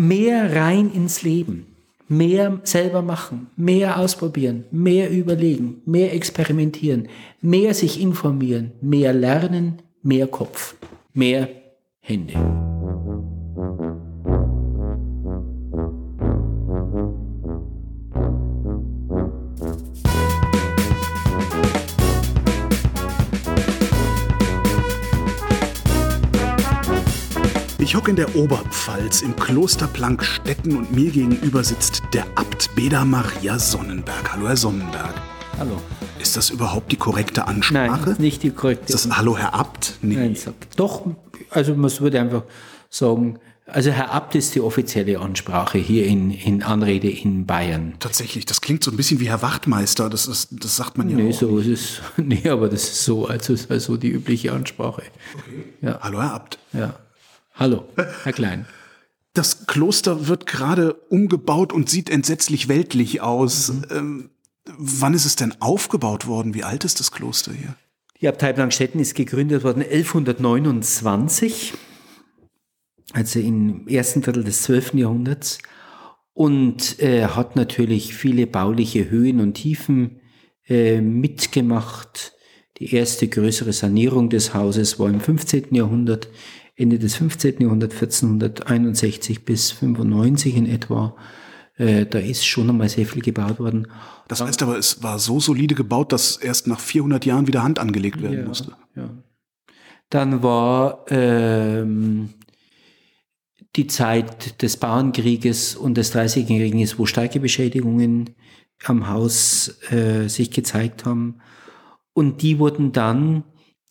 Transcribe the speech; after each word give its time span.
mehr 0.00 0.56
rein 0.56 0.90
ins 0.92 1.22
Leben, 1.22 1.66
mehr 2.08 2.60
selber 2.64 3.02
machen, 3.02 3.50
mehr 3.56 3.98
ausprobieren, 3.98 4.64
mehr 4.70 5.10
überlegen, 5.10 5.82
mehr 5.84 6.14
experimentieren, 6.14 7.08
mehr 7.42 7.74
sich 7.74 8.00
informieren, 8.00 8.72
mehr 8.80 9.12
lernen, 9.12 9.82
mehr 10.02 10.26
Kopf, 10.26 10.74
mehr 11.12 11.48
Hände. 12.00 12.79
Ich 27.90 27.96
hocke 27.96 28.10
in 28.10 28.16
der 28.16 28.36
Oberpfalz 28.36 29.20
im 29.20 29.34
Kloster 29.34 29.88
Plankstetten 29.88 30.76
und 30.76 30.92
mir 30.92 31.10
gegenüber 31.10 31.64
sitzt 31.64 32.02
der 32.14 32.24
Abt 32.36 32.72
Beda 32.76 33.04
Maria 33.04 33.58
Sonnenberg. 33.58 34.32
Hallo, 34.32 34.46
Herr 34.46 34.56
Sonnenberg. 34.56 35.12
Hallo. 35.58 35.72
Ist 36.20 36.36
das 36.36 36.50
überhaupt 36.50 36.92
die 36.92 36.96
korrekte 36.96 37.48
Ansprache? 37.48 38.10
Nein, 38.10 38.16
nicht 38.20 38.44
die 38.44 38.50
korrekte. 38.52 38.92
Ist 38.92 39.06
das 39.06 39.18
Hallo, 39.18 39.36
Herr 39.36 39.54
Abt? 39.54 39.94
Nee. 40.02 40.14
Nein, 40.14 40.36
doch, 40.76 41.04
also 41.50 41.74
man 41.74 41.90
würde 41.98 42.20
einfach 42.20 42.44
sagen, 42.90 43.40
also 43.66 43.90
Herr 43.90 44.12
Abt 44.12 44.36
ist 44.36 44.54
die 44.54 44.60
offizielle 44.60 45.18
Ansprache 45.18 45.78
hier 45.78 46.06
in, 46.06 46.30
in 46.30 46.62
Anrede 46.62 47.10
in 47.10 47.44
Bayern. 47.44 47.94
Tatsächlich, 47.98 48.46
das 48.46 48.60
klingt 48.60 48.84
so 48.84 48.92
ein 48.92 48.96
bisschen 48.96 49.18
wie 49.18 49.28
Herr 49.28 49.42
Wachtmeister, 49.42 50.08
das, 50.08 50.28
ist, 50.28 50.50
das 50.52 50.76
sagt 50.76 50.96
man 50.96 51.10
ja 51.10 51.16
nee, 51.16 51.30
auch. 51.30 51.34
So 51.36 51.58
ist 51.58 51.66
es, 51.66 52.00
nee, 52.18 52.48
aber 52.48 52.68
das 52.68 52.84
ist 52.84 53.04
so, 53.04 53.26
also 53.26 53.52
ist 53.52 53.68
also 53.68 53.96
die 53.96 54.10
übliche 54.10 54.52
Ansprache. 54.52 55.02
Okay. 55.02 55.64
Ja. 55.82 55.98
Hallo, 56.00 56.22
Herr 56.22 56.34
Abt. 56.34 56.56
Ja. 56.72 56.94
Hallo, 57.60 57.84
Herr 58.24 58.32
Klein. 58.32 58.64
Das 59.34 59.66
Kloster 59.66 60.28
wird 60.28 60.46
gerade 60.46 60.94
umgebaut 61.10 61.74
und 61.74 61.90
sieht 61.90 62.08
entsetzlich 62.08 62.68
weltlich 62.68 63.20
aus. 63.20 63.74
Mhm. 63.74 63.84
Ähm, 63.90 64.30
wann 64.78 65.12
ist 65.12 65.26
es 65.26 65.36
denn 65.36 65.54
aufgebaut 65.60 66.26
worden? 66.26 66.54
Wie 66.54 66.64
alt 66.64 66.86
ist 66.86 67.00
das 67.00 67.12
Kloster 67.12 67.52
hier? 67.52 67.76
Die 68.18 68.28
Abtei 68.28 68.54
Blankstetten 68.54 68.98
ist 68.98 69.14
gegründet 69.14 69.62
worden 69.62 69.82
1129, 69.82 71.74
also 73.12 73.38
im 73.40 73.86
ersten 73.88 74.22
Drittel 74.22 74.44
des 74.44 74.62
12. 74.62 74.94
Jahrhunderts 74.94 75.58
und 76.32 76.98
äh, 77.00 77.26
hat 77.26 77.56
natürlich 77.56 78.14
viele 78.14 78.46
bauliche 78.46 79.10
Höhen 79.10 79.38
und 79.38 79.52
Tiefen 79.52 80.22
äh, 80.66 81.02
mitgemacht. 81.02 82.32
Die 82.78 82.94
erste 82.94 83.28
größere 83.28 83.74
Sanierung 83.74 84.30
des 84.30 84.54
Hauses 84.54 84.98
war 84.98 85.10
im 85.10 85.20
15. 85.20 85.74
Jahrhundert. 85.74 86.30
Ende 86.76 86.98
des 86.98 87.16
15. 87.16 87.60
Jahrhunderts, 87.60 87.94
1461 87.94 89.44
bis 89.44 89.70
95 89.72 90.56
in 90.56 90.66
etwa. 90.66 91.16
Äh, 91.76 92.06
da 92.06 92.18
ist 92.18 92.44
schon 92.44 92.68
einmal 92.68 92.88
sehr 92.88 93.06
viel 93.06 93.22
gebaut 93.22 93.58
worden. 93.58 93.86
Das 94.28 94.40
heißt 94.40 94.62
aber, 94.62 94.78
es 94.78 95.02
war 95.02 95.18
so 95.18 95.40
solide 95.40 95.74
gebaut, 95.74 96.12
dass 96.12 96.36
erst 96.36 96.66
nach 96.66 96.80
400 96.80 97.24
Jahren 97.24 97.46
wieder 97.46 97.62
Hand 97.62 97.78
angelegt 97.78 98.22
werden 98.22 98.40
ja, 98.40 98.46
musste. 98.46 98.72
Ja. 98.94 99.10
Dann 100.10 100.42
war 100.42 101.06
ähm, 101.08 102.30
die 103.76 103.86
Zeit 103.86 104.60
des 104.62 104.76
Bauernkrieges 104.76 105.76
und 105.76 105.96
des 105.96 106.10
Dreißigjährigen 106.10 106.78
Krieges, 106.78 106.98
wo 106.98 107.06
starke 107.06 107.40
Beschädigungen 107.40 108.30
am 108.84 109.08
Haus 109.08 109.80
äh, 109.90 110.28
sich 110.28 110.50
gezeigt 110.50 111.04
haben. 111.04 111.40
Und 112.12 112.42
die 112.42 112.58
wurden 112.58 112.92
dann 112.92 113.44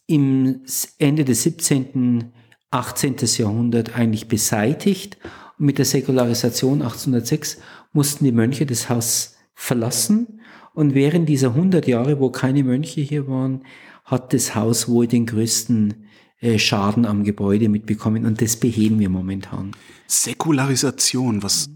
im 0.08 0.64
Ende 0.98 1.24
des 1.24 1.44
17. 1.44 2.34
18. 2.72 3.16
Jahrhundert 3.38 3.96
eigentlich 3.96 4.28
beseitigt. 4.28 5.18
Und 5.58 5.66
mit 5.66 5.78
der 5.78 5.86
Säkularisation 5.86 6.82
1806 6.82 7.60
mussten 7.94 8.26
die 8.26 8.32
Mönche 8.32 8.66
das 8.66 8.90
Haus 8.90 9.36
verlassen. 9.54 10.42
Und 10.74 10.94
während 10.94 11.28
dieser 11.28 11.50
100 11.50 11.88
Jahre, 11.88 12.20
wo 12.20 12.30
keine 12.30 12.64
Mönche 12.64 13.02
hier 13.02 13.28
waren, 13.28 13.64
hat 14.06 14.34
das 14.34 14.56
Haus 14.56 14.88
wohl 14.88 15.08
den 15.08 15.26
größten 15.26 16.06
äh, 16.40 16.58
Schaden 16.58 17.06
am 17.06 17.24
Gebäude 17.24 17.70
mitbekommen. 17.70 18.26
Und 18.26 18.42
das 18.42 18.58
beheben 18.58 19.00
wir 19.00 19.10
momentan. 19.10 19.72
Säkularisation, 20.08 21.44
was 21.44 21.70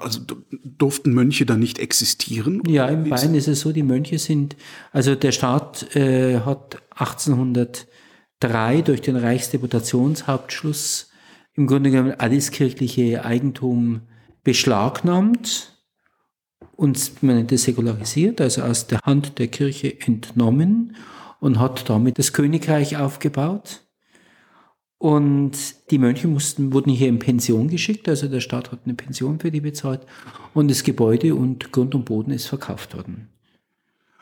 also 0.00 0.20
durften 0.62 1.12
Mönche 1.12 1.44
da 1.44 1.56
nicht 1.56 1.78
existieren? 1.78 2.62
Ja, 2.68 2.86
in 2.86 3.08
Bayern 3.08 3.34
ist 3.34 3.48
es 3.48 3.60
so, 3.60 3.72
die 3.72 3.82
Mönche 3.82 4.18
sind, 4.18 4.56
also 4.92 5.16
der 5.16 5.32
Staat 5.32 5.96
äh, 5.96 6.40
hat 6.40 6.80
1800 6.90 7.88
drei 8.40 8.82
durch 8.82 9.00
den 9.00 9.16
Reichsdeputationshauptschluss 9.16 11.10
im 11.54 11.66
Grunde 11.66 11.90
genommen 11.90 12.14
alles 12.18 12.50
kirchliche 12.50 13.24
Eigentum 13.24 14.02
beschlagnahmt 14.44 15.78
und 16.76 17.22
man 17.24 17.36
nennt 17.36 17.50
es 17.50 17.64
säkularisiert, 17.64 18.40
also 18.40 18.62
aus 18.62 18.86
der 18.86 19.00
Hand 19.00 19.40
der 19.40 19.48
Kirche 19.48 20.00
entnommen 20.00 20.94
und 21.40 21.58
hat 21.58 21.90
damit 21.90 22.18
das 22.18 22.32
Königreich 22.32 22.96
aufgebaut. 22.96 23.82
Und 24.98 25.52
die 25.90 25.98
Mönche 25.98 26.28
mussten, 26.28 26.72
wurden 26.72 26.90
hier 26.90 27.08
in 27.08 27.18
Pension 27.18 27.68
geschickt, 27.68 28.08
also 28.08 28.28
der 28.28 28.40
Staat 28.40 28.72
hat 28.72 28.80
eine 28.84 28.94
Pension 28.94 29.38
für 29.38 29.50
die 29.50 29.60
bezahlt 29.60 30.06
und 30.54 30.68
das 30.68 30.82
Gebäude 30.82 31.34
und 31.34 31.72
Grund 31.72 31.94
und 31.94 32.04
Boden 32.04 32.32
ist 32.32 32.46
verkauft 32.46 32.96
worden. 32.96 33.28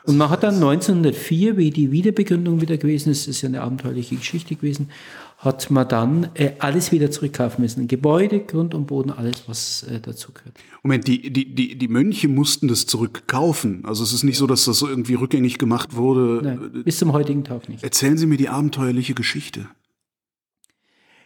Und 0.07 0.15
man 0.15 0.29
hat 0.29 0.43
dann 0.43 0.55
1904, 0.55 1.57
wie 1.57 1.69
die 1.69 1.91
Wiederbegründung 1.91 2.61
wieder 2.61 2.77
gewesen 2.77 3.11
ist, 3.11 3.27
das 3.27 3.35
ist 3.35 3.41
ja 3.41 3.49
eine 3.49 3.61
abenteuerliche 3.61 4.15
Geschichte 4.15 4.55
gewesen, 4.55 4.89
hat 5.37 5.69
man 5.69 5.85
dann 5.89 6.29
äh, 6.35 6.53
alles 6.59 6.93
wieder 6.93 7.11
zurückkaufen 7.11 7.61
müssen. 7.61 7.89
Gebäude, 7.89 8.39
Grund 8.39 8.73
und 8.73 8.87
Boden, 8.87 9.11
alles, 9.11 9.43
was 9.47 9.83
äh, 9.83 9.99
dazu 9.99 10.31
gehört. 10.31 10.55
Moment, 10.81 11.07
die, 11.07 11.29
die, 11.33 11.53
die, 11.53 11.77
die 11.77 11.87
Mönche 11.89 12.29
mussten 12.29 12.69
das 12.69 12.85
zurückkaufen. 12.85 13.83
Also 13.83 14.01
es 14.01 14.13
ist 14.13 14.23
nicht 14.23 14.37
so, 14.37 14.47
dass 14.47 14.63
das 14.63 14.81
irgendwie 14.81 15.15
rückgängig 15.15 15.57
gemacht 15.57 15.93
wurde. 15.97 16.39
Nein, 16.41 16.83
bis 16.85 16.99
zum 16.99 17.11
heutigen 17.11 17.43
Tag 17.43 17.67
nicht. 17.67 17.83
Erzählen 17.83 18.17
Sie 18.17 18.27
mir 18.27 18.37
die 18.37 18.47
abenteuerliche 18.47 19.13
Geschichte. 19.13 19.67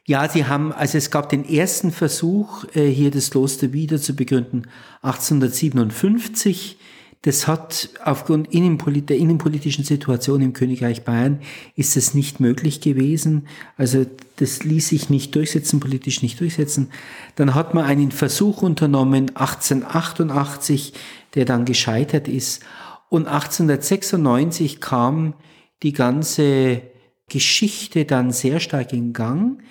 Ja, 0.08 0.28
sie 0.28 0.46
haben, 0.46 0.74
also 0.74 0.98
es 0.98 1.12
gab 1.12 1.30
den 1.30 1.48
ersten 1.48 1.92
Versuch, 1.92 2.66
äh, 2.74 2.88
hier 2.88 3.12
das 3.12 3.30
Kloster 3.30 3.74
wieder 3.74 4.02
zu 4.02 4.16
begründen, 4.16 4.64
1857 5.04 6.78
das 7.24 7.48
hat 7.48 7.90
aufgrund 8.04 8.52
der 8.52 9.18
innenpolitischen 9.18 9.84
Situation 9.84 10.42
im 10.42 10.54
Königreich 10.54 11.04
Bayern 11.04 11.40
ist 11.76 11.96
es 11.96 12.16
nicht 12.16 12.40
möglich 12.40 12.82
gewesen. 12.82 13.48
Also 13.78 14.08
das 14.38 14.64
ließ 14.64 14.88
sich 14.88 15.12
nicht 15.12 15.36
durchsetzen, 15.36 15.80
politisch 15.80 16.24
nicht 16.24 16.40
durchsetzen. 16.40 16.90
Dann 17.36 17.54
hat 17.54 17.76
man 17.76 17.86
einen 17.86 18.12
Versuch 18.12 18.64
unternommen, 18.64 19.36
1888, 19.36 20.94
der 21.36 21.46
dann 21.46 21.66
gescheitert 21.66 22.28
ist. 22.28 22.64
Und 23.10 23.28
1896 23.28 24.82
kam 24.82 25.36
die 25.84 25.94
ganze 25.94 26.82
Geschichte 27.30 28.06
dann 28.06 28.32
sehr 28.32 28.60
stark 28.60 28.94
in 28.94 29.14
Gang. 29.14 29.62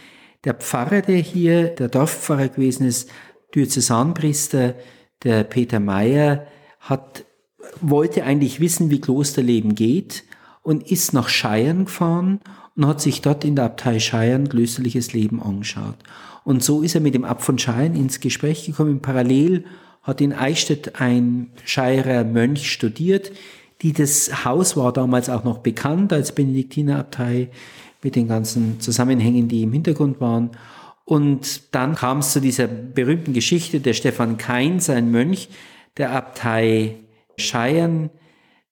Der 0.45 0.55
Pfarrer, 0.55 1.03
der 1.03 1.19
hier, 1.19 1.67
der 1.69 1.89
Dorfpfarrer 1.89 2.49
gewesen 2.49 2.87
ist, 2.87 3.11
Diözesanpriester, 3.57 4.77
der 5.25 5.43
Peter 5.43 5.81
Meyer, 5.81 6.47
hat 6.79 7.25
wollte 7.81 8.25
eigentlich 8.25 8.61
wissen, 8.61 8.91
wie 8.91 9.01
Klosterleben 9.01 9.75
geht 9.75 10.25
und 10.63 10.91
ist 10.91 11.13
nach 11.13 11.29
Scheiern 11.29 11.87
gefahren 11.87 12.41
und 12.77 12.87
hat 12.87 13.01
sich 13.01 13.23
dort 13.23 13.45
in 13.45 13.57
der 13.57 13.67
Abtei 13.67 13.99
Scheiern 13.99 14.49
klösterliches 14.49 15.13
Leben 15.13 15.43
angeschaut. 15.43 15.97
Und 16.45 16.63
so 16.63 16.83
ist 16.83 16.95
er 16.95 17.01
mit 17.01 17.15
dem 17.15 17.25
Abt 17.25 17.43
von 17.43 17.59
Scheiern 17.59 17.95
ins 17.95 18.21
Gespräch 18.21 18.67
gekommen. 18.67 19.01
Parallel 19.01 19.65
hat 20.03 20.21
in 20.21 20.33
Eichstätt 20.33 21.01
ein 21.01 21.51
Scheierer 21.65 22.25
Mönch 22.25 22.71
studiert. 22.71 23.33
Die, 23.83 23.93
das 23.93 24.45
Haus 24.45 24.77
war 24.77 24.93
damals 24.93 25.29
auch 25.29 25.45
noch 25.45 25.59
bekannt 25.59 26.13
als 26.13 26.35
Benediktinerabtei 26.35 27.51
mit 28.03 28.17
den 28.17 28.29
ganzen 28.29 28.81
Zusammenhängen, 28.81 29.49
die 29.49 29.63
im 29.63 29.73
Hintergrund 29.73 30.21
waren. 30.21 30.51
Und 31.05 31.75
dann 31.75 31.95
kam 31.97 32.19
es 32.19 32.33
zu 32.33 32.41
dieser 32.41 32.67
berühmten 32.67 33.33
Geschichte, 33.33 33.81
der 33.81 33.95
Stefan 33.95 34.39
Kein, 34.39 34.81
sein 34.81 35.11
Mönch 35.11 35.49
der 35.97 36.13
Abtei 36.13 36.97
Scheiern 37.41 38.11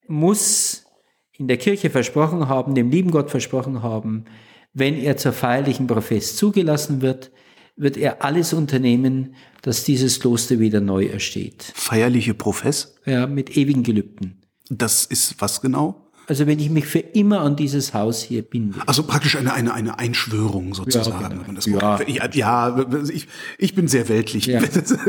muss 0.06 0.86
in 1.32 1.48
der 1.48 1.56
Kirche 1.56 1.90
versprochen 1.90 2.48
haben, 2.48 2.74
dem 2.74 2.90
lieben 2.90 3.10
Gott 3.10 3.30
versprochen 3.30 3.82
haben, 3.82 4.24
wenn 4.72 4.96
er 4.96 5.16
zur 5.16 5.32
feierlichen 5.32 5.86
Profess 5.86 6.36
zugelassen 6.36 7.00
wird, 7.00 7.30
wird 7.76 7.96
er 7.96 8.24
alles 8.24 8.52
unternehmen, 8.52 9.34
dass 9.62 9.84
dieses 9.84 10.20
Kloster 10.20 10.58
wieder 10.58 10.80
neu 10.80 11.06
ersteht. 11.06 11.72
Feierliche 11.74 12.34
Profess? 12.34 12.96
Ja, 13.06 13.26
mit 13.26 13.56
ewigen 13.56 13.82
Gelübden. 13.82 14.42
Das 14.68 15.04
ist 15.04 15.40
was 15.40 15.60
genau? 15.60 16.07
Also 16.28 16.46
wenn 16.46 16.58
ich 16.58 16.68
mich 16.68 16.84
für 16.84 16.98
immer 16.98 17.40
an 17.40 17.56
dieses 17.56 17.94
Haus 17.94 18.20
hier 18.22 18.42
binde. 18.42 18.78
Also 18.84 19.02
praktisch 19.02 19.34
eine, 19.36 19.54
eine, 19.54 19.72
eine 19.72 19.98
Einschwörung 19.98 20.74
sozusagen. 20.74 21.22
Ja, 21.22 21.62
genau. 21.62 21.98
ja. 22.06 22.28
ja, 22.30 22.86
ich, 23.08 23.28
ich 23.56 23.74
bin 23.74 23.88
sehr 23.88 24.10
weltlich. 24.10 24.44
Ja. 24.44 24.60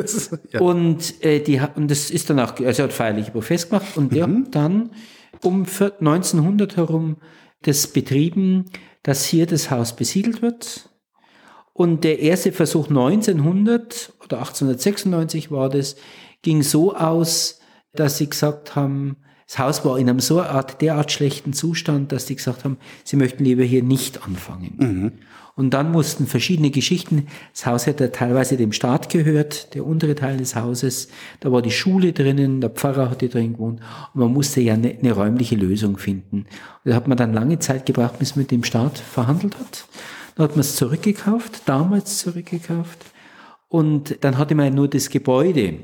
Und, 0.60 1.22
äh, 1.22 1.42
die, 1.42 1.60
und 1.76 1.92
das 1.92 2.10
ist 2.10 2.30
dann 2.30 2.40
auch, 2.40 2.58
also 2.62 2.84
er 2.84 2.88
hat 2.88 2.94
feierliche 2.94 3.32
Profess 3.32 3.68
gemacht 3.68 3.98
und 3.98 4.14
der 4.14 4.28
mhm. 4.28 4.50
dann 4.52 4.92
um 5.44 5.66
1900 5.66 6.78
herum 6.78 7.18
das 7.64 7.88
betrieben, 7.88 8.66
dass 9.04 9.26
hier 9.26 9.46
das 9.46 9.70
Haus 9.70 9.96
besiedelt 9.96 10.42
wird. 10.42 10.90
Und 11.74 12.06
der 12.06 12.20
erste 12.20 12.54
Versuch 12.54 12.88
1900, 12.88 14.14
oder 14.24 14.40
1896 14.40 15.52
war 15.52 15.70
das, 15.70 15.98
ging 16.42 16.64
so 16.64 16.96
aus, 16.96 17.60
dass 17.94 18.18
sie 18.18 18.30
gesagt 18.30 18.76
haben, 18.76 19.18
das 19.50 19.58
Haus 19.58 19.84
war 19.84 19.98
in 19.98 20.08
einem 20.08 20.20
so 20.20 20.44
Art, 20.44 20.80
derart 20.80 21.12
schlechten 21.12 21.54
Zustand, 21.54 22.12
dass 22.12 22.28
die 22.28 22.36
gesagt 22.36 22.66
haben, 22.66 22.78
sie 23.04 23.16
möchten 23.16 23.44
lieber 23.44 23.64
hier 23.64 23.82
nicht 23.82 24.24
anfangen. 24.24 24.76
Mhm. 24.78 25.12
Und 25.56 25.72
dann 25.72 25.92
mussten 25.92 26.28
verschiedene 26.28 26.70
Geschichten, 26.70 27.26
das 27.52 27.66
Haus 27.66 27.88
hätte 27.88 28.12
teilweise 28.12 28.58
dem 28.58 28.72
Staat 28.72 29.10
gehört, 29.10 29.74
der 29.74 29.88
untere 29.88 30.14
Teil 30.14 30.38
des 30.38 30.56
Hauses, 30.56 31.10
da 31.40 31.52
war 31.52 31.64
die 31.64 31.72
Schule 31.72 32.14
drinnen, 32.14 32.62
der 32.62 32.70
Pfarrer 32.70 33.10
hatte 33.10 33.28
drin 33.28 33.54
gewohnt 33.54 33.82
und 34.14 34.22
man 34.22 34.32
musste 34.32 34.62
ja 34.62 34.76
eine, 34.76 34.96
eine 34.98 35.14
räumliche 35.14 35.56
Lösung 35.56 35.98
finden. 35.98 36.46
Und 36.86 36.92
da 36.92 36.94
hat 36.94 37.08
man 37.08 37.18
dann 37.18 37.34
lange 37.34 37.58
Zeit 37.58 37.88
gebraucht, 37.88 38.20
bis 38.20 38.36
man 38.36 38.44
mit 38.44 38.52
dem 38.52 38.64
Staat 38.64 39.00
verhandelt 39.00 39.58
hat. 39.58 39.88
Dann 40.36 40.44
hat 40.44 40.52
man 40.52 40.62
es 40.62 40.76
zurückgekauft, 40.76 41.64
damals 41.66 42.20
zurückgekauft 42.20 43.04
und 43.68 44.24
dann 44.24 44.38
hatte 44.38 44.54
man 44.54 44.76
nur 44.76 44.88
das 44.88 45.10
Gebäude 45.10 45.80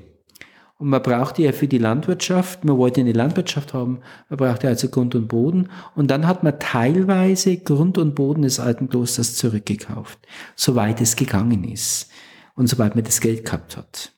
und 0.78 0.90
man 0.90 1.02
brauchte 1.02 1.42
ja 1.42 1.54
für 1.54 1.68
die 1.68 1.78
Landwirtschaft, 1.78 2.66
man 2.66 2.78
wollte 2.78 3.00
eine 3.00 3.14
Landwirtschaft 3.14 3.74
haben, 3.74 4.02
man 4.30 4.38
brauchte 4.38 4.68
also 4.68 4.90
Grund 4.90 5.16
und 5.16 5.30
Boden. 5.30 5.70
Und 5.96 6.12
dann 6.12 6.28
hat 6.28 6.44
man 6.44 6.60
teilweise 6.60 7.58
Grund 7.58 7.98
und 7.98 8.14
Boden 8.14 8.42
des 8.42 8.60
alten 8.60 8.90
Klosters 8.90 9.36
zurückgekauft, 9.36 10.20
soweit 10.56 11.00
es 11.00 11.16
gegangen 11.16 11.64
ist 11.64 12.10
und 12.56 12.68
soweit 12.68 12.96
man 12.96 13.06
das 13.06 13.22
Geld 13.22 13.46
gehabt 13.46 13.78
hat. 13.78 14.12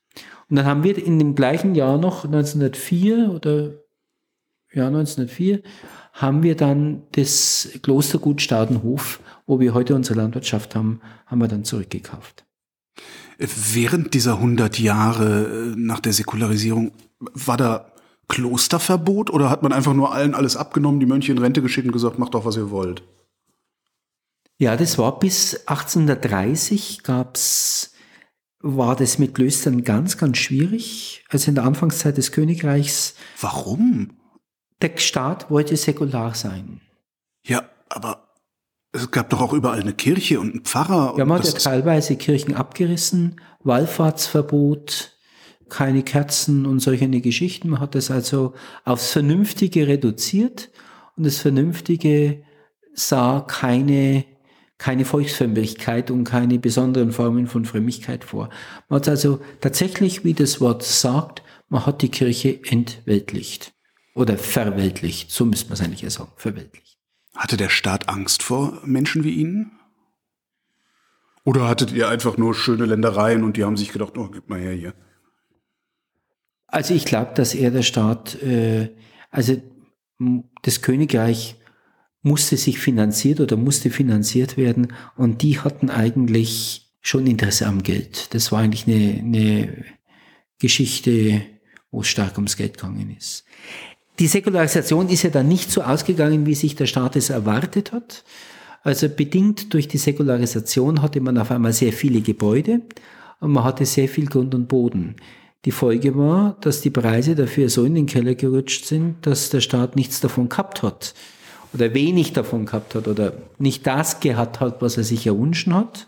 Und 0.50 0.56
dann 0.56 0.66
haben 0.66 0.84
wir 0.84 0.98
in 0.98 1.20
dem 1.20 1.36
gleichen 1.36 1.76
Jahr 1.76 2.00
noch, 2.00 2.26
1904 2.26 3.32
oder 3.32 3.74
ja, 4.74 4.88
1904, 4.88 5.62
haben 6.14 6.42
wir 6.42 6.56
dann 6.56 7.04
das 7.12 7.70
Klostergut 7.84 8.42
Staudenhof, 8.42 9.20
wo 9.46 9.60
wir 9.60 9.76
heute 9.76 9.94
unsere 9.94 10.20
Landwirtschaft 10.20 10.76
haben, 10.76 11.02
haben 11.28 11.40
wir 11.40 11.48
dann 11.48 11.66
zurückgekauft. 11.66 12.46
Während 13.38 14.14
dieser 14.14 14.34
100 14.36 14.80
Jahre 14.80 15.72
äh, 15.72 15.76
nach 15.76 16.00
der 16.00 16.14
Säkularisierung 16.14 16.92
war 17.20 17.58
da 17.58 17.92
Klosterverbot 18.30 19.30
oder 19.30 19.50
hat 19.50 19.64
man 19.64 19.72
einfach 19.72 19.94
nur 19.94 20.14
allen 20.14 20.34
alles 20.34 20.58
abgenommen, 20.58 21.00
die 21.00 21.06
Mönche 21.06 21.32
in 21.32 21.38
Rente 21.38 21.62
geschickt 21.62 21.88
und 21.88 21.94
gesagt, 21.94 22.20
macht 22.20 22.34
doch, 22.34 22.46
was 22.46 22.58
ihr 22.58 22.72
wollt? 22.72 23.04
Ja, 24.58 24.76
das 24.76 24.98
war 24.98 25.20
bis 25.20 25.68
1830 25.68 27.04
gab's, 27.04 27.94
war 28.60 28.96
das 28.96 29.20
mit 29.20 29.36
Klöstern 29.36 29.84
ganz, 29.84 30.18
ganz 30.18 30.38
schwierig. 30.40 31.24
Also 31.30 31.50
in 31.50 31.56
der 31.56 31.64
Anfangszeit 31.64 32.18
des 32.18 32.32
Königreichs. 32.32 33.14
Warum? 33.40 34.18
Der 34.82 34.98
Staat 34.98 35.52
wollte 35.52 35.78
säkular 35.78 36.34
sein. 36.34 36.82
Ja, 37.46 37.70
aber 37.90 38.27
es 38.98 39.12
gab 39.12 39.30
doch 39.30 39.42
auch 39.42 39.54
überall 39.54 39.80
eine 39.80 39.94
Kirche 39.94 40.40
und 40.40 40.52
einen 40.52 40.64
Pfarrer. 40.64 41.16
Ja, 41.18 41.26
man 41.26 41.40
hat 41.40 41.46
ja 41.46 41.54
teilweise 41.54 42.16
Kirchen 42.16 42.56
abgerissen, 42.56 43.40
Wallfahrtsverbot, 43.64 45.14
keine 45.70 46.04
Kerzen 46.04 46.66
und 46.66 46.80
solche 46.80 47.10
Geschichten. 47.10 47.70
Man 47.70 47.80
hat 47.80 47.96
das 47.96 48.12
also 48.12 48.54
aufs 48.86 49.12
Vernünftige 49.12 49.88
reduziert 49.88 50.70
und 51.16 51.26
das 51.26 51.38
Vernünftige 51.40 52.44
sah 52.94 53.42
keine, 53.42 54.26
keine 54.78 55.06
Volksfrömmigkeit 55.06 56.12
und 56.12 56.24
keine 56.24 56.60
besonderen 56.60 57.12
Formen 57.12 57.48
von 57.48 57.66
Frömmigkeit 57.66 58.24
vor. 58.24 58.50
Man 58.90 59.00
hat 59.00 59.10
also 59.10 59.40
tatsächlich, 59.62 60.24
wie 60.24 60.34
das 60.34 60.62
Wort 60.62 60.84
sagt, 60.84 61.44
man 61.70 61.86
hat 61.86 62.02
die 62.02 62.10
Kirche 62.10 62.60
entweltlicht 62.64 63.74
oder 64.16 64.38
verweltlicht. 64.38 65.32
So 65.32 65.46
müsste 65.46 65.68
man 65.68 65.74
es 65.74 65.82
eigentlich 65.82 66.14
sagen, 66.14 66.32
verweltlicht. 66.38 66.97
Hatte 67.38 67.56
der 67.56 67.70
Staat 67.70 68.10
Angst 68.10 68.44
vor 68.44 68.82
Menschen 68.84 69.24
wie 69.24 69.36
Ihnen? 69.36 69.72
Oder 71.46 71.70
hattet 71.70 71.94
ihr 71.94 72.10
einfach 72.10 72.36
nur 72.36 72.54
schöne 72.54 72.86
Ländereien 72.86 73.46
und 73.46 73.56
die 73.56 73.64
haben 73.64 73.78
sich 73.78 73.94
gedacht, 73.94 74.18
oh, 74.18 74.28
gib 74.28 74.50
mal 74.50 74.60
her 74.60 74.74
hier? 74.74 74.94
Also 76.68 76.94
ich 76.94 77.06
glaube, 77.06 77.32
dass 77.36 77.56
er 77.56 77.72
der 77.72 77.84
Staat, 77.84 78.36
äh, 78.42 78.94
also 79.32 79.56
das 80.64 80.82
Königreich 80.82 81.56
musste 82.22 82.58
sich 82.58 82.80
finanziert 82.80 83.40
oder 83.40 83.56
musste 83.56 83.92
finanziert 83.92 84.58
werden 84.58 84.92
und 85.16 85.42
die 85.42 85.60
hatten 85.60 85.90
eigentlich 85.90 86.92
schon 87.00 87.26
Interesse 87.28 87.68
am 87.68 87.84
Geld. 87.84 88.34
Das 88.34 88.52
war 88.52 88.60
eigentlich 88.60 88.88
eine, 88.88 89.20
eine 89.20 89.86
Geschichte, 90.60 91.44
wo 91.92 92.02
es 92.02 92.08
stark 92.08 92.36
ums 92.36 92.58
Geld 92.58 92.78
gegangen 92.78 93.16
ist. 93.16 93.46
Die 94.20 94.28
Säkularisation 94.28 95.10
ist 95.10 95.24
ja 95.24 95.30
dann 95.30 95.48
nicht 95.48 95.72
so 95.72 95.82
ausgegangen, 95.82 96.46
wie 96.46 96.56
sich 96.56 96.76
der 96.76 96.88
Staat 96.88 97.16
es 97.16 97.30
erwartet 97.30 97.92
hat. 97.92 98.24
Also 98.84 99.10
bedingt 99.10 99.74
durch 99.74 99.88
die 99.88 99.98
Säkularisation 99.98 101.02
hatte 101.02 101.22
man 101.22 101.38
auf 101.38 101.52
einmal 101.52 101.74
sehr 101.74 101.94
viele 101.94 102.22
Gebäude 102.22 102.82
und 103.40 103.52
man 103.52 103.64
hatte 103.64 103.86
sehr 103.86 104.08
viel 104.08 104.26
Grund 104.26 104.56
und 104.56 104.68
Boden. 104.68 105.18
Die 105.66 105.72
Folge 105.72 106.16
war, 106.18 106.58
dass 106.62 106.82
die 106.82 106.90
Preise 106.90 107.36
dafür 107.36 107.70
so 107.70 107.84
in 107.84 107.96
den 107.96 108.06
Keller 108.06 108.36
gerutscht 108.36 108.86
sind, 108.86 109.18
dass 109.26 109.50
der 109.50 109.62
Staat 109.62 109.96
nichts 109.96 110.20
davon 110.20 110.50
gehabt 110.50 110.82
hat 110.82 111.14
oder 111.74 111.94
wenig 111.94 112.34
davon 112.34 112.66
gehabt 112.66 112.96
hat 112.96 113.08
oder 113.08 113.34
nicht 113.60 113.86
das 113.86 114.20
gehabt 114.20 114.60
hat, 114.60 114.82
was 114.82 114.98
er 114.98 115.04
sich 115.04 115.28
erwünschen 115.28 115.74
hat. 115.74 116.08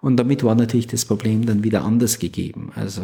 Und 0.00 0.16
damit 0.16 0.44
war 0.44 0.54
natürlich 0.54 0.86
das 0.86 1.04
Problem 1.04 1.46
dann 1.46 1.64
wieder 1.64 1.82
anders 1.84 2.18
gegeben. 2.18 2.72
Also 2.74 3.02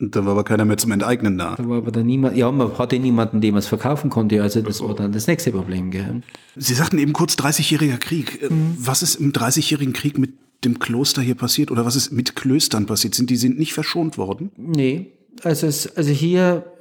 da 0.00 0.24
war 0.24 0.32
aber 0.32 0.44
keiner 0.44 0.64
mehr 0.64 0.76
zum 0.76 0.90
Enteignen 0.90 1.38
da. 1.38 1.54
Da 1.56 1.68
war 1.68 1.78
aber 1.78 1.92
dann 1.92 2.06
niemand, 2.06 2.36
ja, 2.36 2.50
man 2.50 2.76
hatte 2.78 2.98
niemanden, 2.98 3.40
dem 3.40 3.52
man 3.54 3.60
es 3.60 3.68
verkaufen 3.68 4.10
konnte. 4.10 4.42
Also 4.42 4.60
das 4.60 4.80
war 4.80 4.94
dann 4.94 5.12
das 5.12 5.28
nächste 5.28 5.52
Problem. 5.52 5.90
Gell? 5.90 6.22
Sie 6.56 6.74
sagten 6.74 6.98
eben 6.98 7.12
kurz 7.12 7.34
30-jähriger 7.34 7.98
Krieg. 7.98 8.42
Äh, 8.42 8.52
mhm. 8.52 8.76
Was 8.78 9.02
ist 9.02 9.16
im 9.16 9.32
30-jährigen 9.32 9.92
Krieg 9.92 10.18
mit 10.18 10.32
dem 10.64 10.78
Kloster 10.78 11.22
hier 11.22 11.36
passiert 11.36 11.70
oder 11.70 11.84
was 11.84 11.94
ist 11.94 12.10
mit 12.10 12.34
Klöstern 12.34 12.86
passiert? 12.86 13.14
Sind 13.14 13.30
die 13.30 13.36
sind 13.36 13.58
nicht 13.58 13.72
verschont 13.72 14.18
worden? 14.18 14.50
Nee, 14.56 15.12
also, 15.42 15.66
es, 15.66 15.96
also 15.96 16.10
hier 16.10 16.72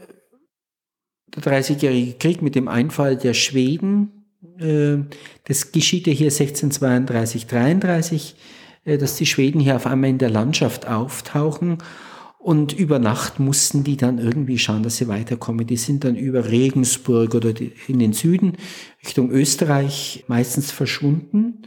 der 1.35 1.43
30-jährige 1.43 2.13
Krieg 2.13 2.41
mit 2.41 2.55
dem 2.55 2.67
Einfall 2.67 3.17
der 3.17 3.33
Schweden, 3.33 4.25
äh, 4.57 4.97
das 5.45 5.71
geschieht 5.71 6.07
ja 6.07 6.13
hier 6.13 6.31
1632, 6.31 7.45
33, 7.47 8.35
äh, 8.85 8.97
dass 8.97 9.17
die 9.17 9.25
Schweden 9.25 9.59
hier 9.59 9.75
auf 9.75 9.85
einmal 9.85 10.09
in 10.09 10.17
der 10.17 10.29
Landschaft 10.29 10.87
auftauchen 10.87 11.77
und 12.43 12.73
über 12.73 12.99
Nacht 12.99 13.39
mussten 13.39 13.85
die 13.85 13.95
dann 13.95 14.17
irgendwie 14.17 14.59
schauen, 14.59 14.83
dass 14.83 14.97
sie 14.97 15.07
weiterkommen. 15.07 15.65
Die 15.65 15.77
sind 15.77 16.03
dann 16.03 16.17
über 16.17 16.49
Regensburg 16.49 17.35
oder 17.35 17.53
in 17.87 17.99
den 17.99 18.11
Süden 18.11 18.57
Richtung 19.01 19.31
Österreich 19.31 20.25
meistens 20.27 20.69
verschwunden. 20.69 21.59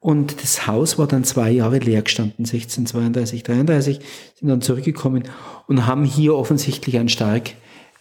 Und 0.00 0.42
das 0.42 0.66
Haus 0.66 0.98
war 0.98 1.06
dann 1.06 1.22
zwei 1.22 1.52
Jahre 1.52 1.78
leer 1.78 2.02
gestanden, 2.02 2.44
1632, 2.44 3.44
33, 3.44 4.00
sind 4.34 4.48
dann 4.48 4.62
zurückgekommen 4.62 5.24
und 5.68 5.86
haben 5.86 6.04
hier 6.04 6.34
offensichtlich 6.34 6.98
ein 6.98 7.08
stark 7.08 7.52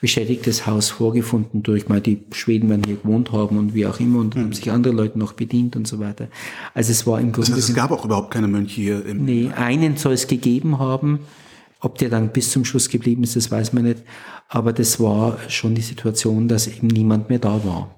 beschädigtes 0.01 0.65
Haus 0.65 0.89
vorgefunden 0.89 1.61
durch 1.61 1.89
mal 1.89 2.01
die 2.01 2.23
Schweden 2.31 2.69
werden 2.69 2.85
hier 2.85 2.95
gewohnt 2.95 3.33
haben 3.33 3.57
und 3.57 3.75
wie 3.75 3.85
auch 3.85 3.99
immer 3.99 4.19
und 4.19 4.35
mhm. 4.35 4.39
haben 4.39 4.53
sich 4.53 4.71
andere 4.71 4.93
Leute 4.93 5.19
noch 5.19 5.33
bedient 5.33 5.75
und 5.75 5.87
so 5.87 5.99
weiter. 5.99 6.29
Also 6.73 6.91
es 6.91 7.05
war 7.05 7.19
im 7.19 7.33
Grunde. 7.33 7.51
Das 7.51 7.57
heißt, 7.59 7.69
es 7.69 7.75
gab 7.75 7.91
auch 7.91 8.05
überhaupt 8.05 8.31
keine 8.31 8.47
Mönche 8.47 8.81
hier 8.81 9.05
im. 9.05 9.25
Nee, 9.25 9.51
einen 9.55 9.97
soll 9.97 10.13
es 10.13 10.25
gegeben 10.25 10.79
haben 10.79 11.19
ob 11.79 11.97
der 11.97 12.09
dann 12.09 12.31
bis 12.31 12.51
zum 12.51 12.65
Schluss 12.65 12.89
geblieben 12.89 13.23
ist, 13.23 13.35
das 13.35 13.51
weiß 13.51 13.73
man 13.73 13.83
nicht. 13.83 14.03
Aber 14.47 14.73
das 14.73 14.99
war 14.99 15.37
schon 15.49 15.75
die 15.75 15.81
Situation, 15.81 16.47
dass 16.47 16.67
eben 16.67 16.87
niemand 16.87 17.29
mehr 17.29 17.39
da 17.39 17.63
war. 17.63 17.95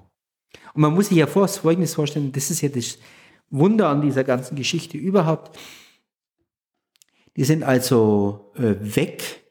Und 0.74 0.82
man 0.82 0.94
muss 0.94 1.08
sich 1.08 1.18
ja 1.18 1.26
Folgendes 1.26 1.94
vorstellen, 1.94 2.32
das 2.32 2.50
ist 2.50 2.60
ja 2.60 2.68
das 2.68 2.98
Wunder 3.50 3.88
an 3.88 4.00
dieser 4.00 4.24
ganzen 4.24 4.56
Geschichte 4.56 4.96
überhaupt. 4.96 5.58
Die 7.36 7.44
sind 7.44 7.62
also 7.62 8.52
äh, 8.56 8.74
weg 8.80 9.42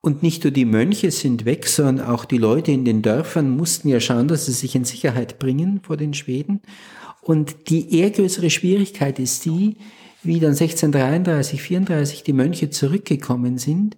und 0.00 0.22
nicht 0.22 0.44
nur 0.44 0.50
die 0.50 0.66
Mönche 0.66 1.10
sind 1.10 1.44
weg, 1.44 1.66
sondern 1.66 2.06
auch 2.06 2.26
die 2.26 2.38
Leute 2.38 2.70
in 2.72 2.84
den 2.84 3.00
Dörfern 3.00 3.56
mussten 3.56 3.88
ja 3.88 4.00
schauen, 4.00 4.28
dass 4.28 4.46
sie 4.46 4.52
sich 4.52 4.74
in 4.74 4.84
Sicherheit 4.84 5.38
bringen 5.38 5.80
vor 5.82 5.96
den 5.96 6.12
Schweden. 6.12 6.60
Und 7.22 7.70
die 7.70 7.98
eher 7.98 8.10
größere 8.10 8.50
Schwierigkeit 8.50 9.18
ist 9.18 9.46
die, 9.46 9.78
wie 10.24 10.40
dann 10.40 10.52
1633, 10.52 11.62
34 11.62 12.22
die 12.22 12.32
Mönche 12.32 12.70
zurückgekommen 12.70 13.58
sind, 13.58 13.96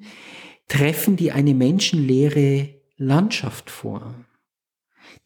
treffen 0.68 1.16
die 1.16 1.32
eine 1.32 1.54
menschenleere 1.54 2.70
Landschaft 2.96 3.70
vor. 3.70 4.14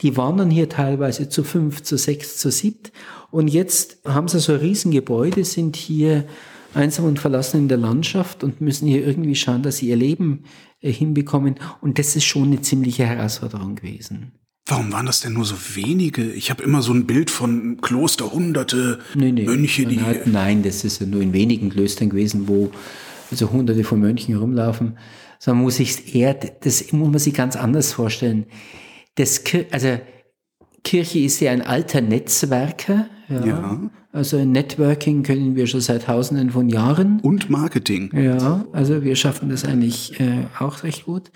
Die 0.01 0.17
wandern 0.17 0.51
hier 0.51 0.69
teilweise 0.69 1.29
zu 1.29 1.45
fünf, 1.45 1.83
zu 1.83 1.97
sechs, 1.97 2.39
zu 2.39 2.51
siebt. 2.51 2.93
Und 3.31 3.49
jetzt 3.49 3.99
haben 4.05 4.29
sie 4.29 4.41
so 4.41 4.53
ein 4.53 4.61
Riesengebäude, 4.61 5.45
sind 5.45 5.77
hier 5.77 6.27
einsam 6.75 7.07
und 7.07 7.19
verlassen 7.19 7.59
in 7.59 7.69
der 7.69 7.79
Landschaft 7.79 8.45
und 8.45 8.61
müssen 8.61 8.87
hier 8.87 9.07
irgendwie 9.07 9.35
schauen, 9.35 9.63
dass 9.63 9.79
sie 9.79 9.89
ihr 9.89 9.97
Leben 9.97 10.45
äh, 10.81 10.93
hinbekommen. 10.93 11.57
Und 11.81 11.99
das 11.99 12.17
ist 12.17 12.25
schon 12.25 12.45
eine 12.45 12.61
ziemliche 12.61 13.07
Herausforderung 13.07 13.75
gewesen. 13.75 14.33
Warum 14.71 14.93
waren 14.93 15.07
das 15.07 15.21
denn 15.21 15.33
nur 15.33 15.45
so 15.45 15.57
wenige? 15.75 16.23
Ich 16.33 16.51
habe 16.51 16.63
immer 16.63 16.81
so 16.81 16.93
ein 16.93 17.07
Bild 17.07 17.31
von 17.31 17.81
Kloster, 17.81 18.33
hunderte 18.33 19.01
nee, 19.15 19.33
nee, 19.33 19.45
Mönche, 19.45 19.85
die. 19.87 20.01
Hat, 20.01 20.27
nein, 20.27 20.63
das 20.63 20.85
ist 20.85 21.01
ja 21.01 21.07
nur 21.07 21.23
in 21.23 21.33
wenigen 21.33 21.71
Klöstern 21.71 22.11
gewesen, 22.11 22.47
wo 22.47 22.71
also 23.31 23.51
hunderte 23.51 23.85
von 23.85 24.01
Mönchen 24.01 24.35
herumlaufen. 24.35 24.97
Sondern 25.39 25.65
muss 25.65 25.77
sich 25.77 26.15
eher, 26.15 26.35
das 26.35 26.93
muss 26.93 27.09
man 27.09 27.19
sich 27.19 27.35
ganz 27.35 27.57
anders 27.57 27.93
vorstellen. 27.93 28.47
Das, 29.17 29.43
also 29.71 29.99
Kirche 30.85 31.19
ist 31.21 31.41
ja 31.41 31.51
ein 31.51 31.63
alter 31.63 32.01
Netzwerker, 32.01 33.07
Ja. 33.29 33.47
Ja. 33.47 33.91
Also 34.13 34.45
Networking 34.45 35.23
können 35.23 35.55
wir 35.55 35.69
schon 35.69 35.81
seit 35.81 36.07
Tausenden 36.07 36.51
von 36.51 36.69
Jahren. 36.69 37.21
Und 37.21 37.49
Marketing. 37.49 38.11
Ja, 38.13 38.65
also 38.73 39.05
wir 39.05 39.15
schaffen 39.15 39.51
das 39.51 39.65
eigentlich 39.65 40.19
äh, 40.19 40.47
auch 40.59 40.83
recht 40.83 41.05
gut. 41.05 41.31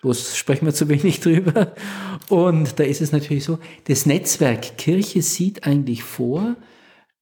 Bloß 0.00 0.36
sprechen 0.36 0.66
wir 0.66 0.74
zu 0.74 0.88
wenig 0.88 1.20
drüber. 1.20 1.74
Und 2.28 2.78
da 2.78 2.84
ist 2.84 3.00
es 3.00 3.12
natürlich 3.12 3.44
so, 3.44 3.58
das 3.84 4.06
Netzwerk 4.06 4.78
Kirche 4.78 5.22
sieht 5.22 5.66
eigentlich 5.66 6.02
vor, 6.02 6.56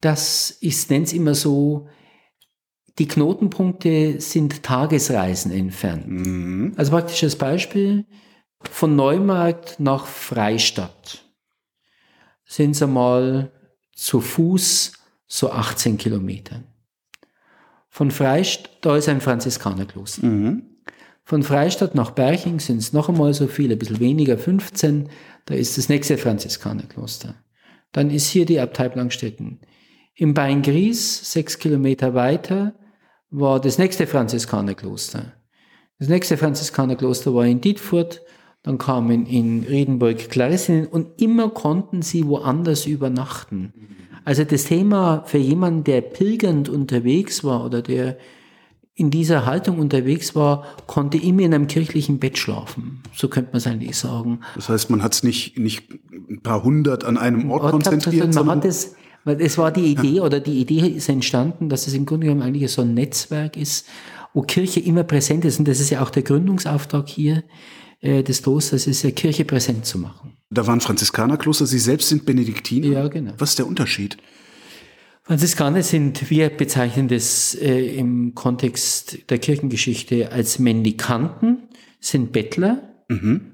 dass, 0.01 0.57
ich 0.61 0.89
nenne 0.89 1.05
es 1.05 1.13
immer 1.13 1.33
so, 1.33 1.87
die 2.99 3.07
Knotenpunkte 3.07 4.19
sind 4.19 4.63
Tagesreisen 4.63 5.51
entfernt. 5.51 6.07
Mhm. 6.07 6.73
Also 6.77 6.91
praktisch 6.91 7.23
als 7.23 7.35
Beispiel, 7.35 8.05
von 8.71 8.95
Neumarkt 8.95 9.79
nach 9.79 10.07
Freistadt 10.07 11.23
sind 12.45 12.71
es 12.71 12.81
einmal 12.81 13.51
zu 13.93 14.21
Fuß 14.21 14.93
so 15.27 15.51
18 15.51 15.97
Kilometer. 15.97 16.63
Von 17.89 18.11
Freistadt, 18.11 18.77
da 18.81 18.97
ist 18.97 19.09
ein 19.09 19.21
Franziskanerkloster. 19.21 20.25
Mhm. 20.25 20.76
Von 21.27 21.43
Freistadt 21.43 21.93
nach 21.93 22.11
Berching 22.11 22.61
sind 22.61 22.77
es 22.77 22.93
noch 22.93 23.09
einmal 23.09 23.33
so 23.33 23.47
viel, 23.47 23.69
ein 23.69 23.77
bisschen 23.77 23.99
weniger, 23.99 24.37
15. 24.37 25.09
Da 25.43 25.55
ist 25.55 25.77
das 25.77 25.89
nächste 25.89 26.17
Franziskanerkloster. 26.17 27.35
Dann 27.91 28.11
ist 28.11 28.29
hier 28.29 28.45
die 28.45 28.61
Abtei 28.61 28.87
Blankstetten. 28.87 29.59
Im 30.15 30.33
Beingries, 30.33 31.29
sechs 31.29 31.59
Kilometer 31.59 32.13
weiter, 32.13 32.75
war 33.29 33.59
das 33.59 33.77
nächste 33.77 34.07
Franziskanerkloster. 34.07 35.33
Das 35.99 36.07
nächste 36.07 36.37
Franziskanerkloster 36.37 37.35
war 37.35 37.45
in 37.45 37.59
Dietfurt, 37.59 38.21
dann 38.63 38.77
kamen 38.77 39.25
in 39.25 39.65
Riedenburg 39.67 40.29
Klarissinnen 40.29 40.87
und 40.87 41.21
immer 41.21 41.49
konnten 41.49 42.03
sie 42.03 42.25
woanders 42.25 42.85
übernachten. 42.85 43.73
Also 44.23 44.45
das 44.45 44.63
Thema 44.63 45.23
für 45.25 45.39
jemanden, 45.39 45.83
der 45.83 45.99
pilgernd 45.99 46.69
unterwegs 46.69 47.43
war 47.43 47.65
oder 47.65 47.81
der 47.81 48.17
in 48.97 49.11
dieser 49.11 49.45
Haltung 49.45 49.77
unterwegs 49.77 50.33
war, 50.33 50.65
konnte 50.87 51.19
immer 51.19 51.43
in 51.43 51.53
einem 51.53 51.67
kirchlichen 51.67 52.17
Bett 52.17 52.39
schlafen. 52.39 53.03
So 53.15 53.27
könnte 53.27 53.51
man 53.51 53.59
es 53.59 53.67
eigentlich 53.67 53.95
sagen. 53.95 54.39
Das 54.55 54.69
heißt, 54.69 54.89
man 54.89 55.03
hat 55.03 55.13
es 55.13 55.21
nicht, 55.21 55.57
nicht 55.59 55.83
ein 56.29 56.41
paar 56.41 56.63
hundert 56.63 57.05
an 57.05 57.15
einem 57.17 57.51
Ort, 57.51 57.61
Ort 57.61 57.71
konzentriert, 57.73 58.33
sondern 58.33 58.45
man 58.47 58.57
hat 58.57 58.65
es, 58.65 58.95
weil 59.23 59.39
es 59.39 59.59
war 59.59 59.71
die 59.71 59.91
Idee 59.91 60.21
oder 60.21 60.39
die 60.39 60.59
Idee 60.59 60.87
ist 60.87 61.09
entstanden, 61.09 61.69
dass 61.69 61.85
es 61.85 61.93
im 61.93 62.07
Grunde 62.07 62.25
genommen 62.25 62.41
eigentlich 62.41 62.71
so 62.71 62.81
ein 62.81 62.95
Netzwerk 62.95 63.55
ist, 63.55 63.85
wo 64.33 64.41
Kirche 64.41 64.79
immer 64.79 65.03
präsent 65.03 65.45
ist. 65.45 65.59
Und 65.59 65.67
das 65.67 65.79
ist 65.79 65.91
ja 65.91 66.01
auch 66.01 66.09
der 66.09 66.23
Gründungsauftrag 66.23 67.07
hier 67.07 67.43
äh, 68.01 68.23
des 68.23 68.41
Klosters, 68.41 68.87
ist 68.87 69.03
ja 69.03 69.11
Kirche 69.11 69.45
präsent 69.45 69.85
zu 69.85 69.99
machen. 69.99 70.33
da 70.49 70.65
waren 70.65 70.81
Franziskanerkloster, 70.81 71.67
Sie 71.67 71.77
selbst 71.77 72.09
sind 72.09 72.25
Benediktiner. 72.25 72.87
Ja, 72.87 73.07
genau. 73.09 73.33
Was 73.37 73.51
ist 73.51 73.59
der 73.59 73.67
Unterschied? 73.67 74.17
Franziskaner 75.27 75.83
sind, 75.83 76.29
wir 76.29 76.49
bezeichnen 76.49 77.09
das 77.09 77.53
äh, 77.53 77.97
im 77.97 78.33
Kontext 78.33 79.29
der 79.29 79.39
Kirchengeschichte 79.39 80.31
als 80.31 80.57
Mendikanten, 80.57 81.63
sind 81.99 82.31
Bettler, 82.31 82.81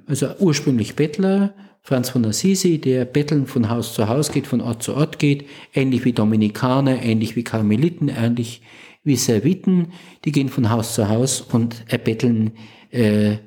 also 0.05 0.27
ursprünglich 0.39 0.95
Bettler. 0.95 1.55
Franz 1.81 2.11
von 2.11 2.23
Assisi, 2.25 2.77
der 2.77 3.05
betteln 3.05 3.47
von 3.47 3.69
Haus 3.69 3.95
zu 3.95 4.07
Haus 4.07 4.31
geht, 4.31 4.45
von 4.45 4.61
Ort 4.61 4.83
zu 4.83 4.95
Ort 4.95 5.17
geht, 5.17 5.47
ähnlich 5.73 6.05
wie 6.05 6.13
Dominikaner, 6.13 7.01
ähnlich 7.01 7.35
wie 7.35 7.43
Karmeliten, 7.43 8.07
ähnlich 8.07 8.61
wie 9.03 9.15
Serviten, 9.15 9.87
die 10.25 10.31
gehen 10.31 10.49
von 10.49 10.69
Haus 10.69 10.93
zu 10.93 11.09
Haus 11.09 11.41
und 11.41 11.83
erbetteln 11.87 12.51
äh, 12.91 13.37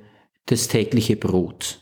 das 0.46 0.66
tägliche 0.66 1.14
Brot. 1.14 1.80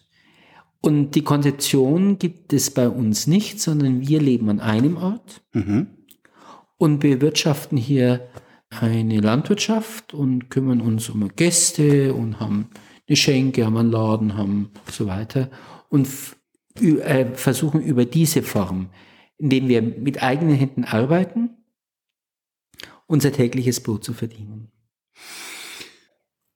Und 0.83 1.15
die 1.15 1.23
Konzeption 1.23 2.19
gibt 2.19 2.53
es 2.53 2.71
bei 2.71 2.89
uns 2.89 3.27
nicht, 3.27 3.61
sondern 3.61 4.07
wir 4.07 4.21
leben 4.21 4.51
an 4.51 4.61
einem 4.61 4.99
Ort 4.99 5.41
und 6.85 6.99
bewirtschaften 6.99 7.79
hier 7.79 8.29
eine 8.69 9.19
Landwirtschaft 9.21 10.13
und 10.13 10.51
kümmern 10.51 10.83
uns 10.83 11.09
um 11.09 11.27
Gäste 11.35 12.13
und 12.13 12.41
haben 12.41 12.69
eine 13.09 13.17
Schenke, 13.17 13.65
haben 13.65 13.79
einen 13.79 13.91
Laden, 13.91 14.37
haben 14.37 14.71
so 14.91 15.07
weiter 15.07 15.51
und 15.89 16.07
äh, 16.79 17.25
versuchen 17.37 17.81
über 17.81 18.05
diese 18.05 18.43
Form, 18.43 18.91
indem 19.39 19.69
wir 19.69 19.81
mit 19.81 20.23
eigenen 20.23 20.57
Händen 20.57 20.85
arbeiten, 20.85 21.57
unser 23.07 23.33
tägliches 23.33 23.83
Brot 23.83 24.05
zu 24.05 24.13
verdienen. 24.13 24.71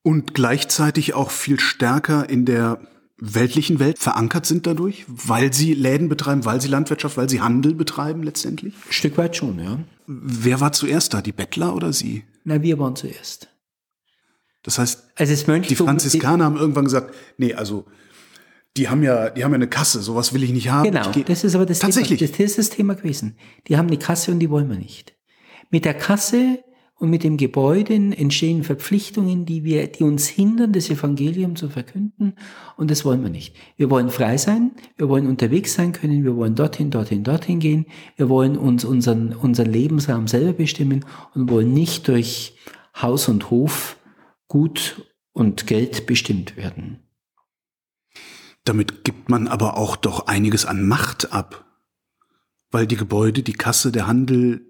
Und 0.03 0.35
gleichzeitig 0.35 1.15
auch 1.15 1.31
viel 1.31 1.59
stärker 1.59 2.29
in 2.29 2.45
der 2.45 2.87
weltlichen 3.17 3.79
Welt 3.79 3.99
verankert 3.99 4.45
sind 4.45 4.67
dadurch, 4.67 5.07
weil 5.09 5.55
sie 5.55 5.73
Läden 5.73 6.11
betreiben, 6.11 6.45
weil 6.45 6.61
sie 6.61 6.69
Landwirtschaft, 6.69 7.17
weil 7.17 7.31
sie 7.31 7.41
Handel 7.41 7.75
betreiben 7.75 8.23
letztendlich? 8.23 8.75
Ein 8.75 8.93
Stück 8.93 9.17
weit 9.17 9.35
schon, 9.35 9.59
ja. 9.59 9.79
Wer 10.11 10.59
war 10.61 10.73
zuerst 10.73 11.13
da, 11.13 11.21
die 11.21 11.33
Bettler 11.33 11.77
oder 11.77 11.93
Sie? 11.93 12.25
Na, 12.45 12.63
wir 12.63 12.79
waren 12.79 12.97
zuerst. 12.97 13.49
Das 14.63 14.79
heißt, 14.79 15.13
Also 15.17 15.45
das 15.45 15.67
die 15.69 15.77
Franziskaner 15.77 16.45
haben 16.47 16.57
irgendwann 16.57 16.87
gesagt, 16.87 17.15
nee, 17.37 17.53
also 17.53 17.85
die 18.79 18.89
haben 18.89 19.03
ja, 19.03 19.29
die 19.29 19.45
haben 19.45 19.53
ja 19.53 19.57
eine 19.57 19.69
Kasse, 19.69 20.01
sowas 20.01 20.33
will 20.33 20.43
ich 20.43 20.53
nicht 20.53 20.71
haben. 20.71 20.91
Genau, 20.91 21.11
das 21.11 21.45
ist 21.45 21.55
aber 21.55 21.67
das 21.67 21.81
Tatsächlich. 21.81 22.19
Thema. 22.21 22.31
Das 22.31 22.41
ist 22.41 22.59
das 22.59 22.71
Thema 22.71 22.95
gewesen. 22.95 23.37
Die 23.67 23.77
haben 23.77 23.89
eine 23.89 23.99
Kasse 23.99 24.31
und 24.31 24.39
die 24.39 24.49
wollen 24.49 24.71
wir 24.71 24.79
nicht. 24.79 25.15
Mit 25.71 25.85
der 25.85 25.95
Kasse 25.95 26.65
und 26.99 27.11
mit 27.11 27.23
dem 27.23 27.37
Gebäude 27.37 27.95
entstehen 27.95 28.65
Verpflichtungen, 28.65 29.47
die 29.47 29.63
wir, 29.63 29.87
die 29.87 30.03
uns 30.03 30.27
hindern, 30.27 30.73
das 30.73 30.91
Evangelium 30.91 31.55
zu 31.55 31.69
verkünden. 31.69 32.35
Und 32.77 32.91
das 32.91 33.05
wollen 33.05 33.23
wir 33.23 33.31
nicht. 33.31 33.55
Wir 33.77 33.89
wollen 33.89 34.11
frei 34.11 34.37
sein. 34.37 34.73
Wir 34.97 35.09
wollen 35.09 35.29
unterwegs 35.29 35.75
sein 35.75 35.93
können. 35.93 36.25
Wir 36.25 36.35
wollen 36.35 36.57
dorthin, 36.57 36.91
dorthin, 36.91 37.23
dorthin 37.23 37.61
gehen. 37.61 37.87
Wir 38.17 38.29
wollen 38.29 38.59
uns 38.59 38.85
unseren, 38.85 39.33
unseren 39.33 39.71
Lebensraum 39.71 40.27
selber 40.27 40.55
bestimmen 40.55 41.05
und 41.35 41.49
wollen 41.51 41.73
nicht 41.73 42.09
durch 42.09 42.57
Haus 43.01 43.29
und 43.29 43.51
Hof 43.51 43.97
Gut 44.49 45.07
und 45.33 45.67
Geld 45.67 46.07
bestimmt 46.07 46.57
werden. 46.57 47.01
Damit 48.65 49.05
gibt 49.05 49.29
man 49.29 49.47
aber 49.47 49.77
auch 49.77 49.95
doch 49.95 50.27
einiges 50.27 50.67
an 50.67 50.87
Macht 50.87 51.33
ab. 51.33 51.65
Weil 52.71 52.87
die 52.87 52.97
Gebäude, 52.97 53.43
die 53.43 53.53
Kasse, 53.53 53.93
der 53.93 54.07
Handel, 54.07 54.69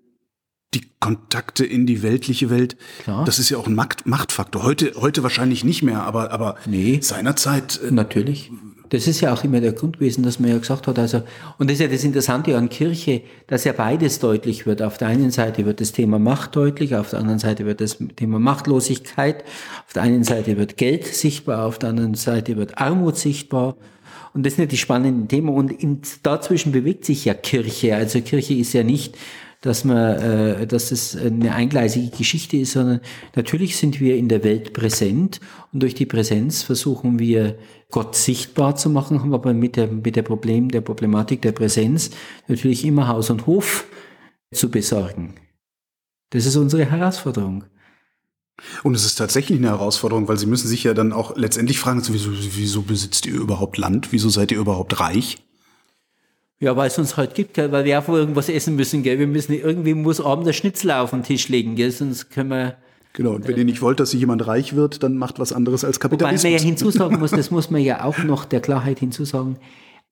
die 0.75 0.83
Kontakte 1.01 1.65
in 1.65 1.87
die 1.87 2.03
weltliche 2.03 2.51
Welt, 2.51 2.77
Klar. 3.03 3.25
das 3.25 3.39
ist 3.39 3.49
ja 3.51 3.57
auch 3.59 3.67
ein 3.67 3.75
Macht 3.75 4.07
Machtfaktor. 4.07 4.63
Heute, 4.63 4.93
heute 4.97 5.23
wahrscheinlich 5.23 5.65
nicht 5.65 5.83
mehr, 5.83 6.03
aber, 6.03 6.31
aber 6.31 6.57
Nee. 6.67 6.99
seinerzeit, 7.03 7.81
äh, 7.87 7.91
Natürlich. 7.91 8.51
Das 8.91 9.07
ist 9.07 9.21
ja 9.21 9.35
auch 9.35 9.45
immer 9.45 9.61
der 9.61 9.73
Grund 9.73 9.99
gewesen, 9.99 10.23
dass 10.23 10.41
man 10.41 10.49
ja 10.51 10.57
gesagt 10.57 10.87
hat, 10.87 10.99
also, 10.99 11.23
und 11.59 11.69
das 11.69 11.75
ist 11.75 11.81
ja 11.81 11.89
das 11.89 12.05
Interessante 12.05 12.57
an 12.57 12.71
Kirche, 12.71 13.21
dass 13.47 13.65
ja 13.65 13.73
beides 13.75 14.19
deutlich 14.19 14.65
wird. 14.65 14.81
Auf 14.81 14.97
der 14.97 15.09
einen 15.09 15.31
Seite 15.31 15.67
wird 15.67 15.83
das 15.83 15.93
Thema 15.93 16.19
Macht 16.19 16.57
deutlich, 16.57 16.97
auf 16.97 17.11
der 17.11 17.19
anderen 17.19 17.39
Seite 17.39 17.67
wird 17.67 17.83
das 17.83 17.99
Thema 18.17 18.39
Machtlosigkeit, 18.39 19.45
auf 19.87 19.93
der 19.93 20.03
einen 20.05 20.25
Seite 20.25 20.57
wird 20.57 20.79
Geld 20.79 21.05
sichtbar, 21.07 21.67
auf 21.67 21.79
der 21.79 21.91
anderen 21.91 22.15
Seite 22.15 22.57
wird 22.57 22.79
Armut 22.79 23.19
sichtbar. 23.19 23.77
Und 24.33 24.47
das 24.47 24.55
sind 24.55 24.65
ja 24.65 24.69
die 24.69 24.77
spannenden 24.79 25.29
Themen. 25.29 25.51
Und 25.51 25.71
in, 25.71 26.01
dazwischen 26.23 26.73
bewegt 26.73 27.05
sich 27.05 27.27
ja 27.27 27.35
Kirche. 27.35 27.95
Also 27.95 28.23
Kirche 28.23 28.55
ist 28.55 28.73
ja 28.73 28.85
nicht, 28.85 29.19
dass 29.61 29.85
man, 29.85 30.17
äh, 30.21 30.67
dass 30.67 30.93
es 30.93 31.17
eine 31.17 31.55
eingleisige 31.55 32.17
Geschichte 32.17 32.57
ist, 32.57 32.73
sondern 32.73 33.01
natürlich 33.35 33.77
sind 33.77 34.01
wir 34.01 34.17
in 34.17 34.29
der 34.29 34.45
Welt 34.45 34.73
präsent 34.73 35.41
und 35.73 35.83
durch 35.83 35.95
die 35.95 36.07
Präsenz 36.07 36.63
versuchen 36.63 37.19
wir 37.19 37.59
Gott 37.91 38.15
sichtbar 38.15 38.77
zu 38.77 38.89
machen, 38.89 39.21
haben 39.21 39.35
aber 39.35 39.55
mit 39.55 39.77
der 39.77 39.89
mit 39.89 40.15
der 40.15 40.23
Problem 40.23 40.71
der 40.71 40.81
Problematik 40.81 41.43
der 41.43 41.53
Präsenz 41.53 42.11
natürlich 42.47 42.85
immer 42.85 43.09
Haus 43.09 43.31
und 43.31 43.47
Hof 43.47 43.87
zu 44.53 44.71
besorgen. 44.71 45.35
Das 46.31 46.47
ist 46.47 46.57
unsere 46.57 46.85
Herausforderung. 46.85 47.65
und 48.83 48.95
es 48.95 49.05
ist 49.05 49.17
tatsächlich 49.17 49.59
eine 49.59 49.69
Herausforderung, 49.69 50.29
weil 50.29 50.39
sie 50.39 50.47
müssen 50.47 50.69
sich 50.69 50.85
ja 50.85 50.95
dann 50.95 51.13
auch 51.13 51.37
letztendlich 51.37 51.79
fragen, 51.79 52.01
so, 52.03 52.13
wieso, 52.13 52.31
wieso 52.33 52.83
besitzt 52.83 53.27
ihr 53.27 53.35
überhaupt 53.35 53.77
Land? 53.79 54.13
Wieso 54.13 54.29
seid 54.29 54.53
ihr 54.53 54.59
überhaupt 54.59 55.01
reich? 55.01 55.48
Ja, 56.61 56.77
weil 56.77 56.89
es 56.89 56.99
uns 56.99 57.17
halt 57.17 57.35
gibt, 57.35 57.55
gell? 57.55 57.71
weil 57.71 57.85
wir 57.85 57.99
auch 58.01 58.09
irgendwas 58.09 58.49
essen 58.49 58.75
müssen, 58.75 59.03
gell? 59.03 59.19
Wir 59.19 59.29
müssen 59.29 59.53
irgendwie 59.53 59.95
muss 59.95 60.21
abends 60.21 60.47
der 60.47 60.53
Schnitzel 60.53 60.91
auf 60.91 61.11
den 61.11 61.23
Tisch 61.23 61.49
legen, 61.49 61.77
gell? 61.77 61.91
Sonst 61.91 62.31
können 62.31 62.51
wir 62.51 62.77
Genau, 63.15 63.33
und 63.33 63.49
wenn 63.49 63.57
ihr 63.57 63.65
nicht 63.65 63.83
wollt, 63.83 63.99
dass 64.01 64.13
jemand 64.13 64.47
reich 64.47 64.77
wird, 64.77 65.03
dann 65.03 65.17
macht 65.17 65.39
was 65.41 65.53
anderes 65.53 65.85
als 65.85 65.97
Wobei 65.97 66.11
man 66.11 66.21
ja 66.21 66.29
Kapitalismus. 66.29 66.63
hinzusagen 66.63 67.19
muss, 67.19 67.31
das 67.33 67.51
muss 67.51 67.71
man 67.71 67.81
ja 67.81 68.05
auch 68.05 68.19
noch 68.19 68.45
der 68.45 68.61
Klarheit 68.61 69.01
hinzusagen, 69.01 69.59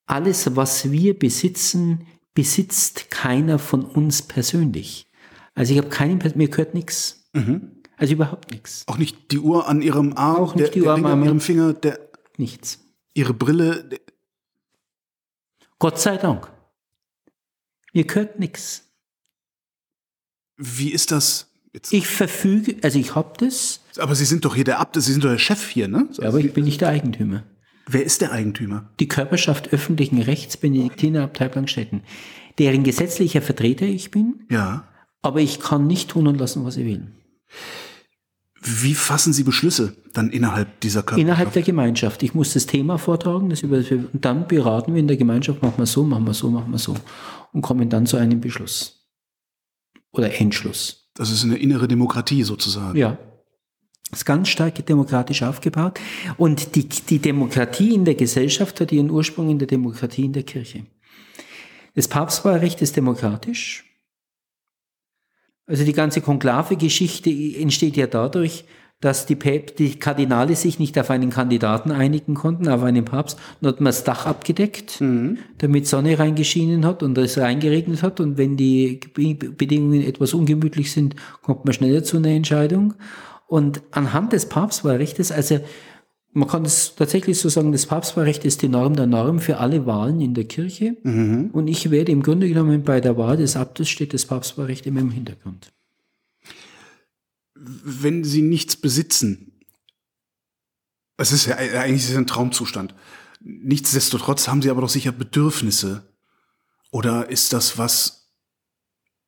alles, 0.07 0.57
was 0.57 0.91
wir 0.91 1.17
besitzen, 1.19 2.07
besitzt 2.35 3.11
keiner 3.11 3.59
von 3.59 3.85
uns 3.85 4.23
persönlich. 4.23 5.07
Also 5.55 5.73
ich 5.73 5.79
habe 5.79 5.89
keinen, 5.89 6.21
mir 6.37 6.49
gehört 6.49 6.75
nichts. 6.75 7.29
Also 7.97 8.13
überhaupt 8.15 8.51
nichts. 8.51 8.85
Auch 8.87 8.99
nicht 8.99 9.31
die 9.31 9.39
Uhr 9.39 9.69
an 9.69 9.83
ihrem 9.83 10.15
Arm, 10.15 10.37
Auch 10.37 10.55
nicht 10.55 10.69
der, 10.69 10.73
die 10.75 10.81
der 10.81 10.89
Uhr 10.91 10.97
Ring 10.97 11.07
an 11.07 11.25
ihrem 11.25 11.41
Finger, 11.41 11.73
der, 11.75 11.99
Nichts. 12.39 12.81
ihre 13.15 13.35
Brille. 13.35 13.89
Gott 15.79 16.01
sei 16.01 16.17
Dank. 16.17 16.51
Mir 17.93 18.05
gehört 18.05 18.39
nichts. 18.39 18.85
wie 20.57 20.91
ist 20.93 21.11
das? 21.13 21.51
Jetzt, 21.73 21.93
Ich 21.93 22.07
verfüge, 22.07 22.77
also 22.83 22.99
ich 22.99 23.15
habe 23.15 23.35
das, 23.39 23.81
aber 23.99 24.15
Sie 24.15 24.25
sind 24.25 24.45
doch 24.47 24.55
hier 24.55 24.65
der 24.65 24.79
Abt, 24.79 24.95
Sie 24.97 25.13
sind 25.13 25.23
doch 25.23 25.29
der 25.31 25.39
Chef 25.39 25.69
hier, 25.69 25.89
ne? 25.89 26.09
aber 26.23 26.39
ich 26.39 26.55
bin 26.55 26.65
nicht 26.65 26.81
der 26.81 26.89
Eigentümer. 26.89 27.45
Wer 27.87 28.03
ist 28.05 28.23
der 28.23 28.33
Eigentümer? 28.33 28.91
Die 28.99 29.09
Körperschaft 29.09 29.73
öffentlichen 29.75 30.21
Rechts 30.23 30.57
Benediktinerabtei 30.57 31.49
Blankstetten, 31.49 32.03
deren 32.59 32.83
gesetzlicher 32.83 33.43
Vertreter 33.43 33.85
ich 33.85 34.11
bin. 34.11 34.47
Ja. 34.51 34.89
Aber 35.21 35.41
ich 35.41 35.61
kann 35.61 35.87
nicht 35.87 36.09
tun 36.11 36.27
und 36.27 36.39
lassen, 36.39 36.65
was 36.65 36.79
ich 36.79 36.87
will. 36.87 37.13
Wie 38.67 38.95
fassen 38.95 39.33
Sie 39.33 39.45
Beschlüsse 39.45 39.97
dann 40.13 40.31
innerhalb 40.31 40.81
dieser 40.81 41.03
Körperschaft? 41.03 41.21
Innerhalb 41.21 41.53
der 41.53 41.63
Gemeinschaft. 41.63 42.23
Ich 42.25 42.35
muss 42.35 42.53
das 42.53 42.67
Thema 42.67 42.99
vortragen, 42.99 43.49
das 43.49 43.63
über, 43.63 43.77
und 43.77 44.25
dann 44.25 44.49
beraten 44.49 44.93
wir 44.93 45.01
in 45.01 45.07
der 45.07 45.17
Gemeinschaft, 45.17 45.63
machen 45.63 45.79
wir 45.79 45.87
so, 45.87 46.03
machen 46.05 46.27
wir 46.27 46.35
so, 46.35 46.51
machen 46.51 46.73
wir 46.73 46.79
so. 46.79 46.97
Und 47.53 47.63
kommen 47.63 47.89
dann 47.89 48.07
zu 48.07 48.17
einem 48.17 48.41
Beschluss. 48.41 49.07
Oder 50.11 50.41
Entschluss. 50.41 51.11
Das 51.15 51.31
ist 51.31 51.45
eine 51.45 51.57
innere 51.57 51.87
Demokratie 51.87 52.43
sozusagen. 52.43 52.99
Ja. 52.99 53.19
Das 54.11 54.21
ist 54.21 54.25
ganz 54.25 54.49
stark 54.49 54.85
demokratisch 54.85 55.43
aufgebaut. 55.43 56.01
Und 56.37 56.75
die, 56.75 56.89
die 56.89 57.19
Demokratie 57.19 57.95
in 57.95 58.05
der 58.05 58.15
Gesellschaft 58.15 58.81
hat 58.81 58.93
ihren 58.93 59.11
Ursprung 59.11 59.49
in 59.49 59.59
der 59.59 59.69
Demokratie 59.69 60.25
in 60.25 60.33
der 60.33 60.43
Kirche. 60.43 60.87
Das 61.95 62.09
Papstwahlrecht 62.09 62.83
ist 62.83 62.97
demokratisch. 62.97 63.86
Also 65.67 65.85
die 65.85 65.93
ganze 65.93 66.21
Konklave-Geschichte 66.21 67.31
entsteht 67.31 67.97
ja 67.97 68.07
dadurch, 68.07 68.65
dass 69.01 69.27
die, 69.27 69.35
Päp 69.35 69.77
die 69.77 69.99
Kardinale 69.99 70.57
sich 70.57 70.79
nicht 70.79 70.99
auf 70.99 71.11
einen 71.11 71.31
Kandidaten 71.31 71.91
einigen 71.91 72.35
konnten, 72.35 72.69
auf 72.69 72.83
einen 72.83 73.05
Papst. 73.05 73.39
Dann 73.61 73.73
hat 73.73 73.81
man 73.81 73.87
das 73.87 74.05
Dach 74.05 74.25
abgedeckt, 74.25 75.01
mhm. 75.01 75.39
damit 75.59 75.87
Sonne 75.87 76.19
reingeschienen 76.19 76.87
hat 76.87 77.03
und 77.03 77.19
es 77.19 77.37
reingeregnet 77.37 78.03
hat. 78.03 78.21
Und 78.21 78.39
wenn 78.39 78.57
die 78.57 79.01
Bedingungen 79.15 80.03
etwas 80.03 80.33
ungemütlich 80.33 80.93
sind, 80.93 81.15
kommt 81.43 81.65
man 81.67 81.75
schneller 81.75 82.05
zu 82.05 82.17
einer 82.17 82.29
Entscheidung. 82.29 82.95
Und 83.47 83.83
anhand 83.91 84.33
des 84.33 84.49
Papstwahlrechtes, 84.49 85.31
also 85.31 85.61
man 86.37 86.49
kann 86.49 86.67
es 86.67 86.95
tatsächlich 86.95 87.39
so 87.39 87.49
sagen, 87.49 87.73
das 87.73 87.87
Papstwahlrecht 87.87 88.45
ist 88.45 88.61
die 88.61 88.69
Norm 88.69 88.95
der 88.95 89.07
Norm 89.07 89.41
für 89.41 89.57
alle 89.57 89.87
Wahlen 89.87 90.21
in 90.21 90.35
der 90.35 90.45
Kirche. 90.45 90.95
Mhm. 91.03 91.49
Und 91.51 91.67
ich 91.67 91.91
werde 91.91 92.13
im 92.13 92.23
Grunde 92.23 92.47
genommen 92.47 92.83
bei 92.83 93.01
der 93.01 93.17
Wahl 93.17 93.39
des 93.39 93.57
Abtes 93.57 93.89
steht 93.89 94.13
das 94.13 94.27
Papstwahlrecht 94.27 94.85
immer 94.85 95.01
im 95.01 95.11
Hintergrund. 95.11 95.73
Wenn 97.55 98.23
Sie 98.23 98.43
nichts 98.43 98.77
besitzen, 98.77 99.63
es 101.17 101.33
ist 101.33 101.47
ja 101.47 101.57
eigentlich 101.57 102.05
ist 102.05 102.15
ein 102.15 102.27
Traumzustand. 102.27 102.95
Nichtsdestotrotz 103.41 104.47
haben 104.47 104.61
Sie 104.61 104.69
aber 104.69 104.83
doch 104.83 104.91
sicher 104.91 105.13
Bedürfnisse. 105.13 106.07
Oder 106.91 107.31
ist 107.31 107.55
das 107.55 107.79
was, 107.79 108.31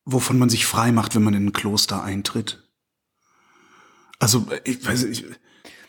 wovon 0.04 0.38
man 0.38 0.50
sich 0.50 0.66
frei 0.66 0.92
macht, 0.92 1.14
wenn 1.14 1.22
man 1.22 1.32
in 1.32 1.46
ein 1.46 1.52
Kloster 1.54 2.02
eintritt? 2.02 2.68
Also, 4.18 4.46
ich 4.64 4.86
weiß 4.86 5.04
nicht 5.04 5.24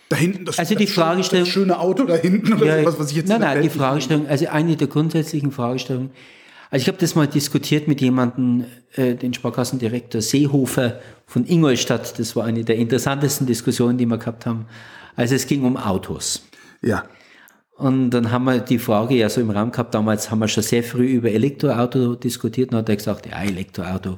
da 0.09 0.17
hinten, 0.17 0.45
das, 0.45 0.57
also 0.57 0.75
die 0.75 0.85
das 0.85 0.93
Fragestellung, 0.93 1.45
das 1.45 1.53
schöne 1.53 1.79
Auto 1.79 2.03
da 2.03 2.15
hinten 2.15 2.53
oder 2.53 2.65
ja, 2.65 2.79
sowas, 2.81 2.99
was 2.99 3.11
ich 3.11 3.17
jetzt 3.17 3.29
Nein, 3.29 3.41
nein, 3.41 3.61
die 3.61 3.69
Fragestellung, 3.69 4.27
also 4.27 4.47
eine 4.47 4.75
der 4.75 4.87
grundsätzlichen 4.87 5.51
Fragestellungen. 5.51 6.09
Also 6.71 6.83
ich 6.83 6.87
habe 6.87 6.97
das 6.97 7.15
mal 7.15 7.27
diskutiert 7.27 7.87
mit 7.87 8.01
jemandem, 8.01 8.65
äh, 8.95 9.15
den 9.15 9.33
Sparkassendirektor 9.33 10.21
Seehofer 10.21 10.99
von 11.25 11.45
Ingolstadt. 11.47 12.17
Das 12.19 12.35
war 12.35 12.45
eine 12.45 12.63
der 12.63 12.75
interessantesten 12.75 13.47
Diskussionen, 13.47 13.97
die 13.97 14.05
wir 14.05 14.17
gehabt 14.17 14.45
haben. 14.45 14.65
Also 15.15 15.35
es 15.35 15.47
ging 15.47 15.63
um 15.63 15.77
Autos. 15.77 16.43
Ja. 16.81 17.05
Und 17.75 18.09
dann 18.11 18.31
haben 18.31 18.43
wir 18.43 18.59
die 18.59 18.77
Frage 18.77 19.15
ja 19.15 19.29
so 19.29 19.39
im 19.41 19.51
Raum 19.51 19.71
gehabt, 19.71 19.93
damals 19.93 20.29
haben 20.29 20.39
wir 20.39 20.47
schon 20.47 20.63
sehr 20.63 20.83
früh 20.83 21.05
über 21.05 21.31
Elektroauto 21.31 22.15
diskutiert, 22.15 22.71
und 22.71 22.77
hat 22.77 22.89
er 22.89 22.97
gesagt, 22.97 23.25
ja, 23.25 23.41
Elektroauto, 23.41 24.17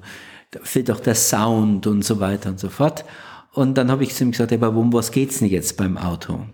da 0.50 0.60
fehlt 0.64 0.90
doch 0.90 1.00
der 1.00 1.16
Sound 1.16 1.86
und 1.86 2.04
so 2.04 2.20
weiter 2.20 2.50
und 2.50 2.60
so 2.60 2.70
fort. 2.70 3.06
Und 3.54 3.78
dann 3.78 3.92
habe 3.92 4.04
ich 4.04 4.14
zu 4.14 4.24
ihm 4.24 4.32
gesagt, 4.32 4.54
aber 4.54 4.70
um 4.70 4.94
was 4.94 5.12
geht's 5.12 5.40
denn 5.40 5.50
jetzt 5.50 5.78
beim 5.78 5.98
Auto? 5.98 6.46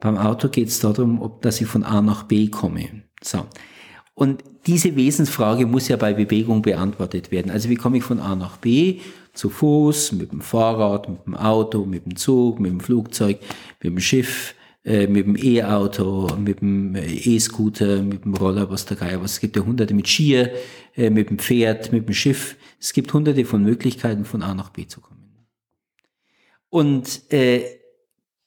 Beim 0.00 0.18
Auto 0.18 0.48
geht's 0.48 0.80
darum, 0.80 1.22
ob 1.22 1.42
dass 1.42 1.60
ich 1.60 1.66
von 1.66 1.84
A 1.84 2.02
nach 2.02 2.24
B 2.24 2.48
komme. 2.48 3.04
So. 3.22 3.46
Und 4.14 4.44
diese 4.66 4.94
Wesensfrage 4.96 5.66
muss 5.66 5.88
ja 5.88 5.96
bei 5.96 6.12
Bewegung 6.12 6.62
beantwortet 6.62 7.30
werden. 7.30 7.50
Also 7.50 7.68
wie 7.68 7.76
komme 7.76 7.98
ich 7.98 8.04
von 8.04 8.20
A 8.20 8.36
nach 8.36 8.58
B? 8.58 9.00
Zu 9.32 9.48
Fuß, 9.48 10.12
mit 10.12 10.32
dem 10.32 10.42
Fahrrad, 10.42 11.08
mit 11.08 11.26
dem 11.26 11.36
Auto, 11.36 11.86
mit 11.86 12.04
dem 12.04 12.16
Zug, 12.16 12.60
mit 12.60 12.70
dem 12.70 12.80
Flugzeug, 12.80 13.38
mit 13.82 13.92
dem 13.92 13.98
Schiff, 14.00 14.54
äh, 14.84 15.06
mit 15.06 15.26
dem 15.26 15.36
E-Auto, 15.36 16.28
mit 16.36 16.60
dem 16.60 16.94
E-Scooter, 16.96 18.02
mit 18.02 18.24
dem 18.24 18.34
Roller, 18.34 18.68
was 18.70 18.84
der 18.84 18.98
Geier 18.98 19.22
was. 19.22 19.32
Es 19.32 19.40
gibt 19.40 19.56
ja 19.56 19.64
hunderte 19.64 19.94
mit 19.94 20.06
Skier, 20.06 20.52
äh, 20.96 21.08
mit 21.08 21.30
dem 21.30 21.38
Pferd, 21.38 21.92
mit 21.92 22.08
dem 22.08 22.14
Schiff. 22.14 22.56
Es 22.78 22.92
gibt 22.92 23.12
hunderte 23.14 23.44
von 23.44 23.62
Möglichkeiten, 23.62 24.24
von 24.24 24.42
A 24.42 24.54
nach 24.54 24.70
B 24.70 24.86
zu 24.86 25.00
kommen. 25.00 25.11
Und 26.72 27.30
äh, 27.30 27.64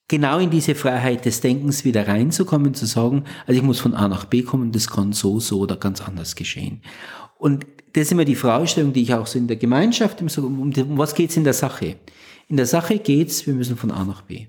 genau 0.08 0.40
in 0.40 0.50
diese 0.50 0.74
Freiheit 0.74 1.24
des 1.24 1.40
Denkens 1.42 1.84
wieder 1.84 2.08
reinzukommen, 2.08 2.74
zu 2.74 2.84
sagen, 2.84 3.22
also 3.46 3.56
ich 3.56 3.64
muss 3.64 3.78
von 3.78 3.94
A 3.94 4.08
nach 4.08 4.24
B 4.24 4.42
kommen, 4.42 4.72
das 4.72 4.88
kann 4.88 5.12
so, 5.12 5.38
so 5.38 5.60
oder 5.60 5.76
ganz 5.76 6.00
anders 6.00 6.34
geschehen. 6.34 6.82
Und 7.38 7.66
das 7.92 8.06
ist 8.06 8.12
immer 8.12 8.24
die 8.24 8.34
Fragestellung, 8.34 8.92
die 8.92 9.02
ich 9.02 9.14
auch 9.14 9.28
so 9.28 9.38
in 9.38 9.46
der 9.46 9.56
Gemeinschaft, 9.56 10.20
um, 10.20 10.60
um, 10.60 10.72
um 10.72 10.98
was 10.98 11.14
geht's 11.14 11.36
in 11.36 11.44
der 11.44 11.52
Sache? 11.52 11.98
In 12.48 12.56
der 12.56 12.66
Sache 12.66 12.98
geht's, 12.98 13.46
wir 13.46 13.54
müssen 13.54 13.76
von 13.76 13.92
A 13.92 14.04
nach 14.04 14.22
B. 14.22 14.48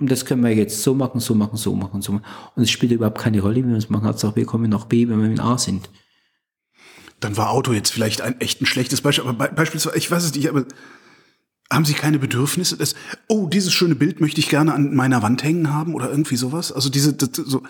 Und 0.00 0.10
das 0.10 0.24
können 0.24 0.42
wir 0.42 0.54
jetzt 0.54 0.82
so 0.82 0.94
machen, 0.94 1.20
so 1.20 1.34
machen, 1.34 1.58
so 1.58 1.76
machen, 1.76 2.00
so 2.00 2.12
machen. 2.12 2.24
Und 2.56 2.62
es 2.62 2.70
spielt 2.70 2.92
überhaupt 2.92 3.18
keine 3.18 3.42
Rolle, 3.42 3.56
wie 3.56 3.68
wir 3.68 3.76
es 3.76 3.90
machen. 3.90 4.06
Hauptsache, 4.06 4.34
wir 4.34 4.46
kommen 4.46 4.70
nach 4.70 4.86
B, 4.86 5.08
wenn 5.08 5.20
wir 5.20 5.30
in 5.30 5.40
A 5.40 5.58
sind. 5.58 5.90
Dann 7.20 7.36
war 7.36 7.50
Auto 7.50 7.74
jetzt 7.74 7.90
vielleicht 7.90 8.22
ein 8.22 8.40
echt 8.40 8.62
ein 8.62 8.66
schlechtes 8.66 9.02
Beispiel. 9.02 9.28
Aber 9.28 9.48
beispielsweise, 9.48 9.98
ich 9.98 10.10
weiß 10.10 10.24
es 10.24 10.34
nicht, 10.34 10.48
aber 10.48 10.64
haben 11.74 11.84
Sie 11.84 11.94
keine 11.94 12.18
Bedürfnisse? 12.18 12.76
Das, 12.76 12.94
oh, 13.28 13.46
dieses 13.46 13.72
schöne 13.72 13.94
Bild 13.94 14.20
möchte 14.20 14.40
ich 14.40 14.48
gerne 14.48 14.74
an 14.74 14.94
meiner 14.94 15.22
Wand 15.22 15.42
hängen 15.42 15.72
haben 15.72 15.94
oder 15.94 16.10
irgendwie 16.10 16.36
sowas? 16.36 16.72
Also 16.72 16.88
diese, 16.90 17.14
das, 17.14 17.30
so, 17.34 17.62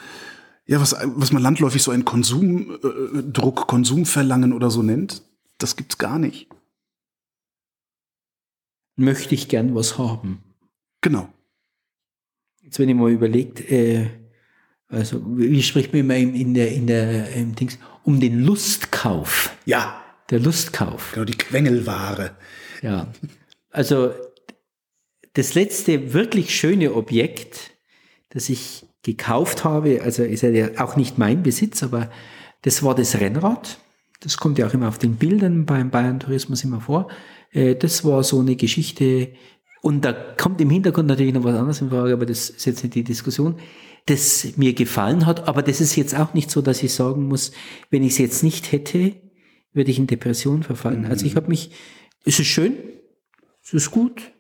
ja, 0.67 0.81
was, 0.81 0.97
was 1.05 1.33
man 1.33 1.43
landläufig 1.43 1.83
so 1.83 1.91
ein 1.91 2.05
Konsumdruck, 2.05 3.61
äh, 3.61 3.67
Konsumverlangen 3.67 4.53
oder 4.53 4.71
so 4.71 4.83
nennt, 4.83 5.23
das 5.59 5.77
gibt's 5.77 5.99
gar 5.99 6.19
nicht. 6.19 6.49
Möchte 8.97 9.35
ich 9.35 9.49
gern 9.49 9.75
was 9.75 9.99
haben? 9.99 10.43
Genau. 11.01 11.29
Jetzt, 12.63 12.79
wenn 12.79 12.89
ich 12.89 12.95
mal 12.95 13.11
überlegt, 13.11 13.61
äh, 13.71 14.09
also 14.89 15.23
wie 15.37 15.63
spricht 15.63 15.93
man 15.93 16.01
immer 16.01 16.17
in 16.17 16.55
der, 16.55 16.73
in 16.73 16.87
der 16.87 17.33
im 17.35 17.55
Dings, 17.55 17.79
um 18.05 18.21
den 18.21 18.45
Lustkauf. 18.45 19.55
Ja. 19.67 20.01
Der 20.31 20.41
Lustkauf. 20.41 21.13
Genau, 21.13 21.27
die 21.27 21.37
Quengelware. 21.37 22.37
Ja. 22.81 23.13
Also 23.75 24.13
das 25.33 25.55
letzte 25.55 26.15
wirklich 26.15 26.55
schöne 26.55 26.95
Objekt, 26.95 27.73
das 28.29 28.49
ich 28.49 28.87
gekauft 29.03 29.65
habe, 29.65 30.01
also 30.03 30.23
ist 30.23 30.43
ja 30.43 30.69
auch 30.79 30.97
nicht 30.97 31.19
mein 31.19 31.43
Besitz, 31.43 31.83
aber 31.83 32.09
das 32.63 32.85
war 32.85 32.95
das 32.95 33.21
Rennrad. 33.21 33.79
Das 34.21 34.37
kommt 34.39 34.59
ja 34.59 34.69
auch 34.69 34.75
immer 34.75 34.89
auf 34.89 34.99
den 34.99 35.17
Bildern 35.17 35.67
beim 35.67 35.91
Bayern 35.91 36.21
Tourismus 36.21 36.63
immer 36.63 36.81
vor. 36.81 37.09
Äh, 37.51 37.75
das 37.75 38.05
war 38.05 38.23
so 38.23 38.39
eine 38.39 38.55
Geschichte, 38.55 39.33
und 39.83 40.05
da 40.05 40.13
kommt 40.13 40.61
im 40.61 40.71
Hintergrund 40.71 41.09
natürlich 41.09 41.35
noch 41.35 41.43
was 41.43 41.57
anderes 41.57 41.81
in 41.81 41.91
Frage, 41.91 42.13
aber 42.13 42.27
das 42.27 42.51
ist 42.51 42.65
jetzt 42.65 42.85
nicht 42.85 42.95
die 42.95 43.05
Diskussion, 43.05 43.57
das 44.07 44.57
mir 44.57 44.73
gefallen 44.73 45.27
hat. 45.27 45.49
Aber 45.49 45.63
das 45.63 45.81
ist 45.81 45.97
jetzt 45.97 46.17
auch 46.17 46.33
nicht 46.33 46.49
so, 46.49 46.63
dass 46.63 46.83
ich 46.85 46.95
sagen 46.95 47.27
muss, 47.27 47.51
wenn 47.91 48.05
ich 48.05 48.13
es 48.13 48.19
jetzt 48.19 48.45
nicht 48.45 48.71
hätte, 48.71 49.17
würde 49.73 49.91
ich 49.91 49.99
in 49.99 50.07
Depression 50.07 50.63
verfallen. 50.63 51.01
Mhm. 51.01 51.11
Also 51.11 51.27
ich 51.27 51.35
habe 51.35 51.49
mich, 51.49 51.73
es 52.25 52.39
ist 52.39 52.47
schön, 52.47 52.77
es 53.65 53.73
ist 53.73 53.91
gut, 53.91 54.33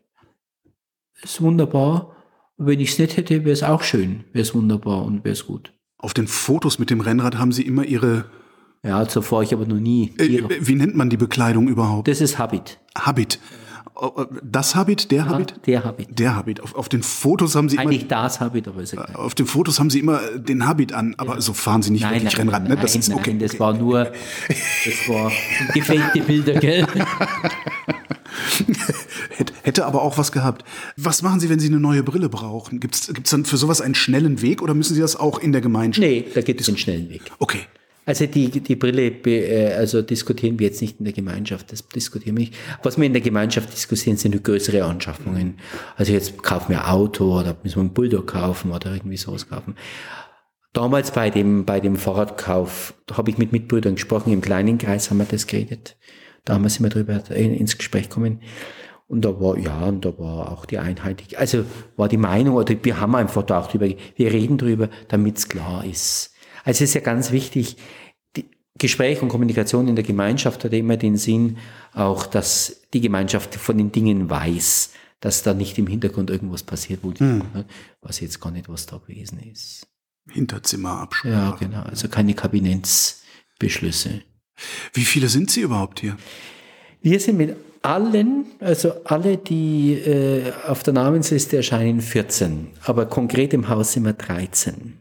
es 1.22 1.32
ist 1.32 1.40
wunderbar. 1.40 2.14
Wenn 2.56 2.78
ich 2.78 2.90
es 2.92 2.98
nicht 2.98 3.16
hätte, 3.16 3.44
wäre 3.44 3.52
es 3.52 3.62
auch 3.62 3.82
schön, 3.82 4.24
wäre 4.32 4.42
es 4.42 4.54
wunderbar 4.54 5.04
und 5.04 5.24
wäre 5.24 5.32
es 5.32 5.46
gut. 5.46 5.72
Auf 5.98 6.14
den 6.14 6.28
Fotos 6.28 6.78
mit 6.78 6.90
dem 6.90 7.00
Rennrad 7.00 7.38
haben 7.38 7.50
Sie 7.50 7.62
immer 7.62 7.84
Ihre. 7.84 8.26
Ja, 8.84 9.04
fahre 9.06 9.42
ich 9.42 9.54
aber 9.54 9.66
noch 9.66 9.80
nie. 9.80 10.12
Äh, 10.18 10.42
wie 10.60 10.74
nennt 10.74 10.94
man 10.94 11.08
die 11.08 11.16
Bekleidung 11.16 11.68
überhaupt? 11.68 12.06
Das 12.06 12.20
ist 12.20 12.38
Habit. 12.38 12.78
Habit. 12.96 13.40
Das 14.42 14.74
Habit, 14.74 15.12
der 15.12 15.18
ja, 15.18 15.26
Habit? 15.26 15.54
Der 15.66 15.84
Habit. 15.84 16.18
Der 16.18 16.34
Habit. 16.34 16.60
Auf, 16.60 16.74
auf, 16.74 16.88
den 16.88 17.04
Fotos 17.04 17.54
haben 17.54 17.68
Sie 17.68 17.78
Eigentlich 17.78 18.00
immer, 18.00 18.08
das 18.08 18.40
Habit, 18.40 18.66
aber 18.66 18.82
ist 18.82 18.92
egal. 18.92 19.14
Auf 19.14 19.36
den 19.36 19.46
Fotos 19.46 19.78
haben 19.78 19.88
Sie 19.88 20.00
immer 20.00 20.18
den 20.36 20.66
Habit 20.66 20.92
an, 20.92 21.14
aber 21.16 21.34
ja. 21.34 21.40
so 21.40 21.52
fahren 21.52 21.80
Sie 21.82 21.92
nicht 21.92 22.02
nein, 22.02 22.14
wirklich 22.14 22.36
nein, 22.36 22.48
Rennrad, 22.48 22.68
ne? 22.68 22.76
Das 22.76 22.94
nein, 22.94 23.00
ist 23.00 23.12
okay. 23.12 23.30
Nein, 23.30 23.38
das 23.38 23.60
war 23.60 23.72
nur, 23.72 24.04
das 24.48 25.08
war 25.08 25.30
gefakte 25.72 26.20
Bilder, 26.22 26.54
gell? 26.54 26.86
Hätte 29.62 29.86
aber 29.86 30.02
auch 30.02 30.18
was 30.18 30.32
gehabt. 30.32 30.64
Was 30.96 31.22
machen 31.22 31.38
Sie, 31.38 31.48
wenn 31.48 31.60
Sie 31.60 31.68
eine 31.68 31.78
neue 31.78 32.02
Brille 32.02 32.28
brauchen? 32.28 32.80
Gibt 32.80 32.96
es 32.96 33.30
dann 33.30 33.44
für 33.44 33.56
sowas 33.56 33.80
einen 33.80 33.94
schnellen 33.94 34.42
Weg 34.42 34.60
oder 34.60 34.74
müssen 34.74 34.94
Sie 34.94 35.00
das 35.00 35.14
auch 35.14 35.38
in 35.38 35.52
der 35.52 35.60
Gemeinschaft? 35.60 36.04
Nee, 36.06 36.26
da 36.34 36.40
gibt 36.40 36.60
es 36.60 36.68
einen 36.68 36.78
schnellen 36.78 37.08
Weg. 37.10 37.22
Okay. 37.38 37.60
Also 38.06 38.26
die, 38.26 38.48
die 38.48 38.76
Brille, 38.76 39.06
äh, 39.06 39.74
also 39.74 40.02
diskutieren 40.02 40.58
wir 40.58 40.68
jetzt 40.68 40.82
nicht 40.82 40.98
in 40.98 41.04
der 41.04 41.14
Gemeinschaft, 41.14 41.72
das 41.72 41.86
diskutieren 41.88 42.36
wir 42.36 42.44
nicht. 42.44 42.54
Was 42.82 42.98
wir 42.98 43.04
in 43.04 43.12
der 43.12 43.22
Gemeinschaft 43.22 43.72
diskutieren, 43.72 44.16
sind 44.16 44.42
größere 44.42 44.84
Anschaffungen. 44.84 45.58
Also 45.96 46.12
jetzt 46.12 46.42
kaufen 46.42 46.70
wir 46.70 46.84
ein 46.84 46.90
Auto 46.90 47.38
oder 47.38 47.56
müssen 47.62 47.76
wir 47.76 47.80
einen 47.80 47.94
Bulldog 47.94 48.26
kaufen 48.26 48.72
oder 48.72 48.92
irgendwie 48.92 49.16
sowas 49.16 49.48
kaufen. 49.48 49.74
Damals 50.74 51.12
bei 51.12 51.30
dem, 51.30 51.64
bei 51.64 51.80
dem 51.80 51.96
Fahrradkauf, 51.96 52.94
da 53.06 53.16
habe 53.16 53.30
ich 53.30 53.38
mit 53.38 53.52
Mitbrüdern 53.52 53.94
gesprochen, 53.94 54.32
im 54.32 54.40
kleinen 54.40 54.76
Kreis 54.76 55.08
haben 55.08 55.18
wir 55.18 55.24
das 55.24 55.46
geredet. 55.46 55.96
Damals 56.44 56.74
sind 56.74 56.84
wir 56.84 56.90
darüber 56.90 57.30
ins 57.30 57.78
Gespräch 57.78 58.08
gekommen. 58.08 58.40
Und 59.06 59.24
da 59.24 59.40
war, 59.40 59.56
ja, 59.58 59.84
und 59.84 60.04
da 60.04 60.18
war 60.18 60.50
auch 60.50 60.66
die 60.66 60.78
einheitliche, 60.78 61.38
also 61.38 61.64
war 61.96 62.08
die 62.08 62.16
Meinung, 62.16 62.56
oder 62.56 62.74
wir 62.82 63.00
haben 63.00 63.14
einfach 63.14 63.42
da 63.42 63.60
auch 63.60 63.68
drüber, 63.68 63.86
wir 63.86 64.32
reden 64.32 64.58
drüber, 64.58 64.88
damit 65.08 65.38
es 65.38 65.48
klar 65.48 65.84
ist. 65.84 66.33
Also 66.64 66.82
es 66.84 66.90
ist 66.90 66.94
ja 66.94 67.00
ganz 67.00 67.30
wichtig, 67.30 67.76
Gespräch 68.76 69.22
und 69.22 69.28
Kommunikation 69.28 69.86
in 69.86 69.94
der 69.94 70.04
Gemeinschaft 70.04 70.64
hat 70.64 70.72
immer 70.72 70.96
den 70.96 71.16
Sinn, 71.16 71.58
auch, 71.92 72.26
dass 72.26 72.82
die 72.92 73.00
Gemeinschaft 73.00 73.54
von 73.54 73.78
den 73.78 73.92
Dingen 73.92 74.28
weiß, 74.28 74.90
dass 75.20 75.44
da 75.44 75.54
nicht 75.54 75.78
im 75.78 75.86
Hintergrund 75.86 76.28
irgendwas 76.28 76.64
passiert, 76.64 77.00
wo 77.02 77.12
die, 77.12 77.22
Mhm. 77.22 77.42
was 78.02 78.18
jetzt 78.20 78.40
gar 78.40 78.50
nicht 78.50 78.68
was 78.68 78.86
da 78.86 78.98
gewesen 78.98 79.38
ist. 79.50 79.86
Hinterzimmerabsprache. 80.28 81.28
Ja, 81.30 81.50
genau. 81.60 81.82
Also 81.82 82.08
keine 82.08 82.34
Kabinettsbeschlüsse. 82.34 84.22
Wie 84.92 85.04
viele 85.04 85.28
sind 85.28 85.50
Sie 85.50 85.60
überhaupt 85.60 86.00
hier? 86.00 86.16
Wir 87.02 87.20
sind 87.20 87.36
mit 87.36 87.56
allen, 87.82 88.46
also 88.60 88.92
alle, 89.04 89.36
die 89.36 89.92
äh, 89.92 90.52
auf 90.66 90.82
der 90.82 90.94
Namensliste 90.94 91.58
erscheinen, 91.58 92.00
14. 92.00 92.68
Aber 92.82 93.06
konkret 93.06 93.52
im 93.52 93.68
Haus 93.68 93.92
sind 93.92 94.04
wir 94.04 94.14
13. 94.14 94.98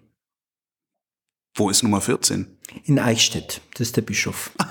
Wo 1.55 1.69
ist 1.69 1.83
Nummer 1.83 2.01
14? 2.01 2.47
In 2.85 2.99
Eichstätt, 2.99 3.61
das 3.73 3.87
ist 3.87 3.97
der 3.97 4.01
Bischof. 4.01 4.51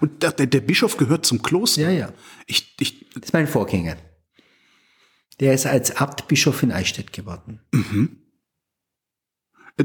Und 0.00 0.22
der, 0.22 0.32
der, 0.32 0.60
Bischof 0.60 0.96
gehört 0.96 1.26
zum 1.26 1.42
Kloster. 1.42 1.82
Ja, 1.82 1.90
ja. 1.90 2.12
Ich, 2.46 2.74
ich, 2.80 3.06
Das 3.14 3.24
ist 3.24 3.32
mein 3.32 3.46
Vorgänger. 3.46 3.96
Der 5.40 5.54
ist 5.54 5.66
als 5.66 5.96
Abtbischof 5.96 6.62
in 6.62 6.72
Eichstätt 6.72 7.12
geworden. 7.12 7.60
äh, 9.76 9.84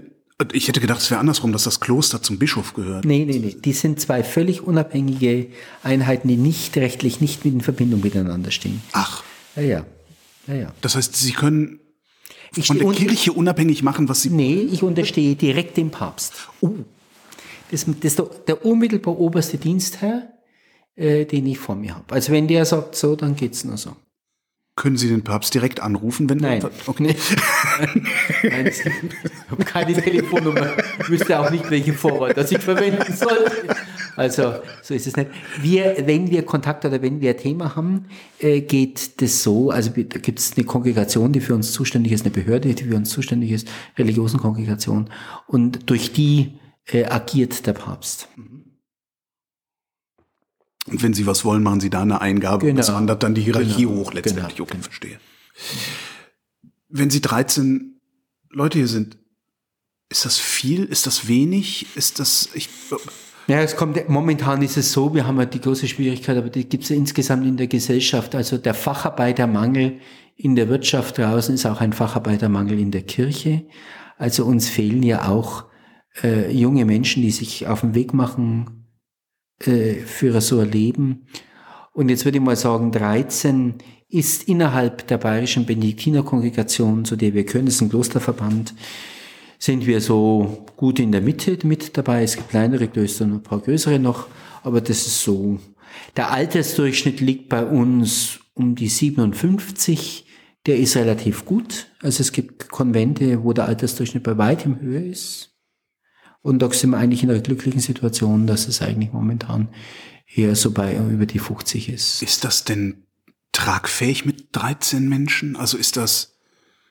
ich 0.54 0.68
hätte 0.68 0.80
gedacht, 0.80 1.02
es 1.02 1.12
wäre 1.12 1.20
andersrum, 1.20 1.52
dass 1.52 1.64
das 1.64 1.80
Kloster 1.80 2.22
zum 2.22 2.40
Bischof 2.40 2.74
gehört. 2.74 3.06
Nee, 3.06 3.26
nee, 3.26 3.40
nee. 3.40 3.56
Die 3.60 3.74
sind 3.74 4.00
zwei 4.00 4.24
völlig 4.24 4.62
unabhängige 4.62 5.48
Einheiten, 5.84 6.28
die 6.28 6.38
nicht 6.38 6.78
rechtlich 6.78 7.22
nicht 7.22 7.46
in 7.46 7.62
Verbindung 7.62 8.02
miteinander 8.02 8.52
stehen. 8.52 8.82
Ach, 8.94 9.24
Ja, 9.56 9.62
ja. 9.62 9.86
Ja, 10.48 10.56
ja. 10.56 10.74
das 10.82 10.96
heißt, 10.96 11.16
Sie 11.16 11.32
können 11.32 11.80
Ich 12.56 12.68
von 12.68 12.78
der 12.80 12.92
Kirche 12.92 13.34
unabhängig 13.34 13.84
machen, 13.84 14.08
was 14.10 14.22
Sie. 14.22 14.30
Nee, 14.30 14.68
ich 14.72 14.84
unterstehe 14.84 15.36
direkt 15.36 15.78
dem 15.78 15.90
Papst. 15.92 16.34
Oh, 16.62 16.70
Das, 17.72 17.86
das 17.86 17.96
ist 18.04 18.20
der, 18.20 18.26
der 18.48 18.66
unmittelbar 18.66 19.18
oberste 19.20 19.58
Dienstherr, 19.58 20.30
äh, 20.96 21.26
den 21.26 21.46
ich 21.48 21.58
vor 21.60 21.76
mir 21.76 21.96
habe. 21.96 22.14
Also 22.14 22.32
wenn 22.32 22.48
der 22.48 22.66
sagt 22.66 22.96
so, 22.96 23.16
dann 23.16 23.36
geht's 23.36 23.64
nur 23.64 23.78
so. 23.78 23.96
können 24.76 24.98
Sie 24.98 25.08
den 25.10 25.24
Papst 25.24 25.54
direkt 25.54 25.80
anrufen, 25.82 26.30
wenn 26.30 26.38
Nein. 26.38 26.64
Okay. 26.86 27.16
Nein, 28.44 28.68
ich 28.68 28.86
habe 29.50 29.64
keine 29.66 29.94
Telefonnummer. 29.94 30.74
Ich 31.00 31.10
wüsste 31.10 31.40
auch 31.40 31.50
nicht, 31.52 31.70
welche 31.70 31.94
Vorwahl 31.94 32.34
das 32.34 32.52
ich 32.52 32.60
verwenden 32.60 33.14
sollte. 33.14 33.76
Also, 34.16 34.56
so 34.82 34.94
ist 34.94 35.08
es 35.08 35.16
nicht. 35.16 35.30
Wir, 35.62 35.96
wenn 36.06 36.30
wir 36.30 36.44
Kontakt 36.44 36.86
oder 36.86 37.02
wenn 37.02 37.20
wir 37.22 37.32
ein 37.32 37.38
Thema 37.38 37.76
haben, 37.76 38.06
äh, 38.40 38.62
geht 38.62 39.22
das 39.22 39.44
so, 39.44 39.72
also 39.72 39.90
da 39.90 40.20
gibt 40.20 40.40
es 40.40 40.54
eine 40.56 40.66
Kongregation, 40.66 41.34
die 41.34 41.42
für 41.42 41.56
uns 41.56 41.72
zuständig 41.72 42.12
ist, 42.12 42.22
eine 42.26 42.32
Behörde, 42.34 42.74
die 42.74 42.84
für 42.84 42.96
uns 42.96 43.10
zuständig 43.10 43.52
ist, 43.52 43.68
religiösen 43.98 44.40
Kongregation. 44.40 45.10
Und 45.48 45.90
durch 45.90 46.14
die 46.14 46.60
äh, 46.86 47.06
agiert 47.06 47.66
der 47.66 47.74
Papst. 47.74 48.28
Und 50.86 51.02
wenn 51.02 51.14
Sie 51.14 51.26
was 51.26 51.46
wollen, 51.46 51.64
machen 51.64 51.80
Sie 51.80 51.90
da 51.90 52.02
eine 52.02 52.20
Eingabe 52.22 52.66
und 52.66 52.72
Genau. 52.72 52.82
es 52.82 52.92
wandert 52.94 53.24
dann 53.24 53.34
die 53.36 53.42
Hierarchie 53.42 53.86
Genau. 53.86 53.96
hoch 54.02 54.14
letztendlich. 54.14 54.56
Genau. 54.56 54.64
Okay, 54.70 54.78
verstehe. 54.82 55.20
Wenn 56.90 57.10
Sie 57.10 57.22
13 57.22 58.02
Leute 58.50 58.78
hier 58.80 58.88
sind, 58.88 59.18
ist 60.10 60.26
das 60.26 60.38
viel? 60.38 60.84
Ist 60.84 61.08
das 61.08 61.28
wenig? 61.28 61.88
Ist 61.96 62.20
das, 62.20 62.50
ich, 62.54 62.70
Ja, 63.48 63.60
es 63.60 63.76
kommt, 63.76 64.08
momentan 64.08 64.62
ist 64.62 64.78
es 64.78 64.94
so, 64.94 65.14
wir 65.14 65.28
haben 65.28 65.38
ja 65.38 65.46
die 65.46 65.60
große 65.60 65.88
Schwierigkeit, 65.88 66.38
aber 66.38 66.50
die 66.50 66.68
gibt 66.68 66.84
es 66.84 66.90
ja 66.90 66.96
insgesamt 66.96 67.46
in 67.46 67.58
der 67.58 67.68
Gesellschaft. 67.68 68.36
Also 68.36 68.58
der 68.58 68.74
Facharbeitermangel 68.74 70.00
in 70.38 70.56
der 70.56 70.70
Wirtschaft 70.70 71.18
draußen 71.18 71.54
ist 71.54 71.66
auch 71.66 71.82
ein 71.82 71.92
Facharbeitermangel 71.92 72.80
in 72.80 72.92
der 72.92 73.04
Kirche. 73.04 73.66
Also 74.18 74.46
uns 74.46 74.70
fehlen 74.70 75.04
ja 75.04 75.28
auch 75.28 75.66
äh, 76.24 76.52
junge 76.52 76.86
Menschen, 76.86 77.22
die 77.22 77.32
sich 77.32 77.68
auf 77.68 77.82
den 77.82 77.96
Weg 77.96 78.14
machen 78.14 78.88
äh, 79.66 79.96
für 79.96 80.40
so 80.40 80.60
ein 80.60 80.72
Leben. 80.72 81.28
Und 81.92 82.10
jetzt 82.10 82.24
würde 82.24 82.38
ich 82.38 82.44
mal 82.44 82.56
sagen, 82.56 82.92
13 82.92 83.76
ist 84.10 84.48
innerhalb 84.48 85.08
der 85.08 85.18
bayerischen 85.18 85.66
Benediktinerkongregation, 85.66 87.04
zu 87.04 87.16
der 87.16 87.34
wir 87.34 87.44
gehören, 87.44 87.66
das 87.66 87.76
ist 87.76 87.82
ein 87.82 87.90
Klosterverband, 87.90 88.74
sind 89.64 89.86
wir 89.86 90.02
so 90.02 90.66
gut 90.76 91.00
in 91.00 91.14
der 91.14 91.22
Mitte 91.22 91.58
mit 91.66 91.98
dabei. 91.98 92.24
Es 92.24 92.36
gibt 92.36 92.50
kleinere 92.50 92.90
Klöster 92.90 93.24
und 93.24 93.32
ein 93.32 93.44
paar 93.44 93.60
größere 93.60 93.98
noch, 93.98 94.28
aber 94.62 94.82
das 94.82 95.08
ist 95.08 95.22
so. 95.22 95.58
Der 96.18 96.32
Altersdurchschnitt 96.32 97.22
liegt 97.22 97.48
bei 97.48 97.64
uns 97.66 98.42
um 98.56 98.76
die 98.76 98.90
57. 98.90 100.26
Der 100.66 100.78
ist 100.78 100.98
relativ 100.98 101.46
gut. 101.46 101.88
Also 102.02 102.20
es 102.20 102.34
gibt 102.34 102.72
Konvente, 102.72 103.42
wo 103.46 103.54
der 103.54 103.64
Altersdurchschnitt 103.64 104.24
bei 104.24 104.38
weitem 104.38 104.82
höher 104.82 105.02
ist. 105.02 105.56
Und 106.42 106.62
da 106.62 106.70
sind 106.70 106.90
wir 106.90 106.98
eigentlich 106.98 107.24
in 107.24 107.32
einer 107.32 107.40
glücklichen 107.40 107.80
Situation, 107.80 108.48
dass 108.48 108.68
es 108.68 108.82
eigentlich 108.82 109.14
momentan 109.14 109.70
eher 110.28 110.58
so 110.58 110.72
bei 110.72 110.98
über 110.98 111.26
die 111.26 111.40
50 111.40 111.88
ist. 111.88 112.22
ist 112.22 112.44
das 112.44 112.66
denn 112.66 113.06
tragfähig 113.54 114.26
mit 114.26 114.48
13 114.52 115.08
Menschen? 115.08 115.56
Also 115.56 115.78
ist 115.78 115.96
das, 115.96 116.33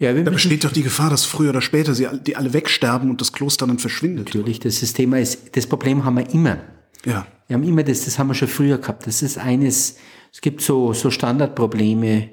Ja, 0.02 0.12
da 0.12 0.32
besteht 0.32 0.64
doch 0.64 0.72
die 0.72 0.82
Gefahr, 0.82 1.10
dass 1.10 1.24
früher 1.24 1.50
oder 1.50 1.60
später 1.60 1.94
sie 1.94 2.08
die 2.26 2.34
alle 2.34 2.52
wegsterben 2.52 3.08
und 3.08 3.20
das 3.20 3.32
Kloster 3.32 3.68
dann 3.68 3.78
verschwindet. 3.78 4.26
natürlich, 4.26 4.58
das 4.58 4.82
ist 4.82 4.94
Thema 4.94 5.20
ist, 5.20 5.56
das 5.56 5.68
Problem 5.68 6.04
haben 6.04 6.16
wir 6.16 6.28
immer. 6.34 6.58
Ja. 7.04 7.24
Wir 7.46 7.54
haben 7.54 7.62
immer 7.62 7.84
das, 7.84 8.04
das 8.04 8.18
haben 8.18 8.26
wir 8.26 8.34
schon 8.34 8.48
früher 8.48 8.78
gehabt. 8.78 9.06
Das 9.06 9.22
ist 9.22 9.38
eines, 9.38 9.98
es 10.32 10.40
gibt 10.40 10.60
so, 10.60 10.92
so 10.92 11.12
Standardprobleme 11.12 12.30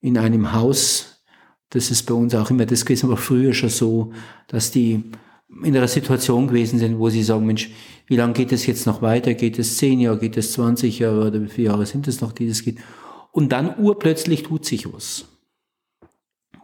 in 0.00 0.18
einem 0.18 0.52
Haus. 0.52 1.22
Das 1.70 1.92
ist 1.92 2.02
bei 2.06 2.14
uns 2.14 2.34
auch 2.34 2.50
immer 2.50 2.66
das 2.66 2.84
gewesen, 2.84 3.06
aber 3.06 3.16
früher 3.16 3.54
schon 3.54 3.68
so, 3.68 4.12
dass 4.48 4.72
die 4.72 5.04
in 5.62 5.76
einer 5.76 5.86
Situation 5.86 6.48
gewesen 6.48 6.80
sind, 6.80 6.98
wo 6.98 7.08
sie 7.08 7.22
sagen, 7.22 7.46
Mensch, 7.46 7.70
wie 8.08 8.16
lange 8.16 8.32
geht 8.32 8.50
es 8.50 8.66
jetzt 8.66 8.84
noch 8.84 9.00
weiter? 9.00 9.34
Geht 9.34 9.60
es 9.60 9.76
zehn 9.76 10.00
Jahre? 10.00 10.18
Geht 10.18 10.36
es 10.38 10.52
20 10.54 10.98
Jahre? 10.98 11.28
Oder 11.28 11.40
wie 11.40 11.48
viele 11.48 11.68
Jahre 11.68 11.86
sind 11.86 12.08
es 12.08 12.20
noch, 12.20 12.32
die 12.32 12.48
das 12.48 12.64
geht? 12.64 12.78
Und 13.30 13.52
dann 13.52 13.78
urplötzlich 13.78 14.42
tut 14.42 14.64
sich 14.64 14.92
was. 14.92 15.26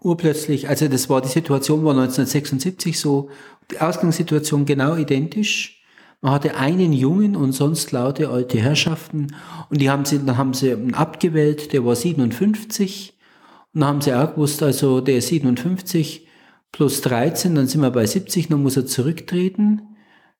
Urplötzlich, 0.01 0.69
also 0.69 0.89
das 0.89 1.09
war 1.09 1.21
die 1.21 1.29
Situation, 1.29 1.85
war 1.85 1.93
1976 1.93 2.99
so, 2.99 3.31
die 3.71 3.81
Ausgangssituation 3.81 4.65
genau 4.65 4.97
identisch. 4.97 5.83
Man 6.21 6.33
hatte 6.33 6.57
einen 6.57 6.93
Jungen 6.93 7.37
und 7.37 7.53
sonst 7.53 7.93
laute 7.93 8.29
alte 8.29 8.59
Herrschaften 8.59 9.29
und 9.71 9.81
die 9.81 9.91
haben 9.91 10.05
sie, 10.05 10.19
dann 10.25 10.37
haben 10.37 10.55
sie 10.55 10.73
einen 10.73 10.95
abgewählt, 10.95 11.73
der 11.73 11.85
war 11.85 11.95
57 11.95 13.15
und 13.73 13.81
dann 13.81 13.89
haben 13.89 14.01
sie 14.01 14.15
auch 14.15 14.35
gewusst, 14.35 14.63
also 14.63 15.01
der 15.01 15.19
ist 15.19 15.29
57 15.29 16.27
plus 16.73 17.01
13, 17.03 17.55
dann 17.55 17.67
sind 17.67 17.81
wir 17.81 17.91
bei 17.91 18.07
70, 18.07 18.49
dann 18.49 18.63
muss 18.63 18.77
er 18.77 18.87
zurücktreten. 18.87 19.83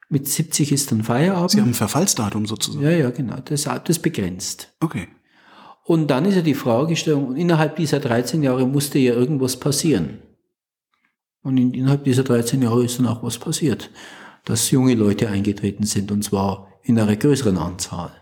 Mit 0.09 0.27
70 0.27 0.73
ist 0.73 0.91
dann 0.91 1.05
Feierabend. 1.05 1.51
Sie 1.51 1.61
haben 1.61 1.69
ein 1.69 1.75
Verfallsdatum 1.75 2.47
sozusagen. 2.47 2.85
ja, 2.85 2.91
ja, 2.91 3.11
genau, 3.11 3.37
das, 3.45 3.69
das 3.85 3.99
begrenzt. 3.99 4.73
Okay. 4.81 5.09
Und 5.89 6.09
dann 6.09 6.27
ist 6.27 6.35
ja 6.35 6.43
die 6.43 6.53
Fragestellung, 6.53 7.35
innerhalb 7.35 7.77
dieser 7.77 7.99
13 7.99 8.43
Jahre 8.43 8.67
musste 8.67 8.99
ja 8.99 9.15
irgendwas 9.15 9.59
passieren. 9.59 10.19
Und 11.43 11.57
in, 11.57 11.73
innerhalb 11.73 12.05
dieser 12.05 12.25
13 12.25 12.61
Jahre 12.61 12.85
ist 12.85 12.99
dann 12.99 13.07
auch 13.07 13.23
was 13.23 13.39
passiert, 13.39 13.91
dass 14.45 14.71
junge 14.71 14.95
Leute 14.95 15.31
eingetreten 15.31 15.87
sind, 15.87 16.13
und 16.13 16.23
zwar 16.23 16.69
in 16.83 17.01
einer 17.01 17.17
größeren 17.17 17.57
Anzahl. 17.57 18.13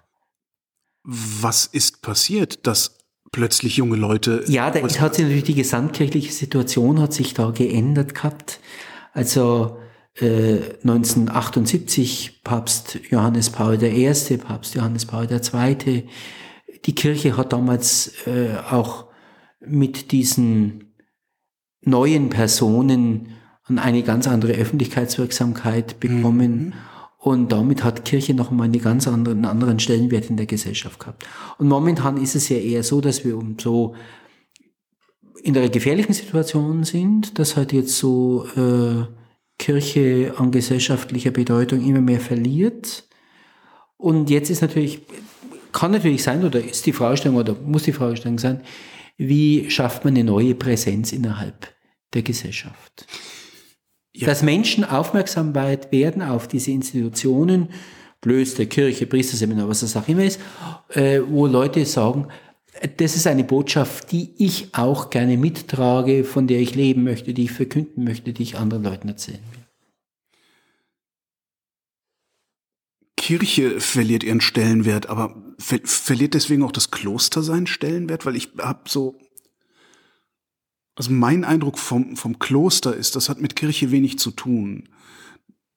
Was 1.02 1.66
ist 1.66 2.02
passiert, 2.02 2.68
dass 2.68 2.98
plötzlich 3.32 3.78
junge 3.78 3.96
Leute. 3.96 4.44
Ja, 4.46 4.70
da 4.70 4.80
hat 4.80 5.16
sich 5.16 5.22
natürlich 5.22 5.42
die 5.42 5.54
gesamtkirchliche 5.54 6.32
Situation 6.32 7.00
hat 7.00 7.12
sich 7.12 7.34
da 7.34 7.50
geändert 7.50 8.14
gehabt. 8.14 8.60
Also 9.12 9.78
äh, 10.20 10.60
1978 10.84 12.42
Papst 12.44 13.00
Johannes 13.10 13.50
Paul 13.50 13.82
I., 13.82 14.36
Papst 14.36 14.76
Johannes 14.76 15.04
Paul 15.04 15.26
II. 15.28 16.08
Die 16.86 16.94
Kirche 16.94 17.36
hat 17.36 17.52
damals 17.52 18.12
äh, 18.26 18.56
auch 18.70 19.06
mit 19.60 20.12
diesen 20.12 20.94
neuen 21.82 22.30
Personen 22.30 23.28
eine 23.64 24.02
ganz 24.02 24.28
andere 24.28 24.52
Öffentlichkeitswirksamkeit 24.52 25.98
bekommen. 25.98 26.74
Und 27.18 27.50
damit 27.50 27.82
hat 27.82 28.04
Kirche 28.04 28.34
noch 28.34 28.52
mal 28.52 28.64
eine 28.64 28.78
ganz 28.78 29.08
anderen, 29.08 29.38
einen 29.38 29.46
anderen 29.46 29.80
Stellenwert 29.80 30.30
in 30.30 30.36
der 30.36 30.46
Gesellschaft 30.46 31.00
gehabt. 31.00 31.26
Und 31.58 31.66
momentan 31.66 32.22
ist 32.22 32.36
es 32.36 32.48
ja 32.48 32.58
eher 32.58 32.84
so, 32.84 33.00
dass 33.00 33.24
wir 33.24 33.36
um 33.36 33.58
so 33.58 33.96
in 35.42 35.56
einer 35.56 35.68
gefährlichen 35.68 36.12
Situation 36.12 36.84
sind, 36.84 37.38
dass 37.38 37.56
halt 37.56 37.72
jetzt 37.72 37.98
so 37.98 38.46
äh, 38.56 39.06
Kirche 39.58 40.34
an 40.36 40.50
gesellschaftlicher 40.50 41.30
Bedeutung 41.30 41.84
immer 41.84 42.00
mehr 42.00 42.20
verliert. 42.20 43.08
Und 43.96 44.30
jetzt 44.30 44.50
ist 44.50 44.62
natürlich, 44.62 45.02
kann 45.76 45.90
natürlich 45.90 46.22
sein, 46.22 46.42
oder 46.42 46.58
ist 46.58 46.86
die 46.86 46.92
Fragestellung, 46.92 47.36
oder 47.36 47.54
muss 47.54 47.82
die 47.82 47.92
Fragestellung 47.92 48.38
sein, 48.38 48.62
wie 49.18 49.70
schafft 49.70 50.06
man 50.06 50.14
eine 50.14 50.24
neue 50.24 50.54
Präsenz 50.54 51.12
innerhalb 51.12 51.68
der 52.14 52.22
Gesellschaft? 52.22 53.06
Ja. 54.14 54.26
Dass 54.26 54.42
Menschen 54.42 54.84
aufmerksam 54.84 55.54
werden 55.54 56.22
auf 56.22 56.48
diese 56.48 56.70
Institutionen, 56.70 57.68
Klöster, 58.22 58.64
Kirche, 58.64 59.06
Priesterseminar, 59.06 59.68
was 59.68 59.80
das 59.80 59.94
auch 59.98 60.08
immer 60.08 60.24
ist, 60.24 60.40
äh, 60.94 61.20
wo 61.28 61.46
Leute 61.46 61.84
sagen, 61.84 62.28
das 62.96 63.14
ist 63.14 63.26
eine 63.26 63.44
Botschaft, 63.44 64.12
die 64.12 64.32
ich 64.38 64.74
auch 64.74 65.10
gerne 65.10 65.36
mittrage, 65.36 66.24
von 66.24 66.46
der 66.46 66.60
ich 66.60 66.74
leben 66.74 67.04
möchte, 67.04 67.34
die 67.34 67.44
ich 67.44 67.52
verkünden 67.52 68.02
möchte, 68.02 68.32
die 68.32 68.42
ich 68.42 68.56
anderen 68.56 68.82
Leuten 68.82 69.08
erzählen 69.08 69.40
will. 69.52 69.66
Kirche 73.26 73.80
verliert 73.80 74.22
ihren 74.22 74.40
Stellenwert, 74.40 75.08
aber 75.08 75.34
ver 75.58 75.80
verliert 75.82 76.34
deswegen 76.34 76.62
auch 76.62 76.70
das 76.70 76.92
Kloster 76.92 77.42
seinen 77.42 77.66
Stellenwert? 77.66 78.24
Weil 78.24 78.36
ich 78.36 78.50
habe 78.58 78.82
so, 78.86 79.18
also 80.94 81.10
mein 81.10 81.42
Eindruck 81.42 81.76
vom, 81.76 82.16
vom 82.16 82.38
Kloster 82.38 82.94
ist, 82.94 83.16
das 83.16 83.28
hat 83.28 83.40
mit 83.40 83.56
Kirche 83.56 83.90
wenig 83.90 84.20
zu 84.20 84.30
tun. 84.30 84.88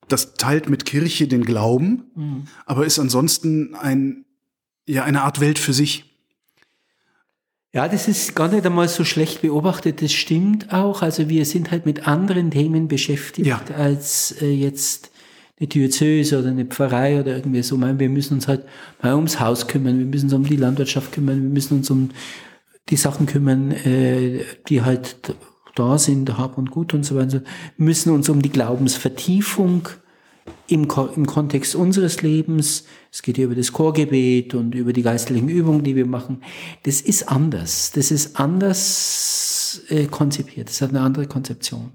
Das 0.08 0.36
teilt 0.36 0.70
mit 0.70 0.86
Kirche 0.86 1.28
den 1.28 1.44
Glauben, 1.44 2.12
mhm. 2.14 2.44
aber 2.68 2.86
ist 2.86 3.00
ansonsten 3.00 3.74
ein, 3.74 4.26
ja, 4.88 5.04
eine 5.04 5.24
Art 5.24 5.40
Welt 5.40 5.58
für 5.58 5.74
sich. 5.74 6.06
Ja, 7.74 7.88
das 7.88 8.08
ist 8.08 8.36
gar 8.36 8.50
nicht 8.50 8.64
einmal 8.64 8.90
so 8.90 9.04
schlecht 9.04 9.42
beobachtet. 9.42 10.04
Das 10.04 10.14
stimmt 10.14 10.72
auch. 10.72 11.02
Also 11.02 11.30
wir 11.30 11.46
sind 11.46 11.72
halt 11.72 11.88
mit 11.88 12.08
anderen 12.08 12.52
Themen 12.52 12.88
beschäftigt 12.88 13.48
ja. 13.48 13.60
als 13.76 14.40
äh, 14.40 14.52
jetzt 14.52 15.09
eine 15.60 15.68
Diözese 15.68 16.40
oder 16.40 16.50
eine 16.50 16.66
Pfarrei 16.66 17.20
oder 17.20 17.36
irgendwie 17.36 17.62
so. 17.64 17.78
Meine, 17.78 18.00
wir 18.00 18.10
müssen 18.10 18.36
uns 18.36 18.48
halt 18.48 18.64
mal 19.02 19.16
ums 19.16 19.40
Haus 19.40 19.68
kümmern, 19.68 20.00
wir 20.00 20.06
müssen 20.06 20.26
uns 20.26 20.34
um 20.34 20.46
die 20.46 20.56
Landwirtschaft 20.56 21.12
kümmern, 21.12 21.42
wir 21.42 21.50
müssen 21.50 21.78
uns 21.78 21.90
um 21.90 22.10
die 22.90 22.96
Sachen 22.96 23.26
kümmern, 23.26 23.72
äh, 23.72 24.42
die 24.68 24.82
halt 24.82 25.36
da 25.76 25.98
sind, 25.98 26.38
Hab 26.38 26.58
und 26.58 26.72
Gut 26.72 26.94
und 26.94 27.04
so 27.04 27.16
weiter. 27.16 27.42
Wir 27.78 27.86
müssen 27.86 28.12
uns 28.12 28.30
um 28.30 28.42
die 28.42 28.50
Glaubensvertiefung 28.50 29.90
im, 30.68 30.88
im 31.16 31.26
Kontext 31.26 31.76
unseres 31.76 32.22
Lebens. 32.22 32.86
Es 33.12 33.22
geht 33.22 33.36
hier 33.36 33.46
über 33.46 33.56
das 33.56 33.74
Chorgebet 33.74 34.56
und 34.56 34.76
über 34.76 34.94
die 34.94 35.04
geistlichen 35.04 35.50
Übungen, 35.50 35.84
die 35.84 35.96
wir 35.96 36.06
machen. 36.06 36.42
Das 36.84 37.02
ist 37.02 37.30
anders. 37.30 37.92
Das 37.92 38.12
ist 38.12 38.40
anders 38.40 39.84
äh, 39.90 40.06
konzipiert. 40.06 40.70
Das 40.70 40.82
hat 40.82 40.90
eine 40.90 41.02
andere 41.02 41.28
Konzeption. 41.28 41.92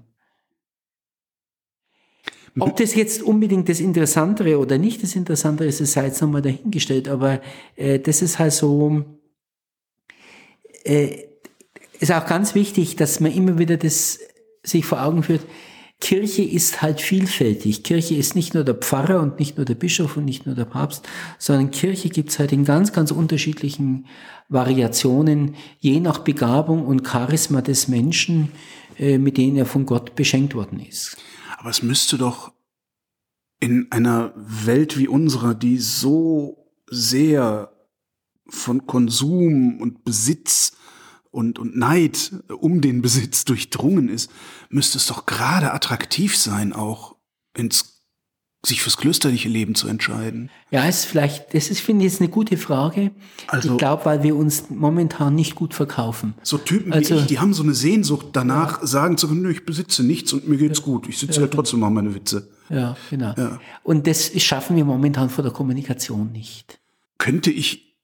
Ob 2.57 2.77
das 2.77 2.95
jetzt 2.95 3.21
unbedingt 3.21 3.67
das 3.67 3.79
Interessantere 3.79 4.57
oder 4.59 4.77
nicht 4.77 5.03
das 5.03 5.15
Interessantere 5.15 5.67
ist, 5.67 5.85
sei 5.85 6.05
jetzt 6.05 6.21
nochmal 6.21 6.41
dahingestellt, 6.41 7.09
aber 7.09 7.41
äh, 7.75 7.99
das 7.99 8.21
ist 8.21 8.39
halt 8.39 8.53
so, 8.53 9.03
äh, 10.85 11.25
ist 11.99 12.13
auch 12.13 12.25
ganz 12.25 12.55
wichtig, 12.55 12.95
dass 12.95 13.19
man 13.19 13.31
immer 13.31 13.57
wieder 13.57 13.77
das 13.77 14.19
sich 14.63 14.85
vor 14.85 15.03
Augen 15.03 15.23
führt. 15.23 15.41
Kirche 16.01 16.43
ist 16.43 16.81
halt 16.81 17.01
vielfältig. 17.01 17.83
Kirche 17.83 18.15
ist 18.15 18.35
nicht 18.35 18.53
nur 18.53 18.63
der 18.63 18.75
Pfarrer 18.75 19.21
und 19.21 19.39
nicht 19.39 19.57
nur 19.57 19.65
der 19.65 19.75
Bischof 19.75 20.17
und 20.17 20.25
nicht 20.25 20.45
nur 20.45 20.55
der 20.55 20.65
Papst, 20.65 21.07
sondern 21.39 21.71
Kirche 21.71 22.09
gibt's 22.09 22.37
halt 22.37 22.51
in 22.51 22.65
ganz, 22.65 22.91
ganz 22.91 23.11
unterschiedlichen 23.11 24.05
Variationen, 24.49 25.55
je 25.79 25.99
nach 25.99 26.19
Begabung 26.19 26.85
und 26.85 27.07
Charisma 27.07 27.61
des 27.61 27.87
Menschen, 27.87 28.51
äh, 28.99 29.17
mit 29.17 29.37
denen 29.37 29.57
er 29.57 29.65
von 29.65 29.85
Gott 29.85 30.15
beschenkt 30.15 30.53
worden 30.53 30.79
ist. 30.79 31.17
Aber 31.65 31.71
es 31.71 31.81
müsste 31.81 32.19
doch 32.19 32.53
in 33.59 33.91
einer 33.91 34.33
Welt 34.35 34.99
wie 34.99 35.07
unserer, 35.07 35.55
die 35.55 35.79
so 35.79 36.71
sehr 36.85 37.73
von 38.47 38.85
Konsum 38.85 39.81
und 39.81 40.05
Besitz 40.05 40.77
und, 41.31 41.57
und 41.57 41.75
Neid 41.75 42.33
um 42.49 42.81
den 42.81 43.01
Besitz 43.01 43.45
durchdrungen 43.45 44.09
ist, 44.09 44.29
müsste 44.69 44.99
es 44.99 45.07
doch 45.07 45.25
gerade 45.25 45.73
attraktiv 45.73 46.37
sein, 46.37 46.71
auch 46.71 47.15
ins 47.57 47.94
sich 48.65 48.81
fürs 48.81 48.97
klösterliche 48.97 49.49
Leben 49.49 49.75
zu 49.75 49.87
entscheiden? 49.87 50.49
Ja, 50.71 50.87
ist 50.87 51.05
vielleicht, 51.05 51.53
das 51.53 51.69
ist, 51.69 51.79
finde 51.79 52.05
ich, 52.05 52.11
jetzt 52.11 52.21
eine 52.21 52.29
gute 52.29 52.57
Frage. 52.57 53.11
Also, 53.47 53.71
ich 53.71 53.77
glaube, 53.77 54.05
weil 54.05 54.23
wir 54.23 54.35
uns 54.35 54.69
momentan 54.69 55.35
nicht 55.35 55.55
gut 55.55 55.73
verkaufen. 55.73 56.33
So 56.43 56.57
Typen 56.57 56.93
also, 56.93 57.15
wie 57.15 57.19
ich, 57.19 57.25
die 57.27 57.39
haben 57.39 57.53
so 57.53 57.63
eine 57.63 57.73
Sehnsucht 57.73 58.27
danach, 58.33 58.81
ja. 58.81 58.87
sagen 58.87 59.17
zu 59.17 59.27
können, 59.27 59.49
ich 59.49 59.65
besitze 59.65 60.03
nichts 60.03 60.33
und 60.33 60.47
mir 60.47 60.57
geht's 60.57 60.81
gut. 60.81 61.07
Ich 61.07 61.17
sitze 61.17 61.39
ja, 61.39 61.45
ja 61.45 61.47
trotzdem 61.47 61.79
mal 61.79 61.89
meine 61.89 62.13
Witze. 62.15 62.49
Ja, 62.69 62.97
genau. 63.09 63.33
Ja. 63.37 63.59
Und 63.83 64.07
das 64.07 64.31
schaffen 64.41 64.75
wir 64.75 64.85
momentan 64.85 65.29
vor 65.29 65.43
der 65.43 65.53
Kommunikation 65.53 66.31
nicht. 66.31 66.79
Könnte 67.17 67.51
ich 67.51 67.95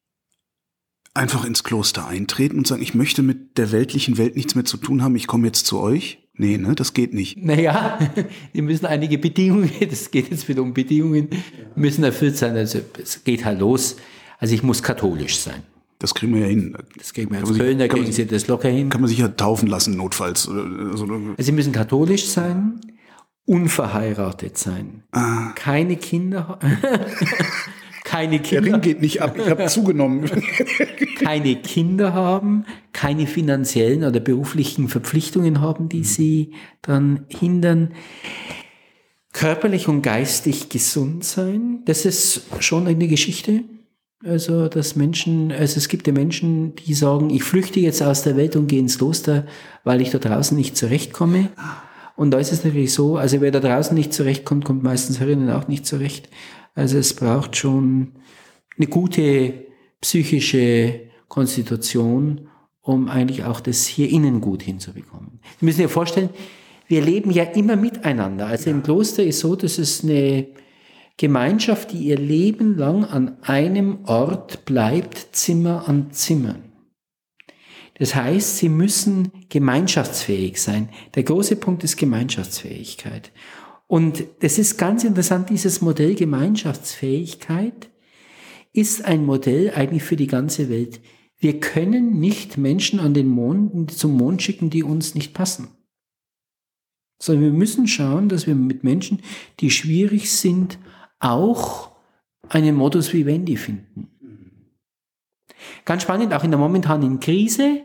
einfach 1.14 1.44
ins 1.46 1.64
Kloster 1.64 2.08
eintreten 2.08 2.58
und 2.58 2.68
sagen, 2.68 2.82
ich 2.82 2.94
möchte 2.94 3.22
mit 3.22 3.58
der 3.58 3.72
weltlichen 3.72 4.18
Welt 4.18 4.36
nichts 4.36 4.56
mehr 4.56 4.66
zu 4.66 4.78
tun 4.78 5.04
haben, 5.04 5.16
ich 5.16 5.28
komme 5.28 5.48
jetzt 5.48 5.66
zu 5.66 5.80
euch? 5.80 6.21
Nee, 6.34 6.58
ne, 6.58 6.76
das 6.76 6.94
geht 6.94 7.14
nicht. 7.14 7.38
Naja, 7.44 8.00
die 8.54 8.62
müssen 8.62 8.86
einige 8.86 9.18
Bedingungen, 9.18 9.72
das 9.90 10.12
geht 10.12 10.30
jetzt 10.30 10.48
wieder 10.48 10.62
um 10.62 10.74
Bedingungen, 10.74 11.30
müssen 11.76 12.04
erfüllt 12.04 12.38
sein. 12.38 12.56
Also 12.56 12.80
es 13.02 13.24
geht 13.24 13.46
halt 13.46 13.60
los. 13.60 13.98
Also 14.40 14.56
ich 14.56 14.64
muss 14.64 14.82
katholisch 14.82 15.40
sein. 15.40 15.64
Das 16.00 16.16
kriegen 16.16 16.34
wir 16.34 16.42
ja 16.42 16.48
hin. 16.48 16.76
Das 16.98 17.14
kriegen 17.14 17.32
wir 17.32 17.40
als 17.40 17.56
Kölner, 17.56 17.88
kriegen 17.88 18.06
man, 18.06 18.12
Sie 18.12 18.26
das 18.26 18.48
locker 18.48 18.70
hin. 18.70 18.90
Kann 18.90 19.02
man 19.02 19.08
sich 19.08 19.20
ja 19.20 19.28
taufen 19.28 19.68
lassen, 19.68 19.96
notfalls. 19.96 20.48
Also, 20.48 21.06
also 21.06 21.36
Sie 21.38 21.52
müssen 21.52 21.74
katholisch 21.74 22.26
sein, 22.26 22.82
unverheiratet 23.46 24.58
sein, 24.58 25.04
ah. 25.12 25.52
keine 25.54 25.98
Kinder 25.98 26.58
keine 28.12 28.40
Kinder. 28.40 28.62
Der 28.62 28.74
Ring 28.74 28.82
geht 28.82 29.02
nicht 29.02 29.22
ab, 29.22 29.38
ich 29.38 29.50
habe 29.50 29.68
zugenommen. 29.68 30.30
Keine 31.24 31.56
Kinder 31.56 32.14
haben, 32.14 32.66
keine 32.94 33.28
finanziellen 33.28 34.04
oder 34.04 34.20
beruflichen 34.20 34.88
Verpflichtungen 34.88 35.62
haben, 35.62 35.90
die 35.90 36.00
mhm. 36.00 36.04
sie 36.04 36.54
dann 36.82 37.26
hindern. 37.30 37.94
Körperlich 39.34 39.88
und 39.88 40.02
geistig 40.02 40.70
gesund 40.70 41.24
sein, 41.24 41.84
das 41.86 42.06
ist 42.06 42.42
schon 42.60 42.88
eine 42.88 43.08
Geschichte. 43.08 43.64
Also, 44.24 44.68
dass 44.68 44.96
Menschen, 44.96 45.52
also 45.52 45.78
es 45.78 45.88
gibt 45.88 46.06
ja 46.06 46.14
Menschen, 46.14 46.76
die 46.76 46.94
sagen, 46.94 47.32
ich 47.32 47.44
flüchte 47.44 47.80
jetzt 47.80 48.04
aus 48.04 48.22
der 48.22 48.38
Welt 48.38 48.56
und 48.56 48.68
gehe 48.68 48.80
ins 48.80 49.00
Kloster, 49.00 49.48
weil 49.84 50.00
ich 50.02 50.12
da 50.12 50.20
draußen 50.20 50.56
nicht 50.56 50.78
zurechtkomme. 50.78 51.50
Und 52.16 52.32
da 52.32 52.38
ist 52.38 52.52
es 52.52 52.64
natürlich 52.64 52.94
so, 52.94 53.18
also 53.18 53.42
wer 53.42 53.50
da 53.50 53.60
draußen 53.60 53.96
nicht 53.96 54.14
zurechtkommt, 54.14 54.64
kommt 54.64 54.84
meistens 54.84 55.20
herinnen 55.20 55.50
auch 55.50 55.68
nicht 55.68 55.88
zurecht. 55.88 56.30
Also 56.76 57.00
es 57.00 57.16
braucht 57.16 57.56
schon 57.56 58.12
eine 58.78 58.88
gute 58.88 59.66
psychische 60.02 61.11
Konstitution, 61.32 62.50
um 62.82 63.08
eigentlich 63.08 63.46
auch 63.46 63.62
das 63.62 63.86
hier 63.86 64.10
innen 64.10 64.42
gut 64.42 64.62
hinzubekommen. 64.62 65.40
Sie 65.60 65.66
müssen 65.66 65.78
sich 65.78 65.90
vorstellen, 65.90 66.30
wir 66.90 67.02
leben 67.02 67.32
ja 67.32 67.44
immer 67.44 67.78
miteinander. 67.78 68.48
Also 68.48 68.70
im 68.70 68.84
Kloster 68.84 69.24
ist 69.24 69.40
so, 69.40 69.56
dass 69.56 69.78
es 69.78 70.04
eine 70.04 70.48
Gemeinschaft, 71.16 71.94
die 71.94 72.00
ihr 72.00 72.18
Leben 72.18 72.78
lang 72.78 73.06
an 73.06 73.38
einem 73.44 74.00
Ort 74.04 74.66
bleibt, 74.66 75.30
Zimmer 75.32 75.88
an 75.88 76.12
Zimmer. 76.12 76.58
Das 77.94 78.14
heißt, 78.14 78.58
sie 78.58 78.68
müssen 78.68 79.32
gemeinschaftsfähig 79.48 80.62
sein. 80.62 80.90
Der 81.16 81.24
große 81.24 81.56
Punkt 81.56 81.86
ist 81.86 81.96
Gemeinschaftsfähigkeit. 81.96 83.32
Und 83.88 84.26
das 84.42 84.58
ist 84.58 84.78
ganz 84.78 85.06
interessant, 85.06 85.50
dieses 85.50 85.80
Modell 85.80 86.16
Gemeinschaftsfähigkeit 86.16 87.90
ist 88.74 89.06
ein 89.06 89.26
Modell 89.26 89.72
eigentlich 89.74 90.04
für 90.04 90.18
die 90.18 90.28
ganze 90.28 90.70
Welt. 90.70 91.00
Wir 91.42 91.60
können 91.60 92.20
nicht 92.20 92.58
Menschen 92.60 93.00
an 93.00 93.16
den 93.16 93.28
Mond, 93.28 93.92
zum 93.92 94.16
Mond 94.16 94.44
schicken, 94.44 94.70
die 94.70 94.84
uns 94.84 95.16
nicht 95.16 95.34
passen. 95.34 95.70
Sondern 97.20 97.46
wir 97.46 97.52
müssen 97.52 97.88
schauen, 97.88 98.30
dass 98.30 98.46
wir 98.46 98.54
mit 98.54 98.84
Menschen, 98.84 99.22
die 99.60 99.72
schwierig 99.72 100.32
sind, 100.32 100.78
auch 101.20 101.92
einen 102.48 102.76
Modus 102.76 103.12
vivendi 103.12 103.58
finden. 103.58 104.08
Ganz 105.84 106.04
spannend, 106.04 106.32
auch 106.34 106.44
in 106.44 106.52
der 106.52 106.60
momentanen 106.60 107.20
Krise 107.20 107.82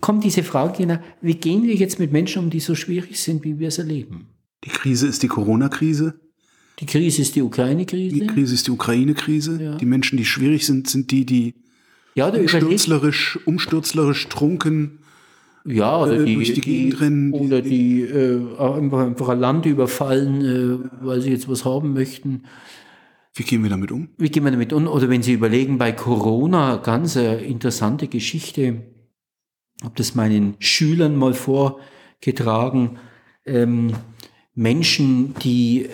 kommt 0.00 0.24
diese 0.24 0.42
Frage, 0.42 1.00
wie 1.20 1.34
gehen 1.34 1.62
wir 1.62 1.74
jetzt 1.74 2.00
mit 2.00 2.10
Menschen 2.12 2.44
um, 2.44 2.50
die 2.50 2.60
so 2.60 2.74
schwierig 2.74 3.20
sind, 3.20 3.44
wie 3.44 3.60
wir 3.60 3.68
es 3.68 3.78
erleben? 3.78 4.26
Die 4.64 4.70
Krise 4.70 5.06
ist 5.06 5.22
die 5.22 5.28
Corona-Krise. 5.28 6.20
Die 6.80 6.86
Krise 6.86 7.22
ist 7.22 7.36
die 7.36 7.42
Ukraine-Krise. 7.42 8.14
Die 8.14 8.26
Krise 8.26 8.54
ist 8.54 8.66
die 8.66 8.72
Ukraine-Krise. 8.72 9.62
Ja. 9.62 9.76
Die 9.76 9.86
Menschen, 9.86 10.16
die 10.16 10.24
schwierig 10.24 10.66
sind, 10.66 10.88
sind 10.88 11.12
die, 11.12 11.24
die 11.24 11.54
ja, 12.14 12.28
umstürzlerisch, 12.28 13.38
umstürzlerisch 13.44 14.28
trunken 14.28 14.98
ja, 15.64 15.98
oder 15.98 16.20
äh, 16.20 16.24
die, 16.24 16.34
durch 16.34 16.54
die 16.54 16.60
Gegend 16.60 17.00
rennen. 17.00 17.32
Oder 17.32 17.60
die 17.60 18.02
äh, 18.02 18.40
einfach, 18.58 19.00
einfach 19.00 19.28
ein 19.28 19.40
Land 19.40 19.66
überfallen, 19.66 20.44
äh, 20.44 21.04
weil 21.04 21.20
sie 21.20 21.30
jetzt 21.30 21.48
was 21.48 21.64
haben 21.64 21.92
möchten. 21.92 22.44
Wie 23.34 23.42
gehen 23.42 23.62
wir 23.62 23.70
damit 23.70 23.92
um? 23.92 24.08
Wie 24.16 24.30
gehen 24.30 24.44
wir 24.44 24.50
damit 24.50 24.72
um? 24.72 24.86
Oder 24.86 25.08
wenn 25.10 25.22
Sie 25.22 25.32
überlegen, 25.32 25.78
bei 25.78 25.92
Corona, 25.92 26.76
ganz 26.76 27.16
eine 27.16 27.36
interessante 27.42 28.08
Geschichte, 28.08 28.82
habe 29.82 29.94
das 29.96 30.14
meinen 30.14 30.56
Schülern 30.58 31.16
mal 31.16 31.34
vorgetragen. 31.34 32.98
Ähm, 33.44 33.92
Menschen, 34.54 35.34
die 35.42 35.84
äh, 35.84 35.88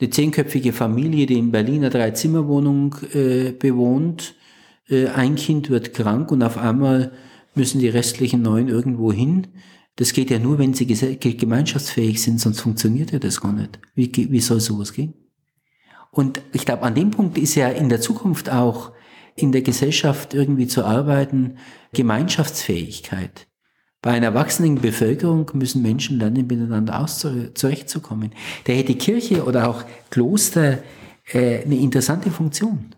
eine 0.00 0.10
zehnköpfige 0.10 0.72
Familie, 0.72 1.26
die 1.26 1.38
in 1.38 1.50
Berliner 1.50 1.90
Dreizimmerwohnung 1.90 2.96
äh, 3.14 3.52
bewohnt, 3.52 4.34
äh, 4.38 4.43
ein 4.88 5.36
Kind 5.36 5.70
wird 5.70 5.94
krank 5.94 6.30
und 6.30 6.42
auf 6.42 6.58
einmal 6.58 7.12
müssen 7.54 7.80
die 7.80 7.88
restlichen 7.88 8.42
neun 8.42 8.68
irgendwo 8.68 9.12
hin. 9.12 9.48
Das 9.96 10.12
geht 10.12 10.30
ja 10.30 10.38
nur, 10.38 10.58
wenn 10.58 10.74
sie 10.74 10.86
gemeinschaftsfähig 10.86 12.20
sind, 12.20 12.40
sonst 12.40 12.60
funktioniert 12.60 13.12
ja 13.12 13.18
das 13.18 13.40
gar 13.40 13.52
nicht. 13.52 13.78
Wie, 13.94 14.10
wie 14.30 14.40
soll 14.40 14.60
sowas 14.60 14.92
gehen? 14.92 15.14
Und 16.10 16.40
ich 16.52 16.64
glaube, 16.64 16.82
an 16.82 16.94
dem 16.94 17.10
Punkt 17.10 17.38
ist 17.38 17.54
ja 17.54 17.68
in 17.68 17.88
der 17.88 18.00
Zukunft 18.00 18.50
auch 18.50 18.92
in 19.36 19.52
der 19.52 19.62
Gesellschaft 19.62 20.34
irgendwie 20.34 20.66
zu 20.66 20.84
arbeiten, 20.84 21.58
Gemeinschaftsfähigkeit. 21.92 23.48
Bei 24.00 24.12
einer 24.12 24.34
wachsenden 24.34 24.80
Bevölkerung 24.80 25.50
müssen 25.54 25.82
Menschen 25.82 26.18
lernen, 26.18 26.46
miteinander 26.46 27.00
auszurechtzukommen. 27.00 28.32
Da 28.64 28.72
hätte 28.72 28.94
Kirche 28.94 29.44
oder 29.44 29.68
auch 29.68 29.82
Kloster 30.10 30.82
äh, 31.32 31.62
eine 31.62 31.76
interessante 31.76 32.30
Funktion. 32.30 32.94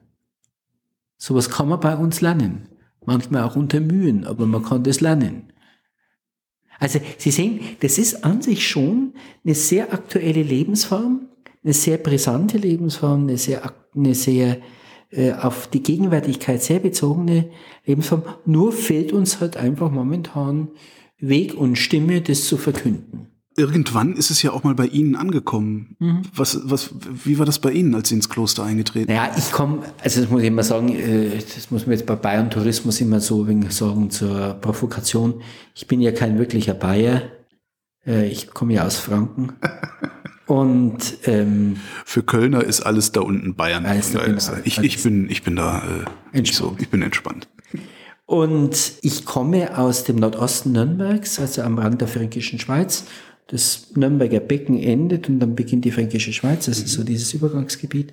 Sowas 1.17 1.51
kann 1.51 1.69
man 1.69 1.81
bei 1.81 1.97
uns 1.97 2.21
lernen. 2.21 2.69
Manchmal 3.05 3.45
auch 3.45 3.57
unter 3.57 3.81
Mühen, 3.81 4.25
aber 4.25 4.47
man 4.47 4.63
kann 4.63 4.83
das 4.83 5.01
lernen. 5.01 5.53
Also 6.79 7.01
Sie 7.19 7.31
sehen, 7.31 7.61
das 7.81 7.99
ist 7.99 8.25
an 8.25 8.43
sich 8.43 8.69
schon 8.69 9.15
eine 9.45 9.55
sehr 9.55 9.93
aktuelle 9.93 10.43
Lebensform, 10.43 11.29
eine 11.65 11.73
sehr 11.73 11.99
brisante 11.99 12.59
Lebensform, 12.59 13.23
eine 13.23 13.39
sehr, 13.39 13.73
eine 13.95 14.15
sehr 14.15 14.59
äh, 15.11 15.33
auf 15.33 15.69
die 15.69 15.83
Gegenwärtigkeit 15.83 16.63
sehr 16.63 16.81
bezogene 16.81 17.51
Lebensform. 17.85 18.25
Nur 18.45 18.73
fehlt 18.73 19.13
uns 19.13 19.41
halt 19.41 19.57
einfach 19.57 19.91
momentan 19.91 20.69
Weg 21.19 21.55
und 21.55 21.77
Stimme, 21.77 22.21
das 22.21 22.45
zu 22.45 22.57
verkünden 22.59 23.36
irgendwann 23.57 24.15
ist 24.15 24.31
es 24.31 24.43
ja 24.43 24.53
auch 24.53 24.63
mal 24.63 24.75
bei 24.75 24.87
Ihnen 24.87 25.17
angekommen. 25.17 25.97
Mhm. 25.99 26.23
Was, 26.35 26.61
was, 26.65 26.91
wie 27.25 27.39
war 27.39 27.47
das 27.47 27.59
bei 27.59 27.73
Ihnen, 27.73 27.95
als 27.95 28.11
Sie 28.11 28.15
ins 28.15 28.29
Kloster 28.29 28.63
eingetreten 28.63 29.11
Naja, 29.11 29.35
ich 29.37 29.51
komme, 29.51 29.83
also 30.03 30.21
das 30.21 30.31
muss 30.31 30.43
ich 30.43 30.49
immer 30.49 30.63
sagen, 30.63 30.95
äh, 30.95 31.39
das 31.39 31.71
muss 31.71 31.87
man 31.87 31.97
jetzt 31.97 32.07
bei 32.07 32.17
Bayern 32.17 32.51
Tourismus 32.51 33.01
immer 33.01 33.21
so 33.21 33.49
wegen 33.49 33.71
sagen 33.71 34.11
zur 34.11 34.55
Provokation. 34.55 35.43
Ich 35.75 35.87
bin 35.87 36.01
ja 36.01 36.13
kein 36.13 36.39
wirklicher 36.39 36.75
Bayer. 36.75 37.23
Äh, 38.07 38.29
ich 38.29 38.49
komme 38.51 38.75
ja 38.75 38.87
aus 38.87 38.97
Franken. 38.97 39.55
Und 40.47 41.19
ähm, 41.25 41.79
für 42.05 42.23
Kölner 42.23 42.63
ist 42.63 42.83
alles 42.83 43.11
da 43.11 43.21
unten 43.23 43.57
Bayern. 43.57 43.83
Da 43.83 43.97
ich, 44.65 44.79
ich 44.79 45.03
bin 45.03 45.29
ich 45.29 45.43
bin 45.43 45.57
da 45.57 45.83
äh, 46.33 46.45
so, 46.45 46.77
ich 46.79 46.89
bin 46.89 47.03
entspannt. 47.03 47.49
Und 48.27 48.93
ich 49.03 49.25
komme 49.25 49.77
aus 49.77 50.05
dem 50.05 50.17
Nordosten 50.17 50.73
Nürnbergs, 50.73 51.41
also 51.41 51.63
am 51.63 51.79
Rand 51.79 52.01
der 52.01 52.09
Fränkischen 52.09 52.61
Schweiz 52.61 53.07
das 53.49 53.89
Nürnberger 53.95 54.41
Becken 54.41 54.83
endet 54.83 55.29
und 55.29 55.39
dann 55.41 55.55
beginnt 55.55 55.85
die 55.85 55.93
Fränkische 55.93 56.33
Schweiz, 56.33 56.65
das 56.67 56.79
ist 56.79 56.89
so 56.89 57.03
mhm. 57.03 57.07
dieses 57.07 57.33
Übergangsgebiet. 57.35 58.13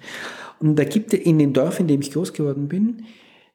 Und 0.59 0.75
da 0.77 0.83
gibt 0.83 1.13
es 1.13 1.21
in 1.21 1.39
dem 1.39 1.53
Dorf, 1.53 1.79
in 1.79 1.87
dem 1.87 2.01
ich 2.01 2.11
groß 2.11 2.33
geworden 2.33 2.67
bin, 2.67 3.05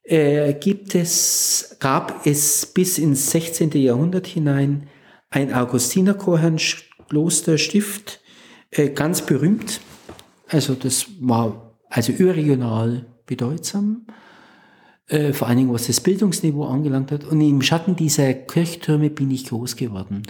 äh, 0.03 0.55
gibt 0.55 0.95
es, 0.95 1.77
gab 1.81 2.25
es 2.27 2.65
bis 2.67 2.99
ins 2.99 3.31
16. 3.31 3.71
Jahrhundert 3.73 4.27
hinein 4.27 4.89
ein 5.31 5.55
Augustinerchorherrn-Klosterstift, 5.55 8.21
äh, 8.71 8.89
ganz 8.89 9.23
berühmt. 9.23 9.81
Also 10.49 10.75
das 10.75 11.07
war 11.21 11.77
also 11.89 12.13
überregional 12.13 13.07
bedeutsam, 13.27 14.07
äh, 15.07 15.33
vor 15.33 15.47
allen 15.49 15.59
Dingen 15.59 15.73
was 15.73 15.87
das 15.87 16.01
Bildungsniveau 16.01 16.65
angelangt 16.65 17.13
hat. 17.13 17.23
Und 17.25 17.41
im 17.41 17.63
Schatten 17.63 17.95
dieser 17.95 18.35
Kirchtürme 18.35 19.11
bin 19.11 19.31
ich 19.31 19.47
groß 19.47 19.77
geworden 19.77 20.25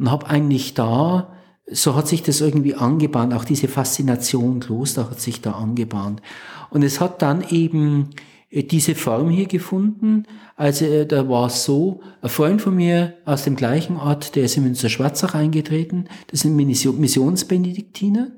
und 0.00 0.10
habe 0.10 0.26
eigentlich 0.28 0.72
da, 0.72 1.34
so 1.70 1.94
hat 1.94 2.08
sich 2.08 2.22
das 2.22 2.40
irgendwie 2.40 2.74
angebahnt, 2.74 3.34
auch 3.34 3.44
diese 3.44 3.68
Faszination 3.68 4.60
Kloster 4.60 5.10
hat 5.10 5.20
sich 5.20 5.42
da 5.42 5.52
angebahnt. 5.52 6.22
Und 6.70 6.82
es 6.82 7.00
hat 7.00 7.20
dann 7.20 7.44
eben 7.50 8.08
äh, 8.48 8.62
diese 8.62 8.94
Form 8.94 9.28
hier 9.28 9.46
gefunden. 9.46 10.24
Also 10.56 10.86
äh, 10.86 11.06
da 11.06 11.28
war 11.28 11.48
es 11.48 11.64
so, 11.64 12.00
ein 12.22 12.30
Freund 12.30 12.62
von 12.62 12.74
mir 12.74 13.12
aus 13.26 13.44
dem 13.44 13.56
gleichen 13.56 13.98
Ort, 13.98 14.36
der 14.36 14.44
ist 14.44 14.56
in 14.56 14.64
Münster 14.64 14.88
Schwarzach 14.88 15.34
eingetreten, 15.34 16.06
das 16.28 16.40
sind 16.40 16.56
Missionsbenediktiner. 16.56 18.28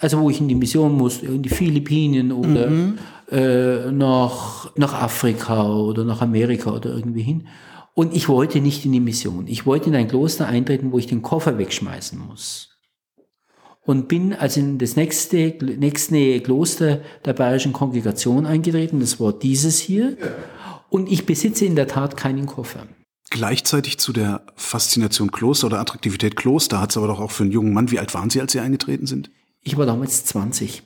Also 0.00 0.20
wo 0.20 0.28
ich 0.28 0.40
in 0.40 0.48
die 0.48 0.56
Mission 0.56 0.92
muss, 0.92 1.22
in 1.22 1.42
die 1.42 1.48
Philippinen 1.48 2.32
oder 2.32 2.68
mhm. 2.68 2.98
äh, 3.30 3.92
nach, 3.92 4.76
nach 4.76 4.92
Afrika 4.92 5.72
oder 5.72 6.04
nach 6.04 6.20
Amerika 6.20 6.72
oder 6.72 6.90
irgendwie 6.90 7.22
hin. 7.22 7.46
Und 7.94 8.14
ich 8.14 8.28
wollte 8.28 8.60
nicht 8.60 8.84
in 8.84 8.92
die 8.92 9.00
Mission. 9.00 9.46
Ich 9.46 9.66
wollte 9.66 9.88
in 9.88 9.94
ein 9.94 10.08
Kloster 10.08 10.46
eintreten, 10.46 10.90
wo 10.90 10.98
ich 10.98 11.06
den 11.06 11.22
Koffer 11.22 11.58
wegschmeißen 11.58 12.18
muss. 12.18 12.70
Und 13.82 14.08
bin 14.08 14.32
also 14.32 14.60
in 14.60 14.78
das 14.78 14.96
nächste, 14.96 15.54
nächste 15.60 16.40
Kloster 16.40 17.00
der 17.24 17.34
Bayerischen 17.34 17.72
Kongregation 17.72 18.46
eingetreten. 18.46 18.98
Das 18.98 19.20
war 19.20 19.32
dieses 19.32 19.78
hier. 19.78 20.16
Und 20.90 21.10
ich 21.10 21.26
besitze 21.26 21.66
in 21.66 21.76
der 21.76 21.86
Tat 21.86 22.16
keinen 22.16 22.46
Koffer. 22.46 22.86
Gleichzeitig 23.30 23.98
zu 23.98 24.12
der 24.12 24.44
Faszination 24.56 25.30
Kloster 25.30 25.66
oder 25.66 25.80
Attraktivität 25.80 26.36
Kloster 26.36 26.80
hat 26.80 26.90
es 26.90 26.96
aber 26.96 27.08
doch 27.08 27.20
auch 27.20 27.30
für 27.30 27.44
einen 27.44 27.52
jungen 27.52 27.72
Mann, 27.72 27.90
wie 27.90 27.98
alt 27.98 28.14
waren 28.14 28.30
Sie, 28.30 28.40
als 28.40 28.52
Sie 28.52 28.60
eingetreten 28.60 29.06
sind? 29.06 29.30
Ich 29.62 29.76
war 29.76 29.86
damals 29.86 30.24
20 30.24 30.82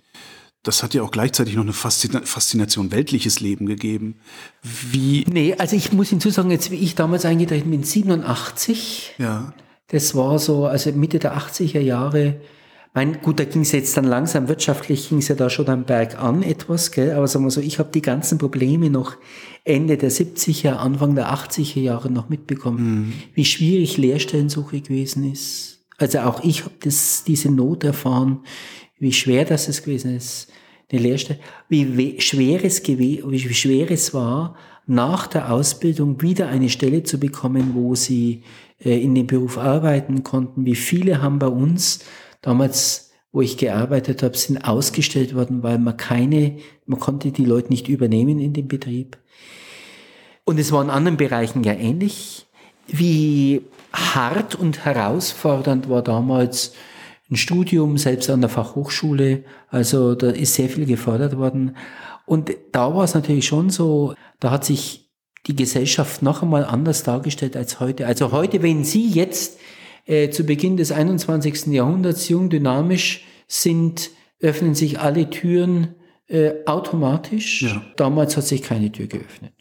das 0.68 0.82
hat 0.82 0.92
ja 0.92 1.02
auch 1.02 1.10
gleichzeitig 1.10 1.56
noch 1.56 1.62
eine 1.62 1.72
Faszination 1.72 2.92
weltliches 2.92 3.40
Leben 3.40 3.64
gegeben. 3.64 4.16
Wie? 4.62 5.24
Nee, 5.26 5.54
also 5.56 5.74
ich 5.74 5.92
muss 5.92 6.10
hinzusagen, 6.10 6.50
jetzt 6.50 6.70
wie 6.70 6.76
ich 6.76 6.94
damals 6.94 7.24
eingetreten 7.24 7.70
bin, 7.70 7.82
87. 7.82 9.14
Ja. 9.16 9.54
Das 9.88 10.14
war 10.14 10.38
so, 10.38 10.66
also 10.66 10.92
Mitte 10.92 11.18
der 11.18 11.38
80er 11.38 11.80
Jahre. 11.80 12.36
Mein, 12.92 13.22
gut, 13.22 13.40
da 13.40 13.44
ging 13.44 13.62
es 13.62 13.72
jetzt 13.72 13.96
dann 13.96 14.04
langsam 14.04 14.48
wirtschaftlich, 14.48 15.08
ging 15.08 15.18
es 15.18 15.28
ja 15.28 15.34
da 15.34 15.48
schon 15.48 15.68
am 15.68 15.84
Berg 15.84 16.22
an 16.22 16.42
etwas, 16.42 16.90
gell? 16.90 17.12
aber 17.12 17.26
sagen 17.28 17.46
wir 17.46 17.50
so, 17.50 17.62
ich 17.62 17.78
habe 17.78 17.90
die 17.92 18.02
ganzen 18.02 18.36
Probleme 18.36 18.90
noch 18.90 19.16
Ende 19.64 19.96
der 19.96 20.10
70er, 20.10 20.72
Anfang 20.72 21.14
der 21.14 21.32
80er 21.32 21.80
Jahre 21.80 22.10
noch 22.10 22.28
mitbekommen, 22.28 22.78
mhm. 22.78 23.12
wie 23.34 23.44
schwierig 23.46 23.96
Lehrstellensuche 23.96 24.82
gewesen 24.82 25.30
ist. 25.32 25.78
Also 25.96 26.20
auch 26.20 26.44
ich 26.44 26.64
habe 26.64 26.74
diese 26.80 27.50
Not 27.50 27.84
erfahren, 27.84 28.40
wie 28.98 29.12
schwer 29.12 29.44
das 29.44 29.68
es 29.68 29.82
gewesen 29.82 30.14
ist, 30.14 30.48
eine 30.90 31.00
Lehrstelle, 31.02 31.40
wie 31.68 32.20
schwer 32.20 32.64
es, 32.64 32.86
wie 32.86 33.54
schwer 33.54 33.90
es 33.90 34.14
war, 34.14 34.56
nach 34.86 35.26
der 35.26 35.52
Ausbildung 35.52 36.22
wieder 36.22 36.48
eine 36.48 36.70
Stelle 36.70 37.02
zu 37.02 37.20
bekommen, 37.20 37.72
wo 37.74 37.94
sie 37.94 38.42
äh, 38.82 38.98
in 39.00 39.14
dem 39.14 39.26
Beruf 39.26 39.58
arbeiten 39.58 40.24
konnten. 40.24 40.64
Wie 40.64 40.74
viele 40.74 41.20
haben 41.20 41.38
bei 41.38 41.46
uns 41.46 42.00
damals, 42.40 43.10
wo 43.30 43.42
ich 43.42 43.58
gearbeitet 43.58 44.22
habe, 44.22 44.36
sind 44.36 44.64
ausgestellt 44.64 45.34
worden, 45.34 45.62
weil 45.62 45.78
man 45.78 45.98
keine, 45.98 46.56
man 46.86 46.98
konnte 46.98 47.32
die 47.32 47.44
Leute 47.44 47.68
nicht 47.68 47.88
übernehmen 47.88 48.38
in 48.38 48.54
dem 48.54 48.66
Betrieb. 48.66 49.18
Und 50.44 50.58
es 50.58 50.72
war 50.72 50.82
in 50.82 50.88
anderen 50.88 51.18
Bereichen 51.18 51.62
ja 51.64 51.74
ähnlich. 51.74 52.46
Wie 52.86 53.60
hart 53.92 54.54
und 54.54 54.86
herausfordernd 54.86 55.90
war 55.90 56.00
damals 56.02 56.72
ein 57.30 57.36
Studium, 57.36 57.98
selbst 57.98 58.30
an 58.30 58.40
der 58.40 58.50
Fachhochschule. 58.50 59.44
Also 59.68 60.14
da 60.14 60.30
ist 60.30 60.54
sehr 60.54 60.68
viel 60.68 60.86
gefordert 60.86 61.36
worden. 61.36 61.76
Und 62.26 62.50
da 62.72 62.94
war 62.94 63.04
es 63.04 63.14
natürlich 63.14 63.46
schon 63.46 63.70
so, 63.70 64.14
da 64.40 64.50
hat 64.50 64.64
sich 64.64 65.10
die 65.46 65.56
Gesellschaft 65.56 66.22
noch 66.22 66.42
einmal 66.42 66.64
anders 66.64 67.02
dargestellt 67.02 67.56
als 67.56 67.80
heute. 67.80 68.06
Also 68.06 68.32
heute, 68.32 68.62
wenn 68.62 68.84
Sie 68.84 69.08
jetzt 69.08 69.58
äh, 70.06 70.30
zu 70.30 70.44
Beginn 70.44 70.76
des 70.76 70.92
21. 70.92 71.66
Jahrhunderts 71.66 72.28
jung, 72.28 72.50
dynamisch 72.50 73.24
sind, 73.46 74.10
öffnen 74.40 74.74
sich 74.74 75.00
alle 75.00 75.30
Türen 75.30 75.94
äh, 76.26 76.52
automatisch. 76.66 77.62
Ja. 77.62 77.82
Damals 77.96 78.36
hat 78.36 78.44
sich 78.44 78.62
keine 78.62 78.92
Tür 78.92 79.06
geöffnet. 79.06 79.54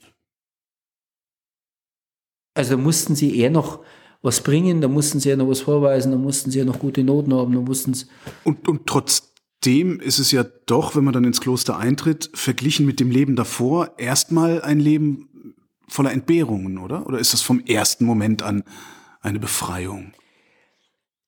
Also 2.54 2.78
mussten 2.78 3.16
Sie 3.16 3.38
eher 3.38 3.52
noch 3.52 3.84
was 4.28 4.42
bringen, 4.42 4.82
da 4.82 4.88
mussten 4.88 5.20
sie 5.20 5.30
ja 5.30 5.38
noch 5.38 5.48
was 5.48 5.62
vorweisen, 5.62 6.12
da 6.12 6.18
mussten 6.18 6.52
sie 6.52 6.60
ja 6.60 6.66
noch 6.66 6.80
gute 6.80 7.04
Noten 7.04 7.34
haben, 7.34 7.54
da 7.54 7.62
mussten 7.62 7.94
sie. 7.94 8.06
Und, 8.44 8.68
und 8.68 8.86
trotzdem 8.86 10.00
ist 10.00 10.20
es 10.20 10.32
ja 10.32 10.46
doch, 10.66 10.96
wenn 10.96 11.06
man 11.06 11.14
dann 11.14 11.24
ins 11.24 11.42
Kloster 11.42 11.78
eintritt, 11.78 12.30
verglichen 12.34 12.86
mit 12.86 13.00
dem 13.00 13.10
Leben 13.10 13.36
davor, 13.36 13.94
erstmal 13.98 14.62
ein 14.62 14.80
Leben 14.80 15.56
voller 15.88 16.12
Entbehrungen, 16.12 16.78
oder? 16.78 17.08
Oder 17.08 17.20
ist 17.20 17.34
das 17.34 17.42
vom 17.42 17.62
ersten 17.62 18.06
Moment 18.06 18.44
an 18.44 18.64
eine 19.22 19.40
Befreiung? 19.40 20.14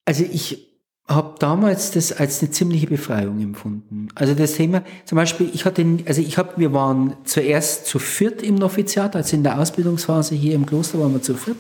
Also 0.05 0.25
ich 0.29 0.68
habe 1.09 1.35
damals 1.39 1.89
das 1.89 2.11
als 2.11 2.41
eine 2.41 2.51
ziemliche 2.51 2.85
Befreiung 2.85 3.41
empfunden. 3.41 4.09
Also 4.13 4.35
das 4.35 4.53
Thema, 4.53 4.83
zum 5.05 5.15
Beispiel, 5.15 5.49
ich 5.51 5.65
hatte, 5.65 5.83
also 6.05 6.21
ich 6.21 6.37
habe, 6.37 6.53
wir 6.57 6.71
waren 6.71 7.17
zuerst 7.23 7.87
zu 7.87 7.97
viert 7.97 8.43
im 8.43 8.55
Noviziat, 8.55 9.15
also 9.15 9.35
in 9.35 9.41
der 9.43 9.59
Ausbildungsphase 9.59 10.35
hier 10.35 10.53
im 10.53 10.67
Kloster 10.67 10.99
waren 10.99 11.13
wir 11.13 11.21
zu 11.23 11.33
viert. 11.33 11.57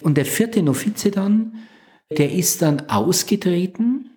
Und 0.00 0.16
der 0.16 0.24
vierte 0.24 0.62
Novize 0.64 1.12
dann, 1.12 1.52
der 2.10 2.32
ist 2.32 2.60
dann 2.60 2.88
ausgetreten, 2.88 4.07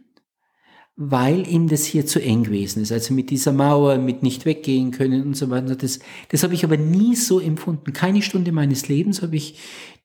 weil 1.03 1.47
ihm 1.47 1.67
das 1.67 1.83
hier 1.83 2.05
zu 2.05 2.21
eng 2.21 2.43
gewesen 2.43 2.83
ist. 2.83 2.91
Also 2.91 3.15
mit 3.15 3.31
dieser 3.31 3.51
Mauer, 3.51 3.97
mit 3.97 4.21
nicht 4.21 4.45
weggehen 4.45 4.91
können 4.91 5.23
und 5.23 5.35
so 5.35 5.49
weiter. 5.49 5.75
Das, 5.75 5.99
das 6.29 6.43
habe 6.43 6.53
ich 6.53 6.63
aber 6.63 6.77
nie 6.77 7.15
so 7.15 7.39
empfunden. 7.39 7.91
Keine 7.91 8.21
Stunde 8.21 8.51
meines 8.51 8.87
Lebens 8.87 9.23
habe 9.23 9.35
ich 9.35 9.57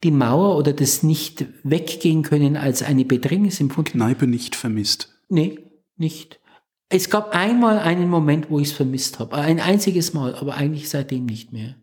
die 0.02 0.10
Mauer 0.10 0.56
oder 0.56 0.72
das 0.72 1.02
nicht 1.02 1.44
weggehen 1.64 2.22
können 2.22 2.56
als 2.56 2.82
eine 2.82 3.04
Bedrängnis 3.04 3.60
empfunden. 3.60 3.92
Kneipe 3.98 4.26
nicht 4.26 4.56
vermisst. 4.56 5.14
Nee, 5.28 5.58
nicht. 5.98 6.40
Es 6.88 7.10
gab 7.10 7.34
einmal 7.34 7.78
einen 7.78 8.08
Moment, 8.08 8.48
wo 8.48 8.58
ich 8.58 8.68
es 8.68 8.72
vermisst 8.72 9.18
habe. 9.18 9.36
Ein 9.36 9.60
einziges 9.60 10.14
Mal, 10.14 10.34
aber 10.36 10.54
eigentlich 10.54 10.88
seitdem 10.88 11.26
nicht 11.26 11.52
mehr. 11.52 11.76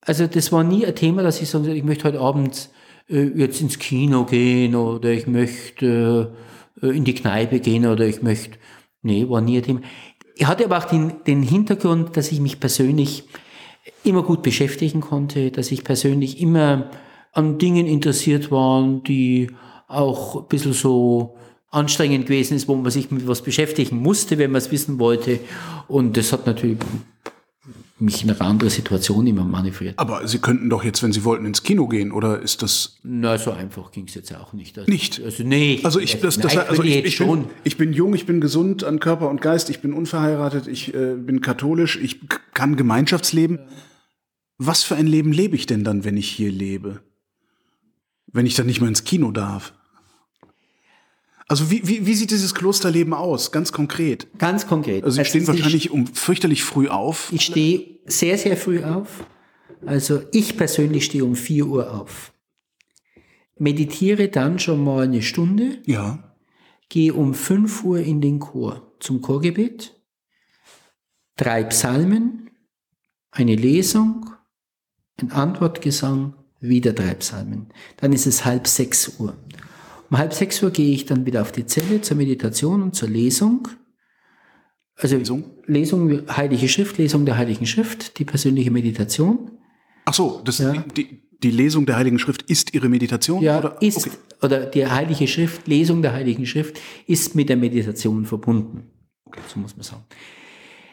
Also 0.00 0.26
das 0.26 0.50
war 0.50 0.64
nie 0.64 0.84
ein 0.84 0.96
Thema, 0.96 1.22
dass 1.22 1.40
ich 1.40 1.48
sage, 1.48 1.72
ich 1.72 1.84
möchte 1.84 2.04
heute 2.04 2.20
Abend 2.20 2.70
äh, 3.08 3.22
jetzt 3.22 3.60
ins 3.60 3.78
Kino 3.78 4.24
gehen 4.24 4.74
oder 4.74 5.10
ich 5.10 5.28
möchte 5.28 6.34
äh, 6.34 6.48
in 6.82 7.04
die 7.04 7.14
Kneipe 7.14 7.60
gehen 7.60 7.86
oder 7.86 8.06
ich 8.06 8.22
möchte 8.22 8.58
Nee, 9.02 9.28
war 9.28 9.40
nie 9.40 9.58
ein 9.58 9.62
Thema. 9.62 9.80
Ich 10.34 10.46
hatte 10.46 10.64
aber 10.64 10.78
auch 10.78 10.84
den, 10.84 11.24
den 11.26 11.42
Hintergrund, 11.42 12.16
dass 12.16 12.32
ich 12.32 12.40
mich 12.40 12.60
persönlich 12.60 13.24
immer 14.04 14.22
gut 14.22 14.42
beschäftigen 14.42 15.00
konnte, 15.00 15.50
dass 15.50 15.72
ich 15.72 15.84
persönlich 15.84 16.40
immer 16.40 16.90
an 17.32 17.58
Dingen 17.58 17.86
interessiert 17.86 18.50
war, 18.50 19.00
die 19.06 19.50
auch 19.86 20.36
ein 20.36 20.48
bisschen 20.48 20.72
so 20.72 21.36
anstrengend 21.70 22.26
gewesen 22.26 22.54
ist, 22.54 22.68
wo 22.68 22.74
man 22.74 22.90
sich 22.90 23.10
mit 23.10 23.26
was 23.26 23.42
beschäftigen 23.42 23.98
musste, 23.98 24.38
wenn 24.38 24.50
man 24.50 24.60
es 24.60 24.70
wissen 24.70 24.98
wollte. 24.98 25.40
Und 25.86 26.16
das 26.16 26.32
hat 26.32 26.46
natürlich 26.46 26.78
mich 28.00 28.22
in 28.22 28.30
eine 28.30 28.40
andere 28.40 28.70
Situation 28.70 29.26
immer 29.26 29.44
manövriert. 29.44 29.98
Aber 29.98 30.26
Sie 30.26 30.38
könnten 30.38 30.70
doch 30.70 30.84
jetzt, 30.84 31.02
wenn 31.02 31.12
Sie 31.12 31.24
wollten, 31.24 31.44
ins 31.44 31.62
Kino 31.62 31.88
gehen, 31.88 32.12
oder 32.12 32.40
ist 32.40 32.62
das? 32.62 32.98
Na, 33.02 33.38
so 33.38 33.52
einfach 33.52 33.90
ging 33.90 34.06
es 34.06 34.14
jetzt 34.14 34.34
auch 34.34 34.52
nicht. 34.52 34.78
Also, 34.78 34.90
nicht? 34.90 35.22
Also, 35.22 35.42
nee. 35.42 35.80
Also 35.82 36.00
ich, 36.00 36.20
das, 36.20 36.38
das, 36.38 36.56
also 36.56 36.82
ich, 36.82 37.04
ich, 37.04 37.18
bin, 37.18 37.46
ich 37.64 37.76
bin 37.76 37.92
jung, 37.92 38.14
ich 38.14 38.26
bin 38.26 38.40
gesund 38.40 38.84
an 38.84 39.00
Körper 39.00 39.28
und 39.28 39.40
Geist, 39.40 39.70
ich 39.70 39.80
bin 39.80 39.92
unverheiratet, 39.92 40.66
ich 40.66 40.94
äh, 40.94 41.14
bin 41.14 41.40
katholisch, 41.40 41.98
ich 42.00 42.20
kann 42.54 42.76
Gemeinschaftsleben. 42.76 43.58
Was 44.58 44.82
für 44.82 44.96
ein 44.96 45.06
Leben 45.06 45.32
lebe 45.32 45.56
ich 45.56 45.66
denn 45.66 45.84
dann, 45.84 46.04
wenn 46.04 46.16
ich 46.16 46.28
hier 46.28 46.50
lebe? 46.50 47.00
Wenn 48.26 48.46
ich 48.46 48.54
dann 48.54 48.66
nicht 48.66 48.80
mehr 48.80 48.88
ins 48.88 49.04
Kino 49.04 49.30
darf? 49.30 49.72
Also 51.48 51.70
wie, 51.70 51.86
wie, 51.88 52.04
wie 52.06 52.14
sieht 52.14 52.30
dieses 52.30 52.54
Klosterleben 52.54 53.14
aus, 53.14 53.50
ganz 53.52 53.72
konkret? 53.72 54.28
Ganz 54.38 54.66
konkret. 54.66 55.02
Also 55.02 55.16
Sie 55.16 55.24
stehen 55.24 55.46
wahrscheinlich 55.46 55.90
um 55.90 56.06
fürchterlich 56.06 56.62
früh 56.62 56.88
auf. 56.88 57.32
Ich 57.32 57.42
stehe 57.42 58.00
sehr, 58.04 58.36
sehr 58.36 58.56
früh 58.56 58.84
auf. 58.84 59.24
Also 59.86 60.22
ich 60.32 60.56
persönlich 60.56 61.06
stehe 61.06 61.24
um 61.24 61.34
4 61.34 61.66
Uhr 61.66 61.94
auf. 61.94 62.32
Meditiere 63.56 64.28
dann 64.28 64.58
schon 64.58 64.84
mal 64.84 65.04
eine 65.04 65.22
Stunde. 65.22 65.78
Ja. 65.86 66.36
Gehe 66.88 67.14
um 67.14 67.34
5 67.34 67.84
Uhr 67.84 68.00
in 68.00 68.20
den 68.20 68.38
Chor 68.38 68.92
zum 69.00 69.22
Chorgebet. 69.22 69.94
Drei 71.36 71.64
Psalmen, 71.64 72.50
eine 73.30 73.54
Lesung, 73.54 74.30
ein 75.20 75.30
Antwortgesang, 75.30 76.34
wieder 76.60 76.92
drei 76.92 77.14
Psalmen. 77.14 77.68
Dann 77.98 78.12
ist 78.12 78.26
es 78.26 78.44
halb 78.44 78.66
sechs 78.66 79.20
Uhr. 79.20 79.36
Um 80.10 80.18
halb 80.18 80.32
sechs 80.32 80.62
Uhr 80.62 80.70
gehe 80.70 80.94
ich 80.94 81.06
dann 81.06 81.26
wieder 81.26 81.42
auf 81.42 81.52
die 81.52 81.66
Zelle 81.66 82.00
zur 82.00 82.16
Meditation 82.16 82.82
und 82.82 82.94
zur 82.94 83.08
Lesung. 83.08 83.68
Also 84.96 85.16
Lesung, 85.16 85.44
Lesung 85.66 86.22
Heilige 86.34 86.68
Schrift, 86.68 86.98
Lesung 86.98 87.24
der 87.26 87.36
Heiligen 87.36 87.66
Schrift, 87.66 88.18
die 88.18 88.24
persönliche 88.24 88.70
Meditation. 88.70 89.52
Ach 90.06 90.14
so, 90.14 90.40
das, 90.44 90.58
ja. 90.58 90.72
die, 90.96 91.22
die 91.42 91.50
Lesung 91.50 91.86
der 91.86 91.96
Heiligen 91.96 92.18
Schrift 92.18 92.42
ist 92.42 92.74
Ihre 92.74 92.88
Meditation? 92.88 93.42
Ja, 93.42 93.58
oder? 93.58 93.76
ist, 93.80 93.98
okay. 93.98 94.10
oder 94.42 94.66
die 94.66 94.86
Heilige 94.86 95.28
Schrift, 95.28 95.68
Lesung 95.68 96.02
der 96.02 96.14
Heiligen 96.14 96.46
Schrift 96.46 96.80
ist 97.06 97.34
mit 97.34 97.48
der 97.48 97.56
Meditation 97.56 98.24
verbunden. 98.24 98.90
Okay. 99.26 99.40
So 99.46 99.60
muss 99.60 99.76
man 99.76 99.84
sagen. 99.84 100.04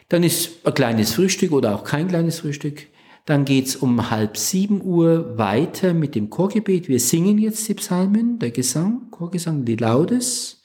Dann 0.08 0.22
ist 0.22 0.64
ein 0.64 0.74
kleines 0.74 1.14
Frühstück 1.14 1.50
oder 1.52 1.74
auch 1.74 1.82
kein 1.82 2.06
kleines 2.06 2.40
Frühstück. 2.40 2.86
Dann 3.26 3.44
geht's 3.44 3.76
um 3.76 4.10
halb 4.10 4.36
sieben 4.36 4.80
Uhr 4.80 5.36
weiter 5.36 5.94
mit 5.94 6.14
dem 6.14 6.30
Chorgebet. 6.30 6.88
Wir 6.88 7.00
singen 7.00 7.38
jetzt 7.38 7.68
die 7.68 7.74
Psalmen, 7.74 8.38
der 8.38 8.52
Gesang, 8.52 9.10
Chorgesang, 9.10 9.64
die 9.64 9.76
Laudes. 9.76 10.62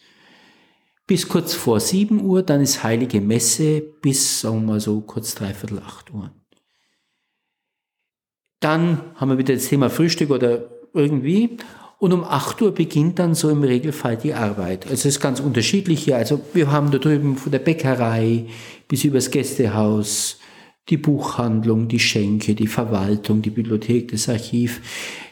Bis 1.08 1.28
kurz 1.28 1.54
vor 1.56 1.80
sieben 1.80 2.24
Uhr, 2.24 2.44
dann 2.44 2.62
ist 2.62 2.84
Heilige 2.84 3.20
Messe 3.20 3.82
bis, 3.82 4.42
sagen 4.42 4.62
wir 4.62 4.74
mal 4.74 4.80
so, 4.80 5.02
kurz 5.02 5.36
dreiviertel 5.36 5.80
acht 5.80 6.14
Uhr. 6.14 6.32
Dann 8.62 9.02
haben 9.16 9.32
wir 9.32 9.40
wieder 9.40 9.56
das 9.56 9.68
Thema 9.68 9.90
Frühstück 9.90 10.30
oder 10.30 10.70
irgendwie. 10.94 11.58
Und 11.98 12.14
um 12.14 12.24
8 12.24 12.62
Uhr 12.62 12.74
beginnt 12.74 13.20
dann 13.20 13.36
so 13.36 13.50
im 13.50 13.64
Regelfall 13.64 14.18
die 14.18 14.34
Arbeit. 14.34 14.86
Also 14.86 14.94
es 14.94 15.06
ist 15.06 15.20
ganz 15.20 15.40
unterschiedlich 15.40 16.04
hier. 16.04 16.18
Also 16.18 16.42
wir 16.54 16.72
haben 16.72 16.90
da 16.92 16.98
drüben 16.98 17.38
von 17.38 17.52
der 17.52 17.60
Bäckerei 17.60 18.48
bis 18.88 19.04
übers 19.04 19.30
Gästehaus, 19.30 20.40
die 20.90 20.98
Buchhandlung, 20.98 21.88
die 21.88 22.00
Schenke, 22.00 22.56
die 22.56 22.68
Verwaltung, 22.68 23.42
die 23.42 23.50
Bibliothek, 23.50 24.12
das 24.12 24.28
Archiv, 24.28 24.82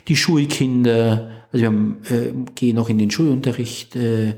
die 0.08 0.16
Schulkinder, 0.16 1.32
also 1.52 1.62
wir 1.62 1.68
haben, 1.68 1.98
äh, 2.10 2.32
gehen 2.56 2.76
noch 2.76 2.90
in 2.90 2.98
den 2.98 3.12
Schulunterricht, 3.12 3.96
äh, 3.96 4.36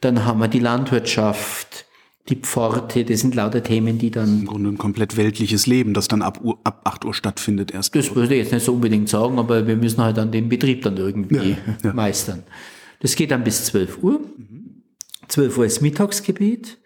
dann 0.00 0.24
haben 0.24 0.40
wir 0.40 0.48
die 0.48 0.58
Landwirtschaft, 0.58 1.86
die 2.28 2.36
Pforte, 2.36 3.04
das 3.04 3.20
sind 3.20 3.34
lauter 3.34 3.62
Themen, 3.62 3.98
die 3.98 4.10
dann... 4.10 4.40
Im 4.40 4.46
Grunde 4.46 4.70
ein 4.70 4.78
komplett 4.78 5.16
weltliches 5.16 5.66
Leben, 5.66 5.94
das 5.94 6.08
dann 6.08 6.20
ab, 6.20 6.40
Uhr, 6.42 6.58
ab 6.64 6.82
8 6.84 7.04
Uhr 7.04 7.14
stattfindet 7.14 7.70
erst. 7.70 7.94
Das 7.94 8.14
würde 8.14 8.34
ich 8.34 8.42
jetzt 8.42 8.52
nicht 8.52 8.64
so 8.64 8.74
unbedingt 8.74 9.08
sagen, 9.08 9.38
aber 9.38 9.66
wir 9.66 9.76
müssen 9.76 10.02
halt 10.02 10.18
dann 10.18 10.30
den 10.30 10.48
Betrieb 10.48 10.82
dann 10.82 10.96
irgendwie 10.96 11.50
ja, 11.50 11.56
ja. 11.82 11.92
meistern. 11.94 12.42
Das 13.00 13.16
geht 13.16 13.30
dann 13.30 13.44
bis 13.44 13.64
12 13.64 14.02
Uhr. 14.02 14.20
12 15.28 15.58
Uhr 15.58 15.64
ist 15.64 15.80
Mittagsgebet. 15.80 16.78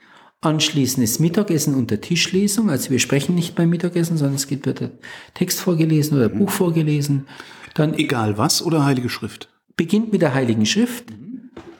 Anschließend 0.43 1.05
ist 1.05 1.20
Mittagessen 1.20 1.76
und 1.76 1.93
der 1.93 2.01
Tischlesung. 2.01 2.68
Also 2.68 2.90
wir 2.90 2.99
sprechen 2.99 3.36
nicht 3.36 3.55
beim 3.55 3.70
Mittagessen, 3.70 4.16
sondern 4.16 4.34
es 4.34 4.51
wird 4.51 4.80
der 4.80 4.90
Text 5.34 5.61
vorgelesen 5.61 6.18
oder 6.18 6.28
Buch 6.28 6.51
vorgelesen. 6.51 7.28
Dann 7.74 7.95
Egal 7.95 8.38
was 8.38 8.61
oder 8.61 8.84
Heilige 8.84 9.09
Schrift? 9.09 9.49
Beginnt 9.76 10.12
mit 10.12 10.20
der 10.20 10.34
Heiligen 10.34 10.66
Schrift. 10.66 11.05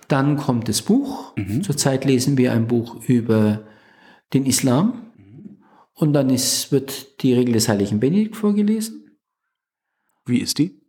Dann 0.06 0.36
kommt 0.36 0.68
das 0.68 0.80
Buch. 0.80 1.36
Mhm. 1.36 1.64
Zurzeit 1.64 2.04
lesen 2.04 2.38
wir 2.38 2.52
ein 2.52 2.68
Buch 2.68 3.02
über 3.08 3.64
den 4.32 4.46
Islam. 4.46 5.10
Und 5.94 6.12
dann 6.12 6.30
ist, 6.30 6.70
wird 6.70 7.20
die 7.22 7.34
Regel 7.34 7.54
des 7.54 7.68
Heiligen 7.68 7.98
Benedikt 7.98 8.36
vorgelesen. 8.36 9.18
Wie 10.24 10.38
ist 10.38 10.58
die? 10.58 10.81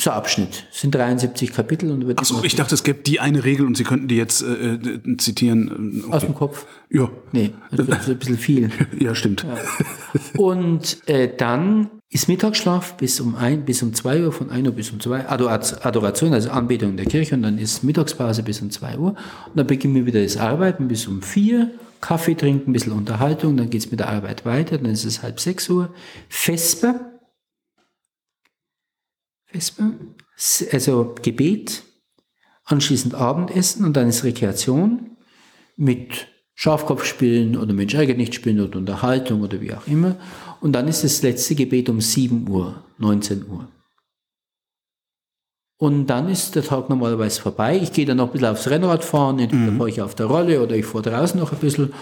So 0.00 0.10
Abschnitt. 0.10 0.66
Es 0.72 0.80
sind 0.80 0.94
73 0.94 1.52
Kapitel 1.52 1.90
und 1.90 2.06
wird. 2.06 2.18
Achso, 2.18 2.42
ich 2.42 2.54
dachte, 2.54 2.74
es 2.74 2.82
gäbe 2.82 3.02
die 3.02 3.20
eine 3.20 3.44
Regel 3.44 3.66
und 3.66 3.76
Sie 3.76 3.84
könnten 3.84 4.08
die 4.08 4.16
jetzt 4.16 4.42
äh, 4.42 4.74
äh 4.74 5.16
zitieren. 5.18 6.02
Okay. 6.04 6.12
Aus 6.12 6.24
dem 6.24 6.34
Kopf? 6.34 6.66
Ja. 6.90 7.10
Nee, 7.32 7.50
das 7.70 7.86
ist 7.86 8.08
ein 8.08 8.18
bisschen 8.18 8.38
viel. 8.38 8.70
ja, 8.98 9.14
stimmt. 9.14 9.44
Ja. 9.44 10.40
Und 10.40 11.06
äh, 11.08 11.30
dann 11.36 11.90
ist 12.10 12.28
Mittagsschlaf 12.28 12.96
bis 12.96 13.20
um 13.20 13.36
ein, 13.36 13.64
bis 13.64 13.82
um 13.82 13.94
zwei 13.94 14.24
Uhr, 14.24 14.32
von 14.32 14.50
ein 14.50 14.66
Uhr 14.66 14.72
bis 14.72 14.90
um 14.90 14.98
zwei, 14.98 15.28
Adoration, 15.28 16.34
also 16.34 16.50
Anbetung 16.50 16.96
der 16.96 17.06
Kirche, 17.06 17.36
und 17.36 17.42
dann 17.42 17.58
ist 17.58 17.84
Mittagspause 17.84 18.42
bis 18.42 18.60
um 18.60 18.70
zwei 18.70 18.98
Uhr. 18.98 19.10
Und 19.10 19.56
dann 19.56 19.66
beginnen 19.66 19.94
wir 19.94 20.06
wieder 20.06 20.22
das 20.22 20.36
Arbeiten 20.36 20.88
bis 20.88 21.06
um 21.06 21.22
vier. 21.22 21.70
Kaffee 22.00 22.34
trinken, 22.34 22.70
ein 22.70 22.72
bisschen 22.72 22.92
Unterhaltung, 22.92 23.58
dann 23.58 23.68
geht's 23.68 23.90
mit 23.90 24.00
der 24.00 24.08
Arbeit 24.08 24.46
weiter, 24.46 24.78
dann 24.78 24.90
ist 24.90 25.04
es 25.04 25.22
halb 25.22 25.38
sechs 25.38 25.68
Uhr. 25.68 25.90
Vesper, 26.30 27.09
Vesper, 29.52 29.92
also 30.72 31.14
Gebet, 31.22 31.82
anschließend 32.64 33.14
Abendessen 33.14 33.84
und 33.84 33.96
dann 33.96 34.08
ist 34.08 34.24
Rekreation 34.24 35.16
mit 35.76 36.28
Schafkopfspielen 36.54 37.56
oder 37.56 37.72
Mensch 37.72 37.94
ärgert 37.94 38.18
nicht 38.18 38.34
spielen 38.34 38.60
oder 38.60 38.78
Unterhaltung 38.78 39.40
oder 39.40 39.60
wie 39.60 39.72
auch 39.72 39.86
immer. 39.86 40.16
Und 40.60 40.72
dann 40.72 40.88
ist 40.88 41.04
das 41.04 41.22
letzte 41.22 41.54
Gebet 41.54 41.88
um 41.88 42.00
7 42.00 42.48
Uhr, 42.48 42.84
19 42.98 43.46
Uhr. 43.48 43.66
Und 45.78 46.08
dann 46.08 46.28
ist 46.28 46.54
der 46.56 46.62
Tag 46.62 46.90
normalerweise 46.90 47.40
vorbei. 47.40 47.80
Ich 47.82 47.92
gehe 47.94 48.04
dann 48.04 48.18
noch 48.18 48.26
ein 48.26 48.32
bisschen 48.32 48.48
aufs 48.48 48.68
Rennrad 48.68 49.02
fahren, 49.02 49.38
entweder 49.38 49.70
mhm. 49.70 49.78
fahre 49.78 49.88
ich 49.88 50.02
auf 50.02 50.14
der 50.14 50.26
Rolle 50.26 50.62
oder 50.62 50.76
ich 50.76 50.84
fahre 50.84 51.10
draußen 51.10 51.40
noch 51.40 51.52
ein 51.52 51.58
bisschen. 51.58 51.94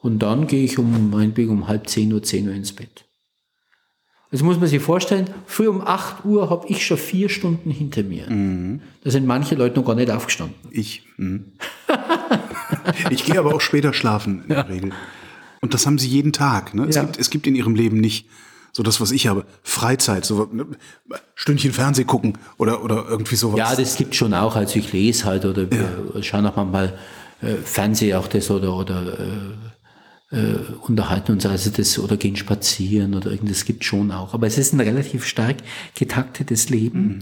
Und 0.00 0.20
dann 0.20 0.46
gehe 0.46 0.64
ich 0.64 0.78
um, 0.78 1.10
meinetwegen 1.10 1.50
um 1.50 1.68
halb 1.68 1.86
10 1.86 2.10
Uhr, 2.14 2.22
10 2.22 2.48
Uhr 2.48 2.54
ins 2.54 2.72
Bett. 2.72 3.04
Das 4.36 4.42
muss 4.42 4.60
man 4.60 4.68
sich 4.68 4.82
vorstellen. 4.82 5.30
Früh 5.46 5.66
um 5.66 5.80
8 5.80 6.26
Uhr 6.26 6.50
habe 6.50 6.68
ich 6.68 6.84
schon 6.84 6.98
vier 6.98 7.30
Stunden 7.30 7.70
hinter 7.70 8.02
mir. 8.02 8.28
Mhm. 8.28 8.82
Da 9.02 9.10
sind 9.10 9.26
manche 9.26 9.54
Leute 9.54 9.76
noch 9.80 9.86
gar 9.86 9.94
nicht 9.94 10.10
aufgestanden. 10.10 10.54
Ich. 10.70 11.06
Mhm. 11.16 11.52
ich 13.10 13.24
gehe 13.24 13.38
aber 13.38 13.54
auch 13.54 13.62
später 13.62 13.94
schlafen 13.94 14.42
in 14.42 14.48
der 14.48 14.58
ja. 14.58 14.64
Regel. 14.64 14.90
Und 15.62 15.72
das 15.72 15.86
haben 15.86 15.98
sie 15.98 16.08
jeden 16.08 16.34
Tag. 16.34 16.74
Ne? 16.74 16.84
Es, 16.86 16.96
ja. 16.96 17.04
gibt, 17.04 17.18
es 17.18 17.30
gibt 17.30 17.46
in 17.46 17.54
ihrem 17.54 17.74
Leben 17.74 17.98
nicht 17.98 18.28
so 18.72 18.82
das, 18.82 19.00
was 19.00 19.10
ich 19.10 19.26
habe. 19.26 19.46
Freizeit, 19.62 20.26
so 20.26 20.50
ne? 20.52 20.66
Stündchen 21.34 21.72
Fernseh 21.72 22.04
gucken 22.04 22.36
oder, 22.58 22.84
oder 22.84 23.06
irgendwie 23.08 23.36
sowas. 23.36 23.58
Ja, 23.58 23.74
das 23.74 23.96
gibt 23.96 24.14
schon 24.14 24.34
auch. 24.34 24.54
Also 24.54 24.78
ich 24.78 24.92
lese 24.92 25.24
halt 25.24 25.46
oder 25.46 25.62
ja. 25.62 26.22
schaue 26.22 26.46
auch 26.46 26.62
mal 26.66 26.92
äh, 27.40 27.54
Fernseh 27.54 28.12
auch 28.12 28.28
das 28.28 28.50
oder, 28.50 28.76
oder 28.76 29.18
äh, 29.18 29.24
äh, 30.30 30.54
unterhalten 30.86 31.32
uns 31.32 31.46
also 31.46 31.70
das 31.70 31.98
oder 31.98 32.16
gehen 32.16 32.36
spazieren 32.36 33.14
oder 33.14 33.30
irgendwas 33.30 33.64
gibt 33.64 33.84
schon 33.84 34.10
auch. 34.10 34.34
Aber 34.34 34.46
es 34.46 34.58
ist 34.58 34.72
ein 34.72 34.80
relativ 34.80 35.24
stark 35.24 35.56
getaktetes 35.94 36.68
Leben. 36.68 37.00
Mhm. 37.00 37.18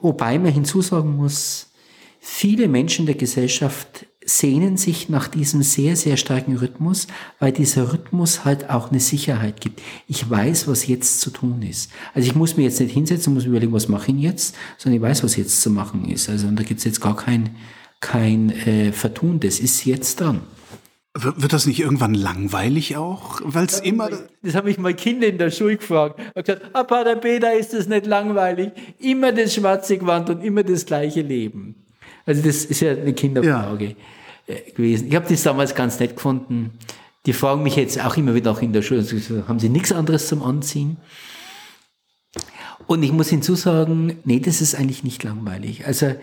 Wobei 0.00 0.38
man 0.38 0.52
hinzusagen 0.52 1.16
muss, 1.16 1.70
viele 2.20 2.68
Menschen 2.68 3.06
der 3.06 3.14
Gesellschaft 3.14 4.06
sehnen 4.24 4.76
sich 4.76 5.08
nach 5.08 5.28
diesem 5.28 5.62
sehr, 5.62 5.96
sehr 5.96 6.16
starken 6.16 6.56
Rhythmus, 6.56 7.06
weil 7.38 7.52
dieser 7.52 7.92
Rhythmus 7.92 8.44
halt 8.44 8.70
auch 8.70 8.90
eine 8.90 9.00
Sicherheit 9.00 9.60
gibt. 9.60 9.80
Ich 10.06 10.28
weiß, 10.28 10.68
was 10.68 10.86
jetzt 10.86 11.20
zu 11.20 11.30
tun 11.30 11.62
ist. 11.62 11.90
Also 12.14 12.28
ich 12.28 12.34
muss 12.34 12.56
mir 12.56 12.64
jetzt 12.64 12.80
nicht 12.80 12.92
hinsetzen 12.92 13.30
und 13.30 13.34
muss 13.34 13.46
überlegen, 13.46 13.72
was 13.72 13.88
mache 13.88 14.12
ich 14.12 14.18
jetzt, 14.18 14.54
sondern 14.78 14.96
ich 14.96 15.02
weiß, 15.02 15.24
was 15.24 15.36
jetzt 15.36 15.60
zu 15.60 15.70
machen 15.70 16.08
ist. 16.08 16.28
Also 16.28 16.46
und 16.46 16.56
da 16.56 16.62
gibt 16.62 16.78
es 16.78 16.84
jetzt 16.84 17.00
gar 17.00 17.16
kein, 17.16 17.56
kein 18.00 18.50
äh, 18.50 18.92
Vertun, 18.92 19.40
das 19.40 19.58
ist 19.58 19.84
jetzt 19.84 20.20
dran. 20.20 20.42
Wird 21.14 21.52
das 21.52 21.66
nicht 21.66 21.80
irgendwann 21.80 22.14
langweilig 22.14 22.96
auch? 22.96 23.40
Weil 23.42 23.66
es 23.66 23.80
immer. 23.80 24.10
Das 24.42 24.54
habe 24.54 24.70
ich 24.70 24.78
mal 24.78 24.94
Kinder 24.94 25.26
in 25.26 25.38
der 25.38 25.50
Schule 25.50 25.76
gefragt. 25.76 26.20
Ich 26.20 26.26
habe 26.26 26.42
gesagt, 26.42 26.70
ah, 26.72 26.84
Pater 26.84 27.16
Peter, 27.16 27.52
ist 27.52 27.72
das 27.72 27.88
nicht 27.88 28.06
langweilig? 28.06 28.70
Immer 29.00 29.32
das 29.32 29.54
schwarze 29.54 29.98
Gewand 29.98 30.30
und 30.30 30.40
immer 30.42 30.62
das 30.62 30.86
gleiche 30.86 31.22
Leben. 31.22 31.74
Also 32.26 32.42
das 32.42 32.64
ist 32.64 32.80
ja 32.80 32.92
eine 32.92 33.12
Kinderfrage. 33.12 33.96
Ja. 34.46 34.54
äh, 34.54 34.70
gewesen. 34.70 35.08
Ich 35.08 35.16
habe 35.16 35.26
das 35.28 35.42
damals 35.42 35.74
ganz 35.74 35.98
nett 35.98 36.14
gefunden. 36.14 36.78
Die 37.26 37.32
fragen 37.32 37.64
mich 37.64 37.74
jetzt 37.74 38.00
auch 38.00 38.16
immer 38.16 38.34
wieder 38.34 38.52
auch 38.52 38.62
in 38.62 38.72
der 38.72 38.82
Schule, 38.82 39.04
haben 39.48 39.58
Sie 39.58 39.68
nichts 39.68 39.92
anderes 39.92 40.28
zum 40.28 40.42
Anziehen? 40.42 40.96
Und 42.86 43.02
ich 43.02 43.12
muss 43.12 43.28
hinzusagen, 43.28 44.18
nee, 44.24 44.40
das 44.40 44.60
ist 44.60 44.74
eigentlich 44.74 45.04
nicht 45.04 45.22
langweilig. 45.22 45.86
Also 45.86 46.14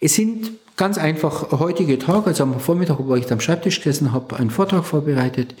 es 0.00 0.14
sind 0.14 0.50
ganz 0.76 0.98
einfach 0.98 1.58
heutige 1.58 1.98
Tag, 1.98 2.26
also 2.26 2.42
am 2.42 2.60
Vormittag, 2.60 2.98
wo 3.00 3.14
ich 3.14 3.30
am 3.32 3.40
Schreibtisch 3.40 3.78
gesessen 3.78 4.12
habe, 4.12 4.36
einen 4.36 4.50
Vortrag 4.50 4.84
vorbereitet. 4.84 5.54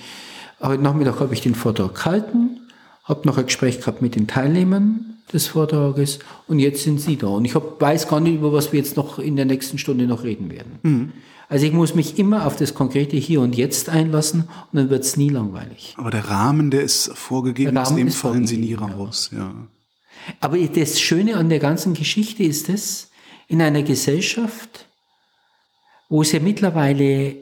Heute 0.60 0.82
Nachmittag 0.82 1.20
habe 1.20 1.34
ich 1.34 1.40
den 1.40 1.54
Vortrag 1.54 1.94
gehalten, 1.94 2.60
habe 3.04 3.26
noch 3.26 3.38
ein 3.38 3.46
Gespräch 3.46 3.80
gehabt 3.80 4.02
mit 4.02 4.14
den 4.14 4.26
Teilnehmern 4.26 5.16
des 5.32 5.48
Vortrages 5.48 6.18
und 6.46 6.58
jetzt 6.58 6.84
sind 6.84 7.00
Sie 7.00 7.16
da. 7.16 7.28
Und 7.28 7.44
ich 7.44 7.54
hab, 7.54 7.80
weiß 7.80 8.08
gar 8.08 8.20
nicht, 8.20 8.36
über 8.36 8.52
was 8.52 8.72
wir 8.72 8.78
jetzt 8.78 8.96
noch 8.96 9.18
in 9.18 9.36
der 9.36 9.44
nächsten 9.44 9.78
Stunde 9.78 10.06
noch 10.06 10.22
reden 10.22 10.50
werden. 10.50 10.78
Mhm. 10.82 11.12
Also 11.48 11.66
ich 11.66 11.72
muss 11.72 11.94
mich 11.94 12.18
immer 12.18 12.46
auf 12.46 12.56
das 12.56 12.74
konkrete 12.74 13.16
Hier 13.16 13.40
und 13.40 13.56
Jetzt 13.56 13.88
einlassen 13.88 14.48
und 14.72 14.78
dann 14.78 14.90
wird 14.90 15.04
es 15.04 15.16
nie 15.16 15.28
langweilig. 15.28 15.94
Aber 15.96 16.10
der 16.10 16.28
Rahmen, 16.28 16.70
der 16.70 16.82
ist 16.82 17.12
vorgegeben, 17.14 17.74
der 17.74 17.82
aus 17.82 17.94
dem 17.94 18.08
ist 18.08 18.16
fallen 18.16 18.46
Sie 18.46 18.56
nie 18.56 18.74
raus. 18.74 19.30
Ja. 19.32 19.54
Aber 20.40 20.58
das 20.58 21.00
Schöne 21.00 21.36
an 21.36 21.48
der 21.48 21.60
ganzen 21.60 21.94
Geschichte 21.94 22.42
ist 22.42 22.68
es, 22.68 23.10
in 23.48 23.62
einer 23.62 23.82
Gesellschaft, 23.82 24.85
wo 26.08 26.22
es 26.22 26.32
ja 26.32 26.40
mittlerweile 26.40 27.36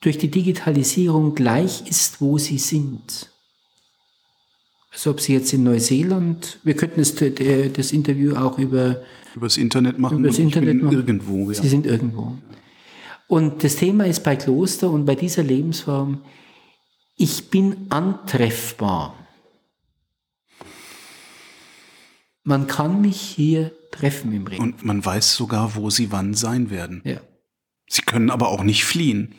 durch 0.00 0.18
die 0.18 0.30
Digitalisierung 0.30 1.34
gleich 1.34 1.88
ist, 1.88 2.20
wo 2.20 2.38
sie 2.38 2.58
sind. 2.58 3.30
Also 4.92 5.10
ob 5.10 5.20
sie 5.20 5.34
jetzt 5.34 5.52
in 5.52 5.62
Neuseeland, 5.62 6.58
wir 6.64 6.74
könnten 6.74 7.00
das, 7.00 7.14
das 7.14 7.92
Interview 7.92 8.34
auch 8.34 8.58
über 8.58 9.02
übers 9.34 9.58
Internet 9.58 9.98
machen. 9.98 10.20
Übers 10.20 10.38
Internet 10.38 10.82
machen. 10.82 10.96
irgendwo. 10.96 11.50
Ja. 11.50 11.62
Sie 11.62 11.68
sind 11.68 11.86
irgendwo. 11.86 12.38
Und 13.28 13.64
das 13.64 13.76
Thema 13.76 14.06
ist 14.06 14.22
bei 14.22 14.36
Kloster 14.36 14.90
und 14.90 15.04
bei 15.04 15.14
dieser 15.14 15.42
Lebensform, 15.42 16.22
ich 17.16 17.50
bin 17.50 17.86
antreffbar. 17.90 19.14
Man 22.44 22.66
kann 22.66 23.00
mich 23.00 23.20
hier 23.20 23.72
treffen 23.90 24.32
im 24.32 24.46
Ring. 24.46 24.62
Und 24.62 24.84
man 24.84 25.04
weiß 25.04 25.34
sogar, 25.34 25.74
wo 25.74 25.90
sie 25.90 26.12
wann 26.12 26.34
sein 26.34 26.70
werden. 26.70 27.02
Ja. 27.04 27.20
Sie 27.88 28.02
können 28.02 28.30
aber 28.30 28.48
auch 28.48 28.62
nicht 28.62 28.84
fliehen. 28.84 29.34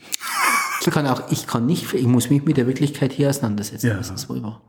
Ich 0.81 0.87
kann 0.87 1.07
auch, 1.07 1.31
ich 1.31 1.47
kann 1.47 1.65
nicht, 1.65 1.93
ich 1.93 2.05
muss 2.05 2.29
mich 2.29 2.43
mit 2.43 2.57
der 2.57 2.67
Wirklichkeit 2.67 3.11
hier 3.11 3.29
auseinandersetzen. 3.29 3.87
Ja. 3.87 3.95
Das 3.95 4.09
ist 4.09 4.29
wohl 4.29 4.41
wahr. 4.41 4.61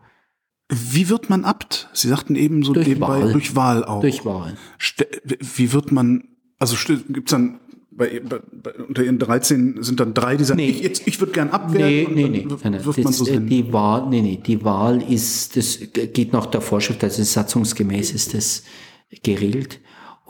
Wie 0.71 1.09
wird 1.09 1.31
man 1.31 1.45
Abt? 1.45 1.89
Sie 1.93 2.09
sagten 2.09 2.35
eben 2.35 2.63
so 2.63 2.73
durch 2.73 2.87
nebenbei, 2.87 3.23
Wahl. 3.23 3.33
durch 3.33 3.57
Wahl 3.57 3.85
auch. 3.85 4.01
Durch 4.01 4.25
Wahl. 4.25 4.57
Wie 5.25 5.73
wird 5.73 5.93
man, 5.93 6.25
also 6.59 6.77
gibt's 7.09 7.31
dann 7.31 7.61
bei, 7.91 8.21
bei, 8.21 8.73
unter 8.87 9.03
ihren 9.03 9.19
13 9.19 9.83
sind 9.83 9.99
dann 10.01 10.15
drei, 10.15 10.37
die 10.37 10.45
sagen, 10.45 10.59
nee. 10.59 10.69
ich, 10.69 10.81
jetzt, 10.81 11.07
ich 11.07 11.21
würde 11.21 11.33
gern 11.33 11.51
abwehren. 11.51 12.15
Nee, 12.15 12.29
nee, 12.29 12.45
nee. 12.45 12.51
Wirft 12.51 12.65
nein, 12.65 13.05
man 13.05 13.13
so 13.13 13.27
äh, 13.27 13.41
die 13.41 13.73
Wahl, 13.73 14.09
nee, 14.09 14.23
nee, 14.23 14.41
die 14.45 14.65
Wahl 14.65 15.03
ist, 15.03 15.57
das 15.57 15.79
geht 15.93 16.33
nach 16.33 16.47
der 16.47 16.61
Vorschrift, 16.61 17.03
also 17.03 17.23
satzungsgemäß 17.23 18.13
ist 18.13 18.35
das 18.35 18.63
geregelt. 19.23 19.81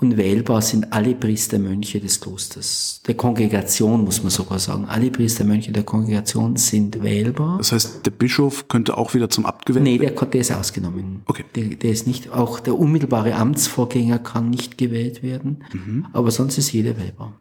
Und 0.00 0.16
wählbar 0.16 0.62
sind 0.62 0.92
alle 0.92 1.12
Priestermönche 1.12 1.98
des 1.98 2.20
Klosters. 2.20 3.02
Der 3.08 3.16
Kongregation 3.16 4.04
muss 4.04 4.22
man 4.22 4.30
sogar 4.30 4.60
sagen. 4.60 4.84
Alle 4.84 5.10
Priestermönche 5.10 5.72
der 5.72 5.82
Kongregation 5.82 6.54
sind 6.54 7.02
wählbar. 7.02 7.58
Das 7.58 7.72
heißt, 7.72 8.06
der 8.06 8.12
Bischof 8.12 8.68
könnte 8.68 8.96
auch 8.96 9.14
wieder 9.14 9.28
zum 9.28 9.44
Abt 9.44 9.66
gewählt 9.66 9.84
werden? 9.84 10.00
Nee, 10.00 10.14
der, 10.14 10.24
der 10.24 10.40
ist 10.40 10.52
ausgenommen. 10.52 11.22
Okay. 11.26 11.44
Der, 11.56 11.64
der 11.64 11.90
ist 11.90 12.06
nicht, 12.06 12.30
auch 12.30 12.60
der 12.60 12.78
unmittelbare 12.78 13.34
Amtsvorgänger 13.34 14.20
kann 14.20 14.50
nicht 14.50 14.78
gewählt 14.78 15.24
werden. 15.24 15.64
Mhm. 15.72 16.06
Aber 16.12 16.30
sonst 16.30 16.58
ist 16.58 16.70
jeder 16.70 16.96
wählbar. 16.96 17.40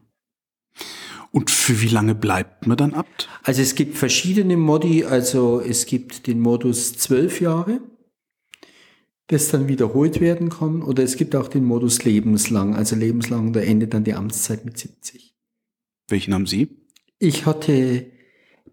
Und 1.32 1.52
für 1.52 1.80
wie 1.82 1.90
lange 1.90 2.16
bleibt 2.16 2.66
man 2.66 2.76
dann 2.76 2.96
Abt? 2.96 3.30
Also 3.44 3.62
es 3.62 3.76
gibt 3.76 4.00
verschiedene 4.00 4.58
Modi. 4.58 5.06
Also 5.06 5.62
es 5.62 5.86
gibt 5.86 6.26
den 6.26 6.40
Modus 6.40 6.98
zwölf 6.98 7.40
Jahre 7.40 7.82
das 9.28 9.50
dann 9.50 9.68
wiederholt 9.68 10.22
werden 10.22 10.50
kann. 10.50 10.82
Oder 10.82 11.04
es 11.04 11.18
gibt 11.18 11.36
auch 11.36 11.48
den 11.48 11.66
Modus 11.66 12.04
lebenslang, 12.04 12.76
also 12.76 12.96
lebenslang, 12.96 13.54
da 13.54 13.60
endet 13.60 13.94
dann 13.94 14.04
die 14.04 14.14
Amtszeit 14.14 14.66
mit 14.66 14.78
70. 14.78 15.36
Welchen 16.08 16.34
haben 16.34 16.48
Sie? 16.48 16.78
Ich 17.20 17.46
hatte, 17.46 18.06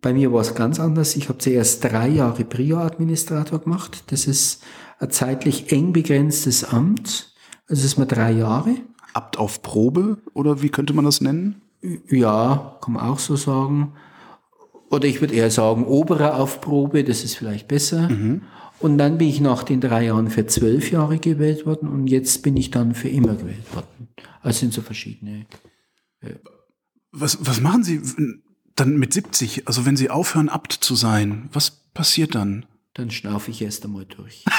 bei 0.01 0.13
mir 0.13 0.33
war 0.33 0.43
es 0.43 0.55
ganz 0.55 0.79
anders. 0.79 1.17
Ich 1.17 1.29
habe 1.29 1.39
zuerst 1.39 1.83
drei 1.83 2.09
Jahre 2.09 2.45
Prior-Administrator 2.45 3.61
gemacht. 3.61 4.05
Das 4.09 4.27
ist 4.27 4.63
ein 4.99 5.11
zeitlich 5.11 5.73
eng 5.73 5.93
begrenztes 5.93 6.65
Amt. 6.65 7.35
Also 7.67 7.85
ist 7.85 7.99
mal 7.99 8.05
drei 8.05 8.33
Jahre. 8.33 8.77
Abt 9.13 9.39
auf 9.39 9.63
Probe 9.63 10.19
oder 10.33 10.63
wie 10.63 10.69
könnte 10.69 10.93
man 10.93 11.05
das 11.05 11.21
nennen? 11.21 11.63
Ja, 12.09 12.79
kann 12.83 12.95
man 12.95 13.05
auch 13.05 13.19
so 13.19 13.37
sagen. 13.37 13.95
Oder 14.91 15.07
ich 15.07 15.21
würde 15.21 15.35
eher 15.35 15.51
sagen, 15.51 15.85
Oberer 15.85 16.39
auf 16.39 16.61
Probe, 16.61 17.05
das 17.05 17.25
ist 17.25 17.35
vielleicht 17.37 17.69
besser. 17.69 18.09
Mhm. 18.09 18.43
Und 18.81 18.99
dann 18.99 19.19
bin 19.19 19.29
ich 19.29 19.41
nach 19.41 19.63
den 19.63 19.81
drei 19.81 20.07
Jahren 20.07 20.31
für 20.31 20.47
zwölf 20.47 20.91
Jahre 20.91 21.19
gewählt 21.19 21.65
worden 21.65 21.89
und 21.89 22.07
jetzt 22.07 22.43
bin 22.43 22.57
ich 22.57 22.71
dann 22.71 22.95
für 22.95 23.09
immer 23.09 23.35
gewählt 23.35 23.75
worden. 23.75 24.09
Also 24.43 24.61
sind 24.61 24.75
so 24.75 24.83
verschiedene. 24.83 25.47
Äh 26.21 26.35
was, 27.15 27.39
was 27.41 27.61
machen 27.61 27.85
Sie 27.85 28.03
dann 28.75 28.97
mit 28.97 29.13
70? 29.13 29.69
Also 29.69 29.87
wenn 29.87 29.97
Sie 29.97 30.11
aufhören, 30.11 30.49
Abt 30.49 30.73
zu 30.73 30.97
sein, 30.97 31.49
was 31.53 31.71
passiert 31.71 32.35
dann? 32.35 32.67
Dann 32.95 33.11
schnaufe 33.11 33.51
ich 33.51 33.63
erst 33.63 33.85
einmal 33.85 34.05
durch. 34.05 34.45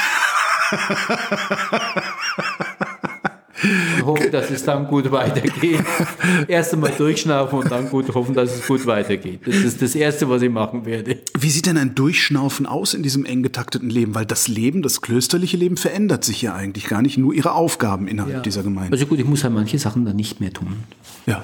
und 3.62 4.06
hoffen, 4.06 4.30
dass 4.30 4.50
es 4.50 4.64
dann 4.64 4.86
gut 4.86 5.10
weitergeht. 5.10 5.82
Erst 6.48 6.74
einmal 6.74 6.92
durchschnaufen 6.96 7.60
und 7.60 7.70
dann 7.70 7.88
gut 7.88 8.14
hoffen, 8.14 8.34
dass 8.34 8.54
es 8.54 8.66
gut 8.66 8.86
weitergeht. 8.86 9.40
Das 9.46 9.56
ist 9.56 9.82
das 9.82 9.94
Erste, 9.94 10.28
was 10.28 10.42
ich 10.42 10.50
machen 10.50 10.84
werde. 10.84 11.18
Wie 11.38 11.50
sieht 11.50 11.66
denn 11.66 11.78
ein 11.78 11.94
Durchschnaufen 11.94 12.66
aus 12.66 12.94
in 12.94 13.02
diesem 13.02 13.24
eng 13.24 13.42
getakteten 13.42 13.90
Leben? 13.90 14.14
Weil 14.14 14.26
das 14.26 14.48
Leben, 14.48 14.82
das 14.82 15.00
klösterliche 15.00 15.56
Leben 15.56 15.76
verändert 15.76 16.24
sich 16.24 16.42
ja 16.42 16.54
eigentlich 16.54 16.88
gar 16.88 17.02
nicht, 17.02 17.18
nur 17.18 17.32
ihre 17.32 17.52
Aufgaben 17.52 18.08
innerhalb 18.08 18.34
ja. 18.34 18.40
dieser 18.40 18.62
Gemeinde. 18.62 18.92
Also 18.92 19.06
gut, 19.06 19.18
ich 19.18 19.26
muss 19.26 19.44
halt 19.44 19.54
manche 19.54 19.78
Sachen 19.78 20.04
dann 20.04 20.16
nicht 20.16 20.40
mehr 20.40 20.52
tun. 20.52 20.84
Ja. 21.26 21.42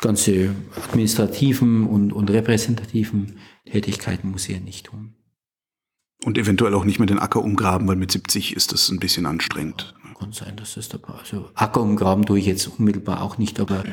Ganze 0.00 0.54
administrativen 0.76 1.86
und, 1.86 2.12
und 2.12 2.30
repräsentativen 2.30 3.38
Tätigkeiten 3.64 4.30
muss 4.30 4.48
ich 4.48 4.54
ja 4.54 4.60
nicht 4.60 4.86
tun. 4.86 5.14
Und 6.24 6.38
eventuell 6.38 6.74
auch 6.74 6.84
nicht 6.84 6.98
mehr 6.98 7.06
den 7.06 7.18
Acker 7.18 7.42
umgraben, 7.42 7.86
weil 7.88 7.96
mit 7.96 8.10
70 8.10 8.56
ist 8.56 8.72
das 8.72 8.90
ein 8.90 8.98
bisschen 8.98 9.26
anstrengend 9.26 9.94
kann 10.18 10.32
sein, 10.32 10.56
dass 10.56 10.74
das 10.74 10.88
dabei, 10.88 11.14
also 11.14 11.50
Acker 11.54 11.80
umgraben 11.80 12.24
tue 12.24 12.38
ich 12.38 12.46
jetzt 12.46 12.66
unmittelbar 12.66 13.22
auch 13.22 13.38
nicht, 13.38 13.60
aber 13.60 13.84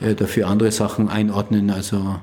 äh, 0.00 0.14
dafür 0.14 0.48
andere 0.48 0.72
Sachen 0.72 1.08
einordnen, 1.08 1.70
also 1.70 2.20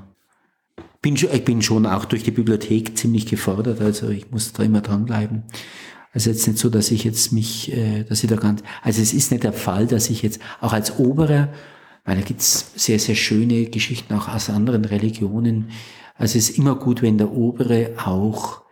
bin, 1.02 1.16
ich 1.16 1.46
bin 1.46 1.62
schon 1.62 1.86
auch 1.86 2.06
durch 2.06 2.24
die 2.24 2.32
Bibliothek 2.32 2.98
ziemlich 2.98 3.26
gefordert, 3.26 3.82
also 3.82 4.10
ich 4.10 4.32
muss 4.32 4.54
da 4.54 4.64
immer 4.64 4.82
dranbleiben. 4.82 5.44
Also 6.12 6.32
jetzt 6.32 6.48
nicht 6.48 6.60
so, 6.60 6.70
dass 6.70 6.92
ich 6.92 7.04
jetzt 7.04 7.32
mich, 7.32 7.72
äh, 7.72 8.04
dass 8.04 8.24
ich 8.24 8.30
da 8.30 8.36
ganz, 8.36 8.64
also 8.82 9.02
es 9.02 9.14
ist 9.14 9.32
nicht 9.32 9.44
der 9.44 9.54
Fall, 9.54 9.88
dass 9.88 10.10
ich 10.10 10.22
jetzt 10.22 10.42
auch 10.60 10.74
als 10.74 10.98
Oberer, 10.98 11.50
weil 12.04 12.16
da 12.16 12.22
gibt's 12.22 12.72
sehr, 12.76 13.00
sehr 13.00 13.16
schöne 13.16 13.66
Geschichten 13.66 14.14
auch 14.16 14.28
aus 14.28 14.50
anderen 14.50 14.86
Religionen. 14.86 15.70
Also 16.16 16.38
es 16.38 16.50
ist 16.50 16.58
immer 16.58 16.76
gut, 16.76 17.02
wenn 17.02 17.18
der 17.18 17.32
Obere 17.32 17.94
auch 18.04 18.64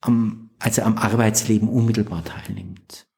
am, 0.00 0.50
also 0.58 0.82
am 0.82 0.96
Arbeitsleben 0.96 1.68
unmittelbar 1.68 2.24
teilnimmt. 2.24 3.09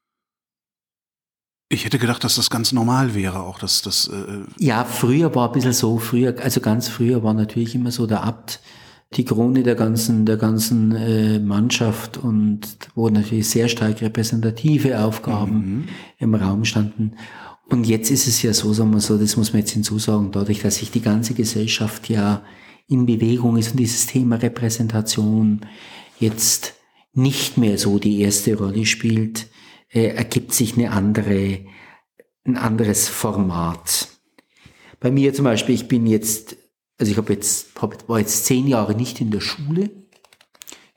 Ich 1.72 1.86
hätte 1.86 1.98
gedacht, 1.98 2.22
dass 2.22 2.34
das 2.36 2.50
ganz 2.50 2.72
normal 2.72 3.14
wäre, 3.14 3.40
auch 3.40 3.58
dass 3.58 3.80
das. 3.80 4.08
Äh 4.08 4.44
ja, 4.58 4.84
früher 4.84 5.34
war 5.34 5.48
ein 5.48 5.52
bisschen 5.54 5.72
so, 5.72 5.98
früher, 5.98 6.34
also 6.42 6.60
ganz 6.60 6.88
früher 6.88 7.22
war 7.22 7.32
natürlich 7.32 7.74
immer 7.74 7.90
so 7.90 8.06
der 8.06 8.22
Abt 8.24 8.60
die 9.14 9.24
Krone 9.24 9.62
der 9.62 9.74
ganzen, 9.74 10.26
der 10.26 10.36
ganzen 10.36 10.92
äh, 10.92 11.38
Mannschaft 11.38 12.18
und 12.18 12.60
wo 12.94 13.08
natürlich 13.08 13.48
sehr 13.48 13.68
stark 13.68 14.02
repräsentative 14.02 15.00
Aufgaben 15.00 15.54
mhm. 15.54 15.84
im 16.18 16.34
Raum 16.34 16.66
standen. 16.66 17.12
Und 17.70 17.86
jetzt 17.86 18.10
ist 18.10 18.26
es 18.26 18.42
ja 18.42 18.52
so, 18.52 18.72
sagen 18.74 18.92
wir 18.92 19.00
so, 19.00 19.16
das 19.16 19.36
muss 19.38 19.54
man 19.54 19.60
jetzt 19.60 19.72
hinzusagen, 19.72 20.30
dadurch, 20.30 20.60
dass 20.60 20.76
sich 20.76 20.90
die 20.90 21.00
ganze 21.00 21.32
Gesellschaft 21.32 22.08
ja 22.10 22.42
in 22.86 23.06
Bewegung 23.06 23.56
ist 23.56 23.70
und 23.70 23.80
dieses 23.80 24.06
Thema 24.06 24.36
Repräsentation 24.36 25.60
jetzt 26.18 26.74
nicht 27.14 27.56
mehr 27.56 27.78
so 27.78 27.98
die 27.98 28.20
erste 28.20 28.56
Rolle 28.56 28.84
spielt, 28.84 29.46
äh, 29.92 30.08
ergibt 30.08 30.52
sich 30.52 30.76
eine 30.76 30.90
andere, 30.90 31.60
ein 32.44 32.56
anderes 32.56 33.08
Format. 33.08 34.08
Bei 35.00 35.10
mir 35.10 35.34
zum 35.34 35.44
Beispiel, 35.44 35.74
ich 35.74 35.88
bin 35.88 36.06
jetzt, 36.06 36.56
also 36.98 37.12
ich 37.12 37.18
habe 37.18 37.32
jetzt, 37.32 37.80
hab, 37.80 38.08
war 38.08 38.18
jetzt 38.18 38.46
zehn 38.46 38.66
Jahre 38.66 38.94
nicht 38.94 39.20
in 39.20 39.30
der 39.30 39.40
Schule. 39.40 39.90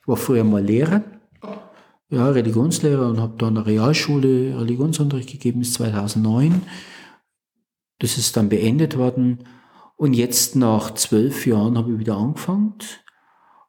Ich 0.01 0.07
war 0.07 0.17
früher 0.17 0.43
mal 0.43 0.63
Lehrer, 0.63 1.03
ja, 2.09 2.29
Religionslehrer 2.29 3.09
und 3.09 3.19
habe 3.19 3.35
da 3.37 3.47
an 3.47 3.57
Realschule 3.57 4.59
Religionsunterricht 4.59 5.31
gegeben 5.31 5.59
bis 5.59 5.73
2009. 5.73 6.61
Das 7.99 8.17
ist 8.17 8.37
dann 8.37 8.49
beendet 8.49 8.97
worden. 8.97 9.47
Und 9.97 10.13
jetzt 10.13 10.55
nach 10.55 10.93
zwölf 10.93 11.47
Jahren 11.47 11.77
habe 11.77 11.93
ich 11.93 11.99
wieder 11.99 12.17
angefangen 12.17 12.75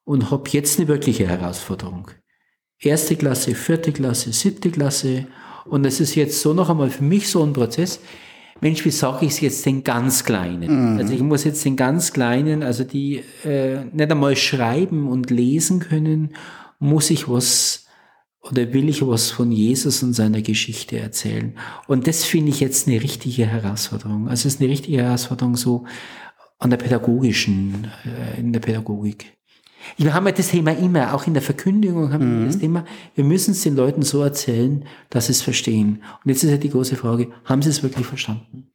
und 0.05 0.31
habe 0.31 0.51
jetzt 0.51 0.79
eine 0.79 0.89
wirkliche 0.89 1.27
Herausforderung 1.27 2.11
erste 2.81 3.17
Klasse, 3.17 3.55
vierte 3.55 3.93
Klasse, 3.93 4.33
siebte 4.33 4.71
Klasse. 4.71 5.27
Und 5.65 5.85
es 5.85 6.01
ist 6.01 6.15
jetzt 6.15 6.41
so 6.41 6.53
noch 6.55 6.71
einmal 6.71 6.91
für 6.91 7.05
mich 7.05 7.29
so 7.29 7.43
ein 7.43 7.53
Prozess. 7.53 8.01
Mensch, 8.61 8.85
wie 8.85 8.91
sage 8.91 9.27
ich 9.27 9.33
es 9.33 9.41
jetzt 9.41 9.67
den 9.67 9.85
ganz 9.85 10.25
Kleinen? 10.25 10.95
Mhm. 10.95 10.99
Also 10.99 11.13
ich 11.13 11.21
muss 11.21 11.45
jetzt 11.45 11.65
den 11.65 11.77
ganz 11.77 12.13
Kleinen, 12.13 12.63
also 12.63 12.85
die 12.85 13.23
äh, 13.45 13.85
nicht 13.85 14.11
einmal 14.11 14.37
schreiben 14.37 15.09
und 15.09 15.31
lesen 15.31 15.81
können, 15.81 16.35
muss 16.79 17.11
ich 17.11 17.29
was 17.29 17.87
oder 18.43 18.73
will 18.73 18.89
ich 18.89 19.07
was 19.07 19.31
von 19.31 19.51
Jesus 19.51 20.03
und 20.03 20.13
seiner 20.13 20.41
Geschichte 20.41 20.99
erzählen? 20.99 21.59
Und 21.89 22.07
das 22.07 22.25
finde 22.25 22.51
ich 22.51 22.61
jetzt 22.61 22.87
eine 22.87 23.03
richtige 23.03 23.47
Herausforderung. 23.47 24.29
Also 24.29 24.47
es 24.47 24.55
ist 24.55 24.61
eine 24.61 24.71
richtige 24.71 24.99
Herausforderung 24.99 25.57
so 25.57 25.85
an 26.59 26.71
der 26.71 26.77
pädagogischen, 26.77 27.89
äh, 28.05 28.39
in 28.41 28.53
der 28.53 28.61
Pädagogik. 28.61 29.36
Wir 29.97 30.15
haben 30.15 30.27
ja 30.27 30.33
das 30.33 30.49
Thema 30.49 30.73
immer, 30.73 31.15
auch 31.15 31.27
in 31.27 31.35
der 31.35 31.43
Verkündigung 31.43 32.13
haben 32.13 32.37
mhm. 32.37 32.41
wir 32.41 32.47
das 32.47 32.59
Thema, 32.59 32.85
wir 33.15 33.25
müssen 33.25 33.53
es 33.53 33.63
den 33.63 33.77
Leuten 33.77 34.03
so 34.03 34.23
erzählen, 34.23 34.85
dass 35.11 35.27
sie 35.27 35.33
es 35.33 35.43
verstehen. 35.43 36.03
Und 36.25 36.31
jetzt 36.31 36.45
ist 36.45 36.51
ja 36.51 36.57
die 36.57 36.71
große 36.71 36.97
Frage, 36.97 37.31
haben 37.45 37.63
sie 37.63 37.71
es 37.71 37.83
wirklich 37.83 38.07
verstanden? 38.07 38.71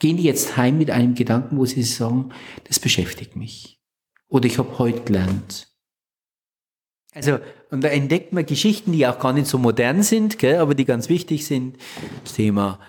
Gehen 0.00 0.16
die 0.16 0.24
jetzt 0.24 0.56
heim 0.56 0.78
mit 0.78 0.90
einem 0.90 1.14
Gedanken, 1.14 1.56
wo 1.56 1.64
sie 1.64 1.82
sagen, 1.82 2.30
das 2.64 2.80
beschäftigt 2.80 3.36
mich? 3.36 3.80
Oder 4.28 4.46
ich 4.46 4.58
habe 4.58 4.78
heute 4.78 5.02
gelernt. 5.02 5.68
Also, 7.14 7.38
und 7.70 7.82
da 7.82 7.88
entdeckt 7.88 8.32
man 8.32 8.44
Geschichten, 8.44 8.92
die 8.92 9.06
auch 9.06 9.20
gar 9.20 9.32
nicht 9.32 9.46
so 9.46 9.56
modern 9.56 10.02
sind, 10.02 10.38
gell, 10.38 10.58
aber 10.58 10.74
die 10.74 10.84
ganz 10.84 11.08
wichtig 11.08 11.46
sind. 11.46 11.76
Das 12.24 12.34
Thema 12.34 12.80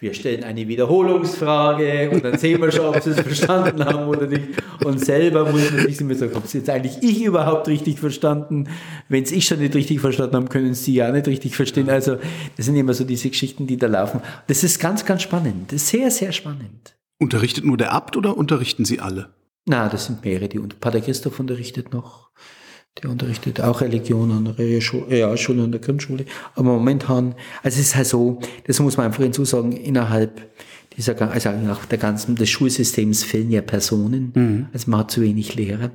wir 0.00 0.14
stellen 0.14 0.44
eine 0.44 0.66
Wiederholungsfrage 0.66 2.10
und 2.10 2.24
dann 2.24 2.38
sehen 2.38 2.60
wir 2.62 2.72
schon, 2.72 2.86
ob 2.86 3.02
sie 3.02 3.10
es 3.10 3.20
verstanden 3.20 3.84
haben 3.84 4.08
oder 4.08 4.26
nicht. 4.26 4.48
Und 4.82 4.98
selber 4.98 5.50
muss 5.50 5.70
man 5.70 5.86
sich 5.86 6.00
immer 6.00 6.14
sagen, 6.14 6.32
ob 6.36 6.46
es 6.46 6.54
jetzt 6.54 6.70
eigentlich 6.70 7.02
ich 7.02 7.22
überhaupt 7.22 7.68
richtig 7.68 8.00
verstanden? 8.00 8.68
Wenn 9.10 9.24
es 9.24 9.30
ich 9.30 9.46
schon 9.46 9.58
nicht 9.58 9.74
richtig 9.74 10.00
verstanden 10.00 10.36
habe, 10.36 10.48
können 10.48 10.72
sie 10.72 10.94
ja 10.94 11.12
nicht 11.12 11.28
richtig 11.28 11.54
verstehen. 11.54 11.90
Also 11.90 12.16
das 12.56 12.64
sind 12.64 12.76
immer 12.76 12.94
so 12.94 13.04
diese 13.04 13.28
Geschichten, 13.28 13.66
die 13.66 13.76
da 13.76 13.88
laufen. 13.88 14.22
Das 14.46 14.64
ist 14.64 14.80
ganz, 14.80 15.04
ganz 15.04 15.20
spannend. 15.20 15.70
Das 15.70 15.82
ist 15.82 15.88
sehr, 15.88 16.10
sehr 16.10 16.32
spannend. 16.32 16.96
Unterrichtet 17.18 17.66
nur 17.66 17.76
der 17.76 17.92
Abt 17.92 18.16
oder 18.16 18.38
unterrichten 18.38 18.86
Sie 18.86 19.00
alle? 19.00 19.34
Na, 19.66 19.90
das 19.90 20.06
sind 20.06 20.24
mehrere, 20.24 20.48
die 20.48 20.58
Pater 20.58 21.02
Christoph 21.02 21.38
unterrichtet 21.38 21.92
noch. 21.92 22.30
Der 23.02 23.10
unterrichtet 23.10 23.60
auch 23.60 23.80
Religion 23.80 24.30
an 24.30 24.44
der 24.44 24.58
Realschule 24.58 25.62
und 25.62 25.72
der 25.72 25.80
Grundschule. 25.80 26.24
Aber 26.54 26.72
momentan, 26.72 27.34
also 27.62 27.80
es 27.80 27.88
ist 27.88 27.96
halt 27.96 28.06
so, 28.06 28.40
das 28.66 28.78
muss 28.80 28.96
man 28.96 29.06
einfach 29.06 29.22
hinzusagen, 29.22 29.72
innerhalb 29.72 30.50
dieser, 30.96 31.20
also 31.30 31.50
nach 31.52 31.86
der 31.86 31.98
ganzen, 31.98 32.36
des 32.36 32.50
Schulsystems 32.50 33.24
fehlen 33.24 33.50
ja 33.50 33.62
Personen. 33.62 34.32
Mhm. 34.34 34.66
Also 34.72 34.90
man 34.90 35.00
hat 35.00 35.10
zu 35.10 35.22
wenig 35.22 35.54
Lehrer. 35.54 35.90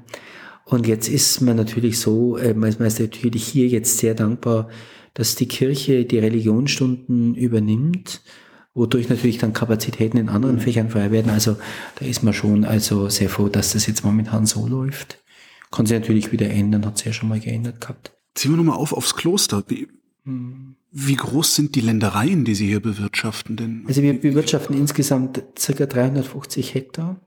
Und 0.65 0.87
jetzt 0.87 1.07
ist 1.07 1.41
man 1.41 1.57
natürlich 1.57 1.99
so, 1.99 2.37
äh, 2.37 2.53
man 2.53 2.69
ist 2.69 2.79
natürlich 2.79 3.45
hier 3.45 3.67
jetzt 3.67 3.99
sehr 3.99 4.15
dankbar, 4.15 4.69
dass 5.13 5.35
die 5.35 5.47
Kirche 5.47 6.05
die 6.05 6.17
Religionsstunden 6.17 7.35
übernimmt, 7.35 8.21
wodurch 8.73 9.09
natürlich 9.09 9.37
dann 9.37 9.53
Kapazitäten 9.53 10.17
in 10.17 10.29
anderen 10.29 10.55
mhm. 10.55 10.61
Fächern 10.61 10.89
frei 10.89 11.11
werden. 11.11 11.29
Also 11.29 11.55
da 11.99 12.05
ist 12.05 12.23
man 12.23 12.33
schon 12.33 12.65
also 12.65 13.09
sehr 13.09 13.29
froh, 13.29 13.47
dass 13.47 13.73
das 13.73 13.85
jetzt 13.85 14.03
momentan 14.03 14.45
so 14.45 14.67
läuft. 14.67 15.19
Kann 15.75 15.85
sich 15.85 15.99
natürlich 15.99 16.31
wieder 16.31 16.49
ändern, 16.49 16.85
hat 16.85 16.97
sich 16.97 17.07
ja 17.07 17.13
schon 17.13 17.27
mal 17.27 17.39
geändert 17.39 17.81
gehabt. 17.81 18.13
Ziehen 18.33 18.51
wir 18.51 18.57
nochmal 18.57 18.77
auf 18.77 18.93
aufs 18.93 19.15
Kloster. 19.15 19.63
Wie, 19.67 19.87
hm. 20.23 20.75
wie 20.91 21.15
groß 21.15 21.53
sind 21.53 21.75
die 21.75 21.81
Ländereien, 21.81 22.45
die 22.45 22.55
Sie 22.55 22.67
hier 22.67 22.79
bewirtschaften 22.79 23.57
denn? 23.57 23.83
Also 23.87 24.01
wir 24.01 24.19
bewirtschaften 24.19 24.77
insgesamt 24.77 25.43
circa 25.59 25.85
350 25.85 26.73
Hektar. 26.73 27.19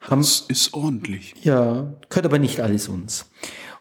Haben, 0.00 0.22
das 0.22 0.40
ist 0.48 0.72
ordentlich. 0.72 1.34
Ja, 1.42 1.94
gehört 2.08 2.26
aber 2.26 2.38
nicht 2.38 2.60
alles 2.60 2.88
uns. 2.88 3.30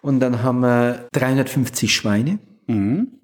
Und 0.01 0.20
dann 0.20 0.43
haben 0.43 0.59
wir 0.59 1.07
350 1.14 1.95
Schweine, 1.95 2.39
mhm. 2.68 3.20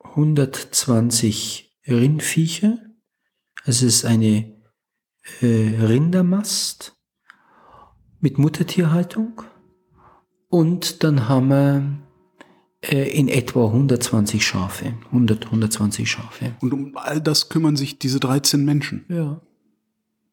120 0.00 1.78
Rindviecher, 1.86 2.78
also 3.64 3.86
es 3.86 3.96
ist 3.96 4.04
eine 4.04 4.52
äh, 5.40 5.46
Rindermast, 5.80 6.95
mit 8.20 8.38
Muttertierhaltung. 8.38 9.42
Und 10.48 11.02
dann 11.04 11.28
haben 11.28 11.48
wir 11.48 11.82
äh, 12.82 13.08
in 13.10 13.28
etwa 13.28 13.66
120 13.66 14.46
Schafe. 14.46 14.94
100, 15.06 15.46
120 15.46 16.10
Schafe. 16.10 16.54
Und 16.60 16.72
um 16.72 16.96
all 16.96 17.20
das 17.20 17.48
kümmern 17.48 17.76
sich 17.76 17.98
diese 17.98 18.20
13 18.20 18.64
Menschen? 18.64 19.04
Ja. 19.08 19.40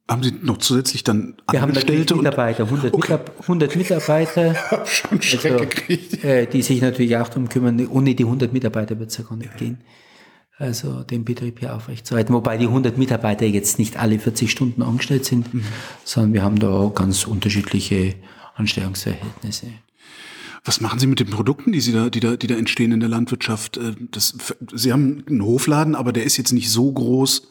Haben 0.09 0.21
Sie 0.21 0.33
noch 0.41 0.57
zusätzlich 0.57 1.03
dann 1.03 1.37
Wir 1.49 1.63
Angestellte? 1.63 2.13
haben 2.13 2.23
Mitarbeiter, 2.23 2.65
100, 2.65 2.93
okay. 2.93 3.19
100 3.41 3.75
Mitarbeiter. 3.75 4.53
Hab 4.71 4.89
schon 4.89 5.21
Schreck 5.21 5.53
also, 5.53 5.65
gekriegt. 5.65 6.23
Äh, 6.23 6.45
die 6.45 6.61
sich 6.61 6.81
natürlich 6.81 7.15
auch 7.17 7.29
darum 7.29 7.47
kümmern. 7.47 7.87
Ohne 7.87 8.13
die 8.13 8.25
100 8.25 8.51
Mitarbeiter 8.51 8.99
wird 8.99 9.11
es 9.11 9.17
ja 9.17 9.23
gar 9.23 9.37
nicht 9.37 9.51
ja. 9.51 9.57
gehen 9.57 9.83
also 10.57 11.03
den 11.03 11.25
Betrieb 11.25 11.59
hier 11.59 11.75
aufrechtzuerhalten. 11.75 12.33
Wobei 12.33 12.57
die 12.57 12.67
100 12.67 12.97
Mitarbeiter 12.97 13.45
jetzt 13.45 13.79
nicht 13.79 13.97
alle 13.97 14.19
40 14.19 14.51
Stunden 14.51 14.81
angestellt 14.81 15.25
sind, 15.25 15.53
mhm. 15.53 15.63
sondern 16.03 16.33
wir 16.33 16.43
haben 16.43 16.59
da 16.59 16.91
ganz 16.93 17.25
unterschiedliche 17.25 18.15
Anstellungsverhältnisse. 18.55 19.67
Was 20.65 20.79
machen 20.79 20.99
Sie 20.99 21.07
mit 21.07 21.19
den 21.19 21.29
Produkten, 21.29 21.73
die 21.73 21.81
Sie 21.81 21.91
da, 21.91 22.09
die 22.09 22.21
da, 22.21 22.37
die 22.37 22.47
da 22.47 22.55
entstehen 22.55 22.93
in 22.93 23.01
der 23.01 23.09
Landwirtschaft? 23.09 23.77
Äh, 23.77 23.95
das, 24.11 24.35
Sie 24.73 24.93
haben 24.93 25.23
einen 25.27 25.43
Hofladen, 25.43 25.95
aber 25.95 26.13
der 26.13 26.23
ist 26.23 26.37
jetzt 26.37 26.53
nicht 26.53 26.69
so 26.69 26.91
groß, 26.91 27.49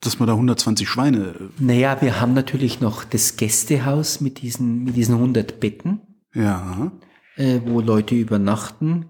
dass 0.00 0.18
man 0.18 0.26
da 0.26 0.32
120 0.32 0.88
Schweine. 0.88 1.34
Äh, 1.38 1.62
naja, 1.62 1.98
wir 2.00 2.20
haben 2.20 2.34
natürlich 2.34 2.80
noch 2.80 3.04
das 3.04 3.36
Gästehaus 3.36 4.20
mit 4.20 4.42
diesen, 4.42 4.84
mit 4.84 4.96
diesen 4.96 5.14
100 5.14 5.60
Betten. 5.60 6.00
Ja. 6.34 6.90
Äh, 7.36 7.60
wo 7.64 7.80
Leute 7.80 8.16
übernachten. 8.16 9.06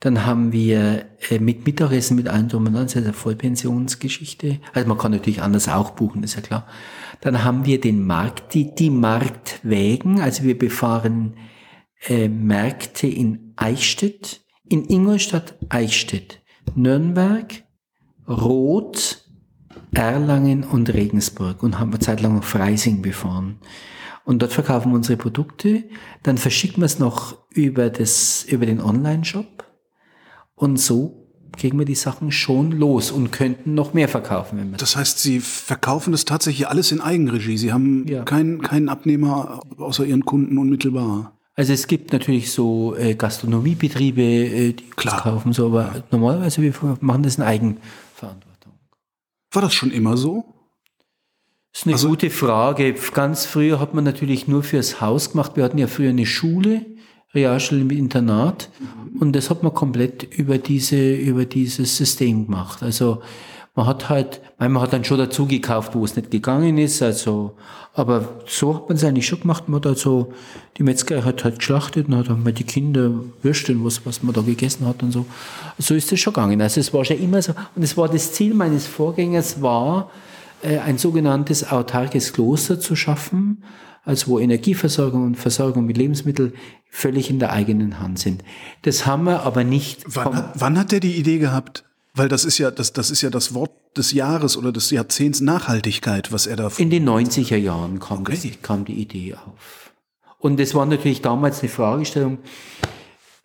Dann 0.00 0.24
haben 0.24 0.52
wir 0.52 1.06
äh, 1.28 1.40
mit 1.40 1.66
Mittagessen 1.66 2.16
mit 2.16 2.28
allen 2.28 2.48
drum 2.48 2.66
und 2.66 2.74
dran, 2.74 2.84
das 2.84 2.94
ist 2.94 3.04
eine 3.04 3.12
Vollpensionsgeschichte. 3.12 4.60
Also 4.72 4.88
man 4.88 4.98
kann 4.98 5.12
natürlich 5.12 5.42
anders 5.42 5.68
auch 5.68 5.90
buchen, 5.90 6.22
ist 6.22 6.36
ja 6.36 6.40
klar. 6.40 6.66
Dann 7.20 7.42
haben 7.42 7.64
wir 7.64 7.80
den 7.80 8.06
Markt, 8.06 8.54
die, 8.54 8.74
die 8.74 8.90
Marktwägen, 8.90 10.20
also 10.20 10.44
wir 10.44 10.56
befahren 10.56 11.34
äh, 12.06 12.28
Märkte 12.28 13.08
in 13.08 13.54
Eichstätt, 13.56 14.42
in 14.68 14.84
Ingolstadt, 14.84 15.56
Eichstätt, 15.68 16.42
Nürnberg, 16.76 17.64
Roth, 18.28 19.24
Erlangen 19.92 20.64
und 20.64 20.92
Regensburg 20.92 21.62
und 21.62 21.78
haben 21.78 21.92
wir 21.92 22.00
zeitlang 22.00 22.36
noch 22.36 22.44
Freising 22.44 23.02
befahren. 23.02 23.58
Und 24.24 24.42
dort 24.42 24.52
verkaufen 24.52 24.92
wir 24.92 24.96
unsere 24.96 25.16
Produkte. 25.16 25.84
Dann 26.22 26.36
verschicken 26.36 26.82
wir 26.82 26.86
es 26.86 26.98
noch 26.98 27.38
über, 27.50 27.88
das, 27.88 28.44
über 28.44 28.66
den 28.66 28.80
Online-Shop. 28.80 29.64
Und 30.58 30.78
so 30.78 31.28
kriegen 31.56 31.78
wir 31.78 31.86
die 31.86 31.94
Sachen 31.94 32.30
schon 32.32 32.72
los 32.72 33.10
und 33.10 33.30
könnten 33.30 33.74
noch 33.74 33.94
mehr 33.94 34.08
verkaufen. 34.08 34.58
Wenn 34.58 34.70
wir 34.72 34.76
das 34.76 34.96
heißt, 34.96 35.20
Sie 35.20 35.40
verkaufen 35.40 36.12
das 36.12 36.24
tatsächlich 36.24 36.68
alles 36.68 36.92
in 36.92 37.00
Eigenregie. 37.00 37.56
Sie 37.56 37.72
haben 37.72 38.06
ja. 38.06 38.24
keinen, 38.24 38.60
keinen 38.60 38.88
Abnehmer 38.88 39.62
außer 39.78 40.04
Ihren 40.04 40.24
Kunden 40.24 40.58
unmittelbar. 40.58 41.38
Also 41.54 41.72
es 41.72 41.86
gibt 41.86 42.12
natürlich 42.12 42.52
so 42.52 42.94
äh, 42.96 43.14
Gastronomiebetriebe, 43.14 44.22
äh, 44.22 44.72
die 44.72 44.90
Klar. 44.90 45.14
das 45.14 45.22
kaufen, 45.24 45.52
so, 45.52 45.66
aber 45.66 45.92
ja. 45.94 46.04
normalerweise 46.10 46.62
wir 46.62 46.72
machen 47.00 47.22
das 47.22 47.36
in 47.36 47.42
Eigenverantwortung. 47.42 48.72
War 49.50 49.62
das 49.62 49.74
schon 49.74 49.90
immer 49.90 50.16
so? 50.16 50.44
Das 51.72 51.82
ist 51.82 51.86
eine 51.86 51.94
also, 51.94 52.08
gute 52.08 52.30
Frage. 52.30 52.94
Ganz 53.12 53.46
früher 53.46 53.80
hat 53.80 53.94
man 53.94 54.04
natürlich 54.04 54.48
nur 54.48 54.62
fürs 54.62 55.00
Haus 55.00 55.30
gemacht. 55.30 55.52
Wir 55.56 55.64
hatten 55.64 55.78
ja 55.78 55.86
früher 55.86 56.10
eine 56.10 56.26
Schule 56.26 56.86
Realschule 57.34 57.84
mit 57.84 57.98
Internat. 57.98 58.70
Und 59.20 59.34
das 59.34 59.50
hat 59.50 59.62
man 59.62 59.74
komplett 59.74 60.22
über 60.22 60.58
diese, 60.58 61.14
über 61.14 61.44
dieses 61.44 61.96
System 61.96 62.46
gemacht. 62.46 62.82
Also, 62.82 63.22
man 63.78 63.86
hat 63.86 64.08
halt, 64.08 64.40
man 64.58 64.80
hat 64.80 64.92
dann 64.92 65.04
schon 65.04 65.18
dazu 65.18 65.46
gekauft, 65.46 65.94
wo 65.94 66.04
es 66.04 66.16
nicht 66.16 66.32
gegangen 66.32 66.78
ist, 66.78 67.00
also, 67.00 67.54
aber 67.94 68.40
so 68.44 68.74
hat 68.74 68.88
man 68.88 68.96
es 68.96 69.04
eigentlich 69.04 69.26
schon 69.26 69.40
gemacht. 69.40 69.68
Man 69.68 69.78
hat 69.78 69.86
also, 69.86 70.32
die 70.76 70.82
Metzgerei 70.82 71.22
hat 71.22 71.44
halt 71.44 71.60
geschlachtet 71.60 72.08
und 72.08 72.16
hat 72.16 72.28
einmal 72.28 72.52
die 72.52 72.64
Kinder 72.64 73.12
Würsteln, 73.40 73.84
was, 73.84 74.04
was 74.04 74.22
man 74.24 74.34
da 74.34 74.40
gegessen 74.40 74.84
hat 74.84 75.02
und 75.04 75.12
so. 75.12 75.26
So 75.78 75.94
ist 75.94 76.10
es 76.10 76.18
schon 76.18 76.32
gegangen. 76.32 76.60
Also 76.60 76.80
es 76.80 76.92
war 76.92 77.04
schon 77.04 77.20
immer 77.20 77.40
so. 77.40 77.52
Und 77.76 77.84
es 77.84 77.96
war 77.96 78.08
das 78.08 78.32
Ziel 78.32 78.52
meines 78.52 78.86
Vorgängers 78.86 79.62
war, 79.62 80.10
äh, 80.62 80.78
ein 80.78 80.98
sogenanntes 80.98 81.70
autarkes 81.70 82.32
Kloster 82.32 82.80
zu 82.80 82.96
schaffen, 82.96 83.62
also 84.08 84.28
wo 84.28 84.38
Energieversorgung 84.38 85.22
und 85.22 85.34
Versorgung 85.34 85.84
mit 85.84 85.98
Lebensmitteln 85.98 86.54
völlig 86.88 87.28
in 87.28 87.38
der 87.38 87.52
eigenen 87.52 88.00
Hand 88.00 88.18
sind. 88.18 88.42
Das 88.80 89.04
haben 89.04 89.24
wir 89.24 89.42
aber 89.42 89.64
nicht. 89.64 90.02
Wann 90.06 90.34
hat, 90.34 90.52
wann 90.54 90.78
hat 90.78 90.94
er 90.94 91.00
die 91.00 91.16
Idee 91.16 91.36
gehabt? 91.36 91.84
Weil 92.14 92.30
das 92.30 92.46
ist 92.46 92.56
ja 92.56 92.70
das, 92.70 92.94
das 92.94 93.10
ist 93.10 93.20
ja 93.20 93.28
das 93.28 93.52
Wort 93.52 93.70
des 93.98 94.12
Jahres 94.12 94.56
oder 94.56 94.72
des 94.72 94.90
Jahrzehnts 94.90 95.42
Nachhaltigkeit, 95.42 96.32
was 96.32 96.46
er 96.46 96.56
da. 96.56 96.70
In 96.78 96.88
den 96.88 97.06
90er 97.06 97.58
Jahren 97.58 97.98
kam, 97.98 98.20
okay. 98.20 98.38
das, 98.42 98.62
kam 98.62 98.86
die 98.86 98.94
Idee 98.94 99.34
auf. 99.34 99.92
Und 100.38 100.58
es 100.58 100.74
war 100.74 100.86
natürlich 100.86 101.20
damals 101.20 101.60
eine 101.60 101.68
Fragestellung. 101.68 102.38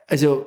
Also 0.08 0.46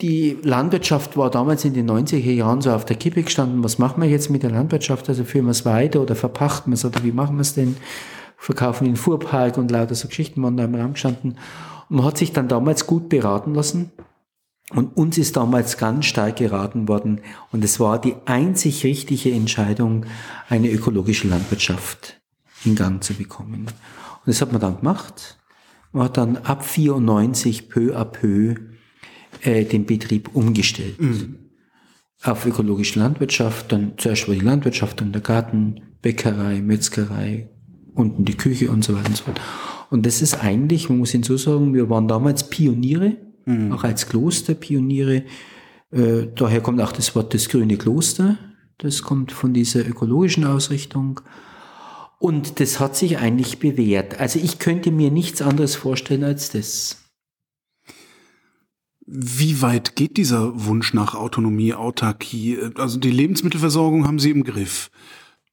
die 0.00 0.36
Landwirtschaft 0.42 1.16
war 1.16 1.30
damals 1.30 1.64
in 1.64 1.74
den 1.74 1.88
90er 1.88 2.32
Jahren 2.32 2.60
so 2.60 2.72
auf 2.72 2.86
der 2.86 2.96
Kippe 2.96 3.22
gestanden. 3.22 3.62
Was 3.62 3.78
machen 3.78 4.02
wir 4.02 4.08
jetzt 4.08 4.30
mit 4.30 4.42
der 4.42 4.50
Landwirtschaft? 4.50 5.08
Also 5.08 5.22
führen 5.22 5.44
wir 5.44 5.52
es 5.52 5.64
weiter 5.64 6.02
oder 6.02 6.16
verpachten 6.16 6.72
wir 6.72 6.74
es 6.74 6.84
oder 6.84 7.04
wie 7.04 7.12
machen 7.12 7.36
wir 7.36 7.42
es 7.42 7.54
denn? 7.54 7.76
Verkaufen 8.44 8.86
in 8.86 8.96
Fuhrpark 8.96 9.56
und 9.56 9.70
lauter 9.70 9.94
so 9.94 10.06
Geschichten 10.06 10.42
waren 10.42 10.58
da 10.58 10.64
im 10.64 10.74
Raum 10.74 10.92
gestanden. 10.92 11.38
Und 11.88 11.96
man 11.96 12.04
hat 12.04 12.18
sich 12.18 12.32
dann 12.32 12.46
damals 12.46 12.86
gut 12.86 13.08
beraten 13.08 13.54
lassen 13.54 13.90
Und 14.70 14.96
uns 14.96 15.16
ist 15.16 15.36
damals 15.36 15.78
ganz 15.78 16.06
stark 16.06 16.36
geraten 16.36 16.88
worden, 16.88 17.20
und 17.52 17.64
es 17.64 17.80
war 17.80 18.00
die 18.00 18.16
einzig 18.26 18.84
richtige 18.84 19.30
Entscheidung, 19.32 20.06
eine 20.48 20.70
ökologische 20.70 21.28
Landwirtschaft 21.28 22.20
in 22.64 22.74
Gang 22.74 23.02
zu 23.02 23.14
bekommen. 23.14 23.66
Und 23.66 24.26
das 24.26 24.40
hat 24.40 24.52
man 24.52 24.60
dann 24.60 24.78
gemacht. 24.78 25.38
Man 25.92 26.04
hat 26.04 26.16
dann 26.16 26.36
ab 26.38 26.64
94 26.64 27.68
peu 27.68 27.96
à 27.96 28.04
peu 28.04 28.56
äh, 29.42 29.64
den 29.64 29.86
Betrieb 29.86 30.34
umgestellt. 30.34 31.00
Mhm. 31.00 31.36
Auf 32.22 32.46
ökologische 32.46 32.98
Landwirtschaft, 32.98 33.70
dann 33.70 33.94
zuerst 33.96 34.28
war 34.28 34.34
die 34.34 34.40
Landwirtschaft, 34.40 35.00
dann 35.00 35.12
der 35.12 35.20
Garten, 35.20 35.82
Bäckerei, 36.00 36.60
Metzgerei, 36.62 37.50
unten 37.94 38.24
die 38.24 38.36
Küche 38.36 38.70
und 38.70 38.84
so 38.84 38.94
weiter 38.94 39.08
und 39.08 39.16
so 39.16 39.24
fort. 39.24 39.40
Und 39.90 40.06
das 40.06 40.22
ist 40.22 40.42
eigentlich, 40.42 40.88
man 40.88 40.98
muss 40.98 41.10
hinzusagen, 41.10 41.74
wir 41.74 41.88
waren 41.90 42.08
damals 42.08 42.50
Pioniere, 42.50 43.16
mhm. 43.46 43.72
auch 43.72 43.84
als 43.84 44.08
Kloster 44.08 44.54
Pioniere. 44.54 45.24
Äh, 45.90 46.28
daher 46.34 46.60
kommt 46.60 46.80
auch 46.80 46.92
das 46.92 47.14
Wort 47.14 47.34
das 47.34 47.48
grüne 47.48 47.76
Kloster. 47.76 48.38
Das 48.78 49.02
kommt 49.02 49.32
von 49.32 49.54
dieser 49.54 49.86
ökologischen 49.86 50.44
Ausrichtung. 50.44 51.20
Und 52.18 52.58
das 52.60 52.80
hat 52.80 52.96
sich 52.96 53.18
eigentlich 53.18 53.58
bewährt. 53.58 54.18
Also 54.18 54.38
ich 54.38 54.58
könnte 54.58 54.90
mir 54.90 55.10
nichts 55.10 55.42
anderes 55.42 55.76
vorstellen 55.76 56.24
als 56.24 56.50
das. 56.50 57.04
Wie 59.06 59.60
weit 59.60 59.96
geht 59.96 60.16
dieser 60.16 60.64
Wunsch 60.64 60.94
nach 60.94 61.14
Autonomie, 61.14 61.74
Autarkie? 61.74 62.58
Also 62.76 62.98
die 62.98 63.10
Lebensmittelversorgung 63.10 64.06
haben 64.06 64.18
Sie 64.18 64.30
im 64.30 64.44
Griff. 64.44 64.90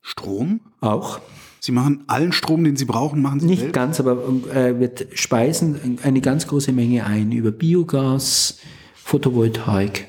Strom? 0.01 0.61
Auch. 0.79 1.19
Sie 1.63 1.71
machen 1.71 2.03
allen 2.07 2.31
Strom, 2.31 2.63
den 2.63 2.75
Sie 2.75 2.85
brauchen, 2.85 3.21
machen 3.21 3.39
Sie 3.39 3.45
Nicht 3.45 3.59
selbst? 3.59 3.73
ganz, 3.75 3.99
aber 3.99 4.27
äh, 4.51 4.79
wir 4.79 4.91
speisen 5.13 5.99
eine 6.01 6.19
ganz 6.19 6.47
große 6.47 6.71
Menge 6.71 7.05
ein. 7.05 7.31
Über 7.31 7.51
Biogas, 7.51 8.57
Photovoltaik 8.95 10.07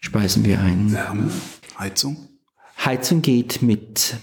speisen 0.00 0.44
wir 0.44 0.58
ein. 0.58 0.92
Wärme, 0.92 1.30
Heizung? 1.78 2.28
Heizung 2.84 3.22
geht 3.22 3.62
mit 3.62 4.16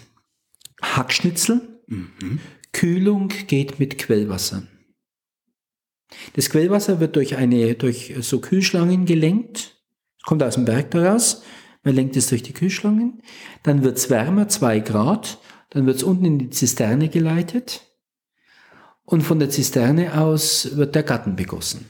Hackschnitzel. 0.82 1.82
Mhm. 1.88 2.39
Kühlung 2.73 3.30
geht 3.47 3.80
mit 3.80 3.97
Quellwasser. 3.97 4.63
Das 6.34 6.49
Quellwasser 6.49 6.99
wird 6.99 7.15
durch 7.15 7.38
eine, 7.38 7.76
durch 7.76 8.15
so 8.19 8.41
Kühlschlangen 8.41 9.05
gelenkt. 9.05 9.82
Kommt 10.26 10.43
aus 10.43 10.55
dem 10.55 10.65
Berg 10.65 10.91
daraus. 10.91 11.41
Man 11.84 11.95
lenkt 11.95 12.17
es 12.17 12.28
durch 12.28 12.43
die 12.43 12.51
Kühlschlangen. 12.51 13.21
Dann 13.63 13.84
wird 13.84 13.97
es 13.97 14.09
wärmer, 14.09 14.49
zwei 14.49 14.80
Grad. 14.82 15.39
Dann 15.76 15.86
wird 15.88 15.97
es 15.97 16.03
unten 16.03 16.23
in 16.23 16.39
die 16.39 16.49
Zisterne 16.51 17.09
geleitet. 17.09 17.82
Und 19.03 19.23
von 19.23 19.39
der 19.39 19.49
Zisterne 19.49 20.17
aus 20.17 20.78
wird 20.78 20.95
der 20.95 21.03
Garten 21.03 21.36
begossen. 21.36 21.84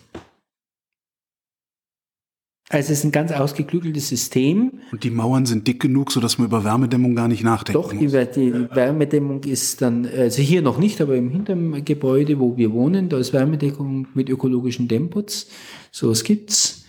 Also 2.69 2.91
es 2.91 2.99
ist 2.99 3.03
ein 3.03 3.11
ganz 3.11 3.31
ausgeklügeltes 3.31 4.09
System. 4.09 4.79
Und 4.91 5.03
die 5.03 5.11
Mauern 5.11 5.45
sind 5.45 5.67
dick 5.67 5.79
genug, 5.79 6.11
sodass 6.11 6.39
man 6.39 6.47
über 6.47 6.63
Wärmedämmung 6.63 7.13
gar 7.15 7.27
nicht 7.27 7.43
nachdenkt. 7.43 7.75
Doch, 7.75 7.91
die, 7.91 8.07
die, 8.07 8.75
Wärmedämmung 8.75 9.43
ist 9.43 9.83
dann, 9.83 10.07
also 10.07 10.41
hier 10.41 10.63
noch 10.63 10.79
nicht, 10.79 10.99
aber 10.99 11.15
im 11.15 11.29
hinteren 11.29 11.86
Gebäude, 11.86 12.39
wo 12.39 12.57
wir 12.57 12.73
wohnen, 12.73 13.09
da 13.09 13.19
ist 13.19 13.33
Wärmedeckung 13.33 14.07
mit 14.15 14.29
ökologischen 14.29 14.88
Dämmputz. 14.88 15.45
So 15.91 16.09
was 16.09 16.23
gibt's. 16.23 16.84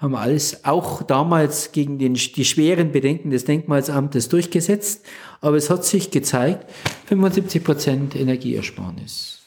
Haben 0.00 0.14
alles 0.14 0.64
auch 0.64 1.02
damals 1.02 1.72
gegen 1.72 1.98
den, 1.98 2.14
die 2.14 2.44
schweren 2.46 2.90
Bedenken 2.90 3.30
des 3.30 3.44
Denkmalsamtes 3.44 4.30
durchgesetzt. 4.30 5.04
Aber 5.42 5.58
es 5.58 5.68
hat 5.68 5.84
sich 5.84 6.10
gezeigt, 6.10 6.70
75 7.06 7.62
Prozent 7.62 8.16
Energieersparnis. 8.16 9.42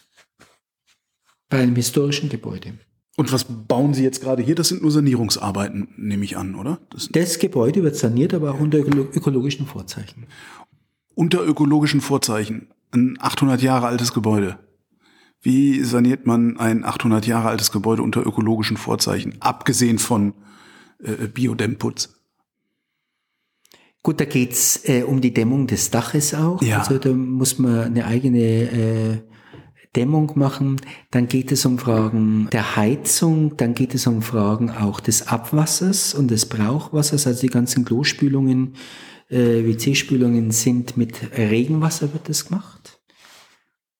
Bei 1.50 1.60
einem 1.60 1.76
historischen 1.76 2.30
Gebäude. 2.30 2.74
Und 3.16 3.32
was 3.32 3.46
bauen 3.46 3.96
Sie 3.96 4.04
jetzt 4.04 4.22
gerade 4.22 4.44
hier? 4.44 4.54
Das 4.54 4.68
sind 4.68 4.84
nur 4.84 4.92
Sanierungsarbeiten, 4.92 5.88
nehme 5.98 6.24
ich 6.24 6.38
an, 6.38 6.54
oder? 6.54 6.80
Das, 6.92 7.10
das 7.12 7.40
Gebäude 7.40 7.82
wird 7.84 7.96
saniert, 7.96 8.34
aber 8.36 8.52
auch 8.52 8.60
unter 8.60 8.78
ökologischen 8.78 9.66
Vorzeichen. 9.66 10.28
Unter 11.16 11.44
ökologischen 11.44 12.02
Vorzeichen. 12.02 12.68
Ein 12.92 13.18
800 13.20 13.62
Jahre 13.62 13.88
altes 13.88 14.14
Gebäude. 14.14 14.60
Wie 15.44 15.84
saniert 15.84 16.26
man 16.26 16.58
ein 16.58 16.86
800 16.86 17.28
Jahre 17.28 17.50
altes 17.50 17.72
Gebäude 17.72 18.02
unter 18.02 18.26
ökologischen 18.26 18.78
Vorzeichen? 18.78 19.36
Abgesehen 19.42 20.00
von 20.00 20.34
äh, 21.04 21.28
Biodämmputz. 21.28 22.16
Gut, 24.02 24.20
da 24.20 24.26
geht's 24.26 24.88
äh, 24.88 25.04
um 25.04 25.20
die 25.22 25.34
Dämmung 25.34 25.68
des 25.68 25.92
Daches 25.92 26.34
auch. 26.34 26.62
Ja. 26.62 26.80
Also 26.80 26.98
da 26.98 27.10
muss 27.10 27.60
man 27.60 27.82
eine 27.82 28.06
eigene 28.06 28.40
äh, 28.40 29.18
Dämmung 29.96 30.32
machen, 30.36 30.82
dann 31.12 31.28
geht 31.28 31.52
es 31.52 31.66
um 31.66 31.78
Fragen 31.78 32.48
der 32.52 32.76
Heizung, 32.76 33.58
dann 33.58 33.76
geht 33.76 33.94
es 33.94 34.08
um 34.08 34.24
Fragen 34.24 34.72
auch 34.72 35.00
des 35.00 35.28
Abwassers 35.28 36.16
und 36.16 36.32
des 36.32 36.48
Brauchwassers, 36.48 37.28
also 37.28 37.42
die 37.42 37.48
ganzen 37.48 37.86
Klospülungen, 37.86 38.74
äh, 39.30 39.64
WC-Spülungen 39.64 40.52
sind 40.52 40.98
mit 40.98 41.38
Regenwasser 41.38 42.12
wird 42.12 42.28
das 42.28 42.46
gemacht. 42.46 42.93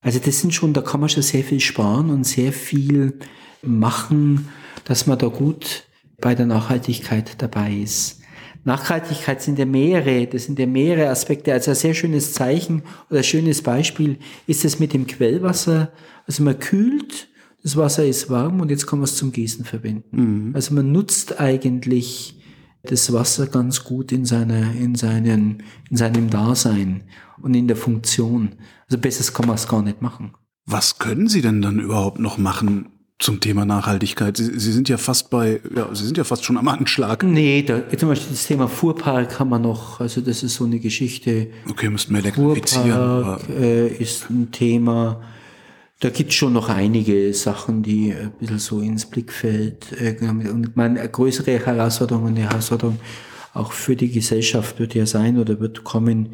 Also 0.04 0.20
das 0.20 0.42
sind 0.42 0.54
schon, 0.54 0.74
da 0.74 0.82
kann 0.82 1.00
man 1.00 1.10
schon 1.10 1.24
sehr 1.24 1.44
viel 1.44 1.60
sparen 1.60 2.10
und 2.10 2.26
sehr 2.26 2.52
viel 2.52 3.14
machen, 3.62 4.50
dass 4.86 5.08
man 5.08 5.18
da 5.18 5.28
gut 5.28 5.86
bei 6.20 6.36
der 6.36 6.46
Nachhaltigkeit 6.46 7.42
dabei 7.42 7.74
ist. 7.74 8.20
Nachhaltigkeit 8.66 9.42
sind 9.42 9.60
ja 9.60 9.66
mehrere, 9.66 10.26
das 10.28 10.46
sind 10.46 10.58
ja 10.60 10.66
mehrere 10.66 11.10
Aspekte. 11.10 11.52
Also 11.52 11.72
ein 11.72 11.76
sehr 11.76 11.94
schönes 11.94 12.34
Zeichen 12.34 12.84
oder 13.10 13.20
ein 13.20 13.24
schönes 13.24 13.62
Beispiel 13.62 14.18
ist 14.48 14.64
es 14.64 14.80
mit 14.80 14.94
dem 14.94 15.06
Quellwasser. 15.06 15.92
Also 16.28 16.44
man 16.44 16.60
kühlt, 16.60 17.28
das 17.62 17.76
Wasser 17.76 18.06
ist 18.06 18.30
warm 18.30 18.62
und 18.62 18.72
jetzt 18.72 18.88
kann 18.88 19.00
man 19.00 19.06
es 19.06 19.16
zum 19.16 19.32
Gießen 19.32 19.66
verwenden. 19.66 20.48
Mhm. 20.48 20.56
Also 20.56 20.74
man 20.74 20.92
nutzt 20.92 21.40
eigentlich 21.40 22.40
das 22.84 23.12
Wasser 23.14 23.48
ganz 23.48 23.84
gut 23.84 24.12
in 24.12 24.26
seiner, 24.26 24.74
in 24.74 24.96
seinen, 24.96 25.64
in 25.90 25.98
seinem 25.98 26.30
Dasein 26.30 27.04
und 27.42 27.54
in 27.54 27.68
der 27.68 27.78
Funktion. 27.78 28.54
Also 28.94 29.02
besseres 29.02 29.34
kann 29.34 29.48
man 29.48 29.56
es 29.56 29.68
gar 29.68 29.82
nicht 29.82 30.04
machen. 30.04 30.36
Was 30.68 31.00
können 31.00 31.28
Sie 31.28 31.42
denn 31.42 31.64
dann 31.64 31.80
überhaupt 31.80 32.20
noch 32.20 32.38
machen, 32.38 32.90
zum 33.18 33.40
Thema 33.40 33.66
Nachhaltigkeit. 33.66 34.38
Sie, 34.38 34.60
Sie, 34.60 34.72
sind 34.72 34.88
ja 34.88 34.98
fast 34.98 35.32
bei, 35.32 35.62
ja, 35.76 35.90
Sie 35.94 36.06
sind 36.06 36.18
ja 36.18 36.24
fast 36.24 36.46
schon 36.46 36.58
am 36.58 36.68
Anschlag. 36.68 37.24
Nee, 37.24 37.64
da, 37.64 37.82
zum 37.98 38.10
Beispiel 38.10 38.32
das 38.32 38.46
Thema 38.46 38.68
Fuhrpark 38.68 39.40
haben 39.40 39.50
wir 39.50 39.58
noch, 39.58 40.00
also 40.00 40.22
das 40.22 40.44
ist 40.44 40.56
so 40.56 40.66
eine 40.66 40.80
Geschichte. 40.80 41.48
Okay, 41.70 41.90
müssten 41.90 42.14
wir 42.14 42.20
elektrifizieren. 42.20 43.24
Fuhrpark 43.24 43.50
äh, 43.50 43.88
ist 43.88 44.30
ein 44.30 44.52
Thema. 44.52 45.22
Da 46.02 46.10
gibt 46.10 46.30
es 46.30 46.36
schon 46.36 46.54
noch 46.54 46.70
einige 46.70 47.34
Sachen, 47.34 47.82
die 47.82 48.14
ein 48.14 48.34
bisschen 48.40 48.60
so 48.60 48.80
ins 48.80 49.08
Blickfeld 49.08 49.88
äh, 50.00 50.18
und 50.22 50.76
meine 50.76 51.08
größere 51.10 51.66
Herausforderung 51.66 52.26
und 52.26 52.38
eine 52.38 52.50
Herausforderung 52.50 53.00
auch 53.54 53.72
für 53.72 53.96
die 53.96 54.12
Gesellschaft 54.12 54.78
wird 54.80 54.94
ja 54.94 55.08
sein 55.08 55.40
oder 55.40 55.60
wird 55.60 55.84
kommen, 55.84 56.30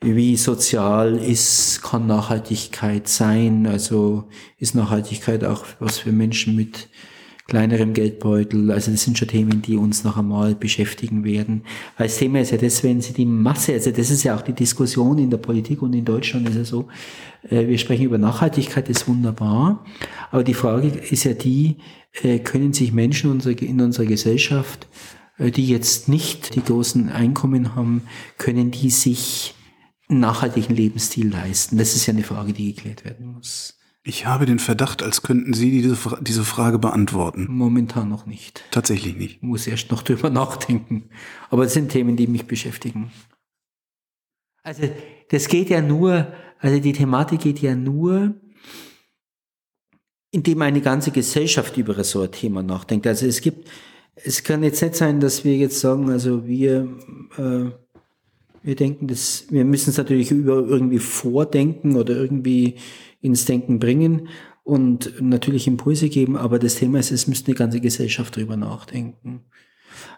wie 0.00 0.36
sozial 0.36 1.16
ist, 1.16 1.82
kann 1.82 2.06
Nachhaltigkeit 2.06 3.08
sein? 3.08 3.66
Also 3.66 4.24
ist 4.58 4.74
Nachhaltigkeit 4.74 5.44
auch 5.44 5.64
was 5.78 5.98
für 5.98 6.12
Menschen 6.12 6.54
mit 6.54 6.88
kleinerem 7.48 7.94
Geldbeutel? 7.94 8.70
Also 8.70 8.90
das 8.90 9.04
sind 9.04 9.16
schon 9.16 9.28
Themen, 9.28 9.62
die 9.62 9.76
uns 9.76 10.04
noch 10.04 10.18
einmal 10.18 10.54
beschäftigen 10.54 11.24
werden. 11.24 11.62
Weil 11.96 12.08
das 12.08 12.18
Thema 12.18 12.40
ist 12.40 12.50
ja 12.50 12.58
das, 12.58 12.84
wenn 12.84 13.00
Sie 13.00 13.14
die 13.14 13.24
Masse, 13.24 13.72
also 13.72 13.90
das 13.90 14.10
ist 14.10 14.22
ja 14.22 14.36
auch 14.36 14.42
die 14.42 14.52
Diskussion 14.52 15.18
in 15.18 15.30
der 15.30 15.38
Politik 15.38 15.80
und 15.80 15.94
in 15.94 16.04
Deutschland 16.04 16.48
ist 16.48 16.56
ja 16.56 16.64
so, 16.64 16.88
äh, 17.48 17.66
wir 17.66 17.78
sprechen 17.78 18.04
über 18.04 18.18
Nachhaltigkeit, 18.18 18.88
das 18.90 18.98
ist 18.98 19.08
wunderbar. 19.08 19.84
Aber 20.30 20.44
die 20.44 20.54
Frage 20.54 20.88
ist 20.88 21.24
ja 21.24 21.32
die, 21.32 21.78
äh, 22.22 22.38
können 22.38 22.74
sich 22.74 22.92
Menschen 22.92 23.30
in 23.40 23.80
unserer 23.80 24.06
Gesellschaft, 24.06 24.86
äh, 25.38 25.50
die 25.50 25.66
jetzt 25.66 26.08
nicht 26.10 26.54
die 26.54 26.62
großen 26.62 27.08
Einkommen 27.08 27.74
haben, 27.74 28.02
können 28.36 28.70
die 28.70 28.90
sich 28.90 29.54
nachhaltigen 30.08 30.74
Lebensstil 30.74 31.30
leisten? 31.30 31.78
Das 31.78 31.94
ist 31.94 32.06
ja 32.06 32.12
eine 32.12 32.22
Frage, 32.22 32.52
die 32.52 32.74
geklärt 32.74 33.04
werden 33.04 33.26
muss. 33.26 33.78
Ich 34.02 34.24
habe 34.24 34.46
den 34.46 34.60
Verdacht, 34.60 35.02
als 35.02 35.22
könnten 35.22 35.52
Sie 35.52 35.70
diese, 35.70 35.98
diese 36.20 36.44
Frage 36.44 36.78
beantworten. 36.78 37.46
Momentan 37.50 38.08
noch 38.08 38.24
nicht. 38.24 38.64
Tatsächlich 38.70 39.16
nicht. 39.16 39.36
Ich 39.36 39.42
muss 39.42 39.66
erst 39.66 39.90
noch 39.90 40.02
drüber 40.04 40.30
nachdenken. 40.30 41.10
Aber 41.50 41.64
es 41.64 41.74
sind 41.74 41.90
Themen, 41.90 42.16
die 42.16 42.28
mich 42.28 42.46
beschäftigen. 42.46 43.10
Also, 44.62 44.88
das 45.30 45.48
geht 45.48 45.70
ja 45.70 45.80
nur, 45.80 46.32
also 46.60 46.80
die 46.80 46.92
Thematik 46.92 47.40
geht 47.40 47.60
ja 47.60 47.74
nur, 47.74 48.34
indem 50.30 50.62
eine 50.62 50.80
ganze 50.80 51.10
Gesellschaft 51.10 51.76
über 51.76 52.04
so 52.04 52.22
ein 52.22 52.30
Thema 52.30 52.62
nachdenkt. 52.62 53.06
Also 53.06 53.26
es 53.26 53.40
gibt, 53.40 53.68
es 54.14 54.44
kann 54.44 54.62
jetzt 54.62 54.82
nicht 54.82 54.94
sein, 54.94 55.18
dass 55.18 55.44
wir 55.44 55.56
jetzt 55.56 55.80
sagen, 55.80 56.10
also 56.10 56.46
wir, 56.46 56.96
äh, 57.38 57.70
wir 58.66 58.76
denken, 58.76 59.06
dass 59.06 59.46
wir 59.50 59.64
müssen 59.64 59.90
es 59.90 59.96
natürlich 59.96 60.30
über 60.30 60.56
irgendwie 60.56 60.98
vordenken 60.98 61.96
oder 61.96 62.14
irgendwie 62.16 62.74
ins 63.20 63.44
Denken 63.44 63.78
bringen 63.78 64.28
und 64.64 65.22
natürlich 65.22 65.68
Impulse 65.68 66.08
geben, 66.08 66.36
aber 66.36 66.58
das 66.58 66.74
Thema 66.74 66.98
ist, 66.98 67.12
es 67.12 67.28
müsste 67.28 67.52
eine 67.52 67.56
ganze 67.56 67.80
Gesellschaft 67.80 68.36
darüber 68.36 68.56
nachdenken. 68.56 69.44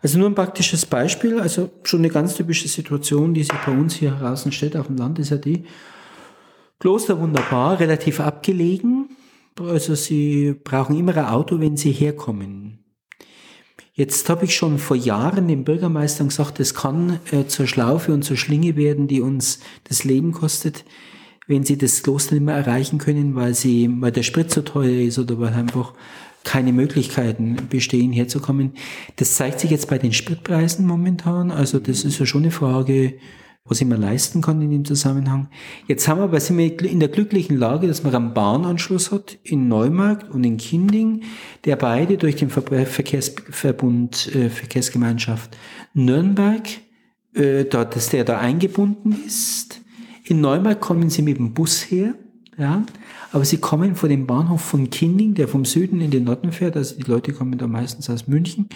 Also 0.00 0.18
nur 0.18 0.28
ein 0.28 0.34
praktisches 0.34 0.86
Beispiel, 0.86 1.38
also 1.38 1.70
schon 1.82 2.00
eine 2.00 2.08
ganz 2.08 2.34
typische 2.34 2.68
Situation, 2.68 3.34
die 3.34 3.42
sich 3.42 3.58
bei 3.66 3.72
uns 3.72 3.94
hier 3.94 4.12
draußen 4.12 4.50
stellt 4.50 4.76
auf 4.76 4.86
dem 4.86 4.96
Land, 4.96 5.18
ist 5.18 5.30
ja 5.30 5.36
die 5.36 5.64
Kloster 6.78 7.20
wunderbar, 7.20 7.78
relativ 7.78 8.20
abgelegen. 8.20 9.10
Also 9.60 9.94
sie 9.94 10.54
brauchen 10.64 10.96
immer 10.96 11.16
ein 11.16 11.26
Auto, 11.26 11.60
wenn 11.60 11.76
sie 11.76 11.92
herkommen. 11.92 12.78
Jetzt 13.98 14.30
habe 14.30 14.44
ich 14.44 14.54
schon 14.54 14.78
vor 14.78 14.96
Jahren 14.96 15.48
dem 15.48 15.64
Bürgermeister 15.64 16.24
gesagt, 16.24 16.60
es 16.60 16.72
kann 16.72 17.18
äh, 17.32 17.46
zur 17.46 17.66
Schlaufe 17.66 18.12
und 18.12 18.22
zur 18.22 18.36
Schlinge 18.36 18.76
werden, 18.76 19.08
die 19.08 19.20
uns 19.20 19.58
das 19.88 20.04
Leben 20.04 20.30
kostet, 20.30 20.84
wenn 21.48 21.64
sie 21.64 21.76
das 21.76 22.04
Kloster 22.04 22.36
nicht 22.36 22.44
mehr 22.44 22.54
erreichen 22.54 22.98
können, 22.98 23.34
weil 23.34 23.54
sie, 23.54 23.90
weil 23.98 24.12
der 24.12 24.22
Sprit 24.22 24.52
so 24.52 24.62
teuer 24.62 25.00
ist 25.00 25.18
oder 25.18 25.40
weil 25.40 25.52
einfach 25.52 25.94
keine 26.44 26.72
Möglichkeiten 26.72 27.56
bestehen, 27.68 28.12
herzukommen. 28.12 28.74
Das 29.16 29.34
zeigt 29.34 29.58
sich 29.58 29.72
jetzt 29.72 29.88
bei 29.88 29.98
den 29.98 30.12
Spritpreisen 30.12 30.86
momentan. 30.86 31.50
Also 31.50 31.80
das 31.80 32.04
ist 32.04 32.20
ja 32.20 32.24
schon 32.24 32.42
eine 32.42 32.52
Frage, 32.52 33.14
was 33.68 33.80
ich 33.80 33.86
mir 33.86 33.96
leisten 33.96 34.40
kann 34.40 34.60
in 34.62 34.70
dem 34.70 34.84
Zusammenhang. 34.84 35.48
Jetzt 35.86 36.08
haben 36.08 36.18
wir 36.18 36.24
aber 36.24 36.40
sind 36.40 36.58
wir 36.58 36.82
in 36.82 37.00
der 37.00 37.10
glücklichen 37.10 37.56
Lage, 37.56 37.86
dass 37.86 38.02
man 38.02 38.14
einen 38.14 38.34
Bahnanschluss 38.34 39.12
hat 39.12 39.38
in 39.44 39.68
Neumarkt 39.68 40.30
und 40.30 40.44
in 40.44 40.56
Kinding, 40.56 41.22
der 41.64 41.76
beide 41.76 42.16
durch 42.16 42.36
den 42.36 42.50
Verkehrsverbund 42.50 44.34
äh, 44.34 44.50
Verkehrsgemeinschaft 44.50 45.56
Nürnberg, 45.94 46.66
äh, 47.34 47.64
da, 47.64 47.84
dass 47.84 48.08
der 48.08 48.24
da 48.24 48.38
eingebunden 48.38 49.16
ist. 49.26 49.80
In 50.24 50.40
Neumarkt 50.40 50.80
kommen 50.80 51.10
sie 51.10 51.22
mit 51.22 51.38
dem 51.38 51.54
Bus 51.54 51.82
her, 51.82 52.14
ja, 52.56 52.84
aber 53.32 53.44
sie 53.44 53.58
kommen 53.58 53.94
vor 53.94 54.08
dem 54.08 54.26
Bahnhof 54.26 54.62
von 54.62 54.88
Kinding, 54.90 55.34
der 55.34 55.48
vom 55.48 55.64
Süden 55.64 56.00
in 56.00 56.10
den 56.10 56.24
Norden 56.24 56.52
fährt, 56.52 56.76
also 56.76 56.96
die 56.96 57.02
Leute 57.02 57.32
kommen 57.32 57.58
da 57.58 57.66
meistens 57.66 58.08
aus 58.08 58.26
München. 58.26 58.68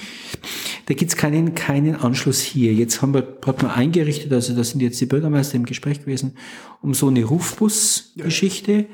Da 0.87 0.95
gibt's 0.95 1.17
keinen, 1.17 1.55
keinen 1.55 1.97
Anschluss 1.97 2.41
hier. 2.41 2.75
Jetzt 2.75 3.01
haben 3.01 3.15
wir, 3.15 3.39
hat 3.47 3.63
man 3.63 3.71
eingerichtet, 3.71 4.33
also 4.33 4.55
da 4.55 4.63
sind 4.63 4.83
jetzt 4.83 5.01
die 5.01 5.07
Bürgermeister 5.07 5.57
im 5.57 5.65
Gespräch 5.65 6.01
gewesen, 6.01 6.35
um 6.83 6.93
so 6.93 7.09
eine 7.09 7.25
Rufbus-Geschichte. 7.25 8.73
Ja. 8.73 8.85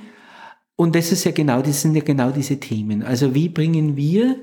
Und 0.77 0.95
das 0.95 1.11
ist 1.11 1.25
ja 1.25 1.33
genau, 1.33 1.61
das 1.61 1.83
sind 1.83 1.97
ja 1.97 2.03
genau 2.03 2.31
diese 2.31 2.61
Themen. 2.61 3.03
Also 3.03 3.35
wie 3.35 3.49
bringen 3.49 3.97
wir, 3.97 4.37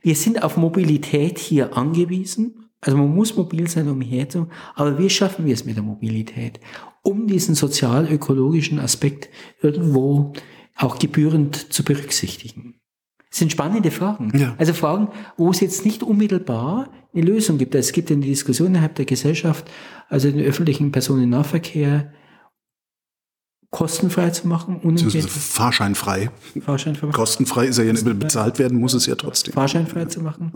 wir 0.00 0.16
sind 0.16 0.42
auf 0.42 0.56
Mobilität 0.56 1.38
hier 1.38 1.76
angewiesen. 1.76 2.70
Also 2.80 2.98
man 2.98 3.14
muss 3.14 3.36
mobil 3.36 3.68
sein, 3.68 3.88
um 3.88 4.00
herzukommen. 4.00 4.52
Aber 4.74 4.98
wie 4.98 5.08
schaffen 5.10 5.46
wir 5.46 5.54
es 5.54 5.64
mit 5.64 5.76
der 5.76 5.84
Mobilität? 5.84 6.58
Um 7.02 7.28
diesen 7.28 7.54
sozial-ökologischen 7.54 8.80
Aspekt 8.80 9.28
irgendwo 9.62 10.32
auch 10.76 10.98
gebührend 10.98 11.72
zu 11.72 11.82
berücksichtigen. 11.84 12.74
Das 13.30 13.40
sind 13.40 13.52
spannende 13.52 13.90
Fragen. 13.90 14.32
Ja. 14.38 14.54
Also 14.58 14.72
Fragen, 14.72 15.08
wo 15.36 15.50
es 15.50 15.60
jetzt 15.60 15.84
nicht 15.84 16.02
unmittelbar 16.02 16.90
eine 17.14 17.24
Lösung 17.24 17.58
gibt. 17.58 17.74
Es 17.74 17.92
gibt 17.92 18.10
eine 18.10 18.20
Diskussion 18.20 18.68
innerhalb 18.68 18.94
der 18.94 19.04
Gesellschaft, 19.04 19.68
also 20.08 20.30
den 20.30 20.44
öffentlichen 20.44 20.92
Personennahverkehr 20.92 22.12
kostenfrei 23.70 24.30
zu 24.30 24.46
machen. 24.48 24.80
Fahrscheinfrei. 25.28 26.30
Fahrscheinfrei. 26.64 27.08
Kostenfrei 27.08 27.66
ist 27.66 27.78
er 27.78 27.84
ja, 27.84 27.92
bezahlt 27.92 28.58
werden 28.58 28.78
muss 28.78 28.94
es 28.94 29.06
ja 29.06 29.16
trotzdem. 29.16 29.54
Fahrscheinfrei 29.54 30.06
zu 30.06 30.20
machen. 30.20 30.52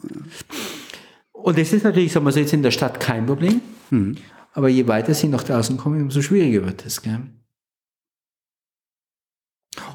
Und 1.32 1.58
das 1.58 1.72
ist 1.72 1.84
natürlich, 1.84 2.12
sagen 2.12 2.24
wir 2.24 2.32
so, 2.32 2.40
jetzt 2.40 2.52
in 2.52 2.62
der 2.62 2.70
Stadt 2.70 3.00
kein 3.00 3.26
Problem. 3.26 3.60
Mhm. 3.90 4.16
Aber 4.52 4.68
je 4.68 4.86
weiter 4.86 5.14
sie 5.14 5.28
nach 5.28 5.42
draußen 5.42 5.76
kommen, 5.76 6.02
umso 6.02 6.22
schwieriger 6.22 6.64
wird 6.64 6.84
es. 6.86 7.02
Gell? 7.02 7.20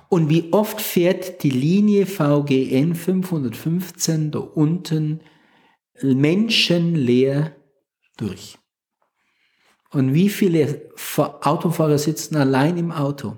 Und 0.09 0.29
wie 0.29 0.51
oft 0.51 0.81
fährt 0.81 1.43
die 1.43 1.49
Linie 1.49 2.05
VGN 2.05 2.95
515 2.95 4.31
da 4.31 4.39
unten 4.39 5.21
menschenleer 6.01 7.55
durch? 8.17 8.57
Und 9.91 10.13
wie 10.13 10.29
viele 10.29 10.89
Autofahrer 11.17 11.97
sitzen 11.97 12.35
allein 12.35 12.77
im 12.77 12.91
Auto? 12.91 13.37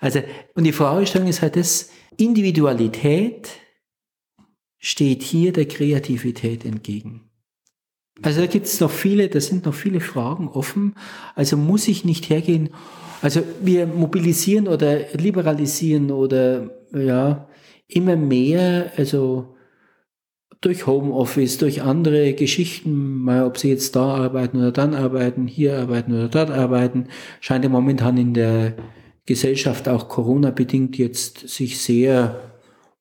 Also, 0.00 0.20
und 0.54 0.64
die 0.64 0.72
Fragestellung 0.72 1.28
ist 1.28 1.42
halt 1.42 1.56
das, 1.56 1.90
Individualität 2.16 3.50
steht 4.78 5.22
hier 5.22 5.52
der 5.52 5.66
Kreativität 5.66 6.64
entgegen. 6.64 7.30
Also 8.22 8.40
da 8.40 8.46
gibt 8.46 8.66
es 8.66 8.80
noch 8.80 8.90
viele, 8.90 9.28
da 9.28 9.40
sind 9.40 9.66
noch 9.66 9.74
viele 9.74 10.00
Fragen 10.00 10.48
offen. 10.48 10.96
Also 11.36 11.56
muss 11.56 11.86
ich 11.86 12.04
nicht 12.04 12.28
hergehen, 12.28 12.70
also 13.22 13.42
wir 13.60 13.86
mobilisieren 13.86 14.68
oder 14.68 15.12
liberalisieren 15.14 16.10
oder 16.10 16.70
ja 16.92 17.48
immer 17.88 18.16
mehr, 18.16 18.92
also 18.96 19.54
durch 20.60 20.86
Homeoffice, 20.86 21.58
durch 21.58 21.82
andere 21.82 22.32
Geschichten, 22.34 23.22
mal 23.22 23.44
ob 23.44 23.58
sie 23.58 23.68
jetzt 23.68 23.94
da 23.94 24.14
arbeiten 24.14 24.58
oder 24.58 24.72
dann 24.72 24.94
arbeiten, 24.94 25.46
hier 25.46 25.78
arbeiten 25.78 26.12
oder 26.12 26.28
dort 26.28 26.50
arbeiten, 26.50 27.08
scheint 27.40 27.64
ja 27.64 27.70
momentan 27.70 28.16
in 28.16 28.34
der 28.34 28.74
Gesellschaft 29.26 29.88
auch 29.88 30.08
Corona-bedingt 30.08 30.98
jetzt 30.98 31.48
sich 31.48 31.78
sehr 31.78 32.40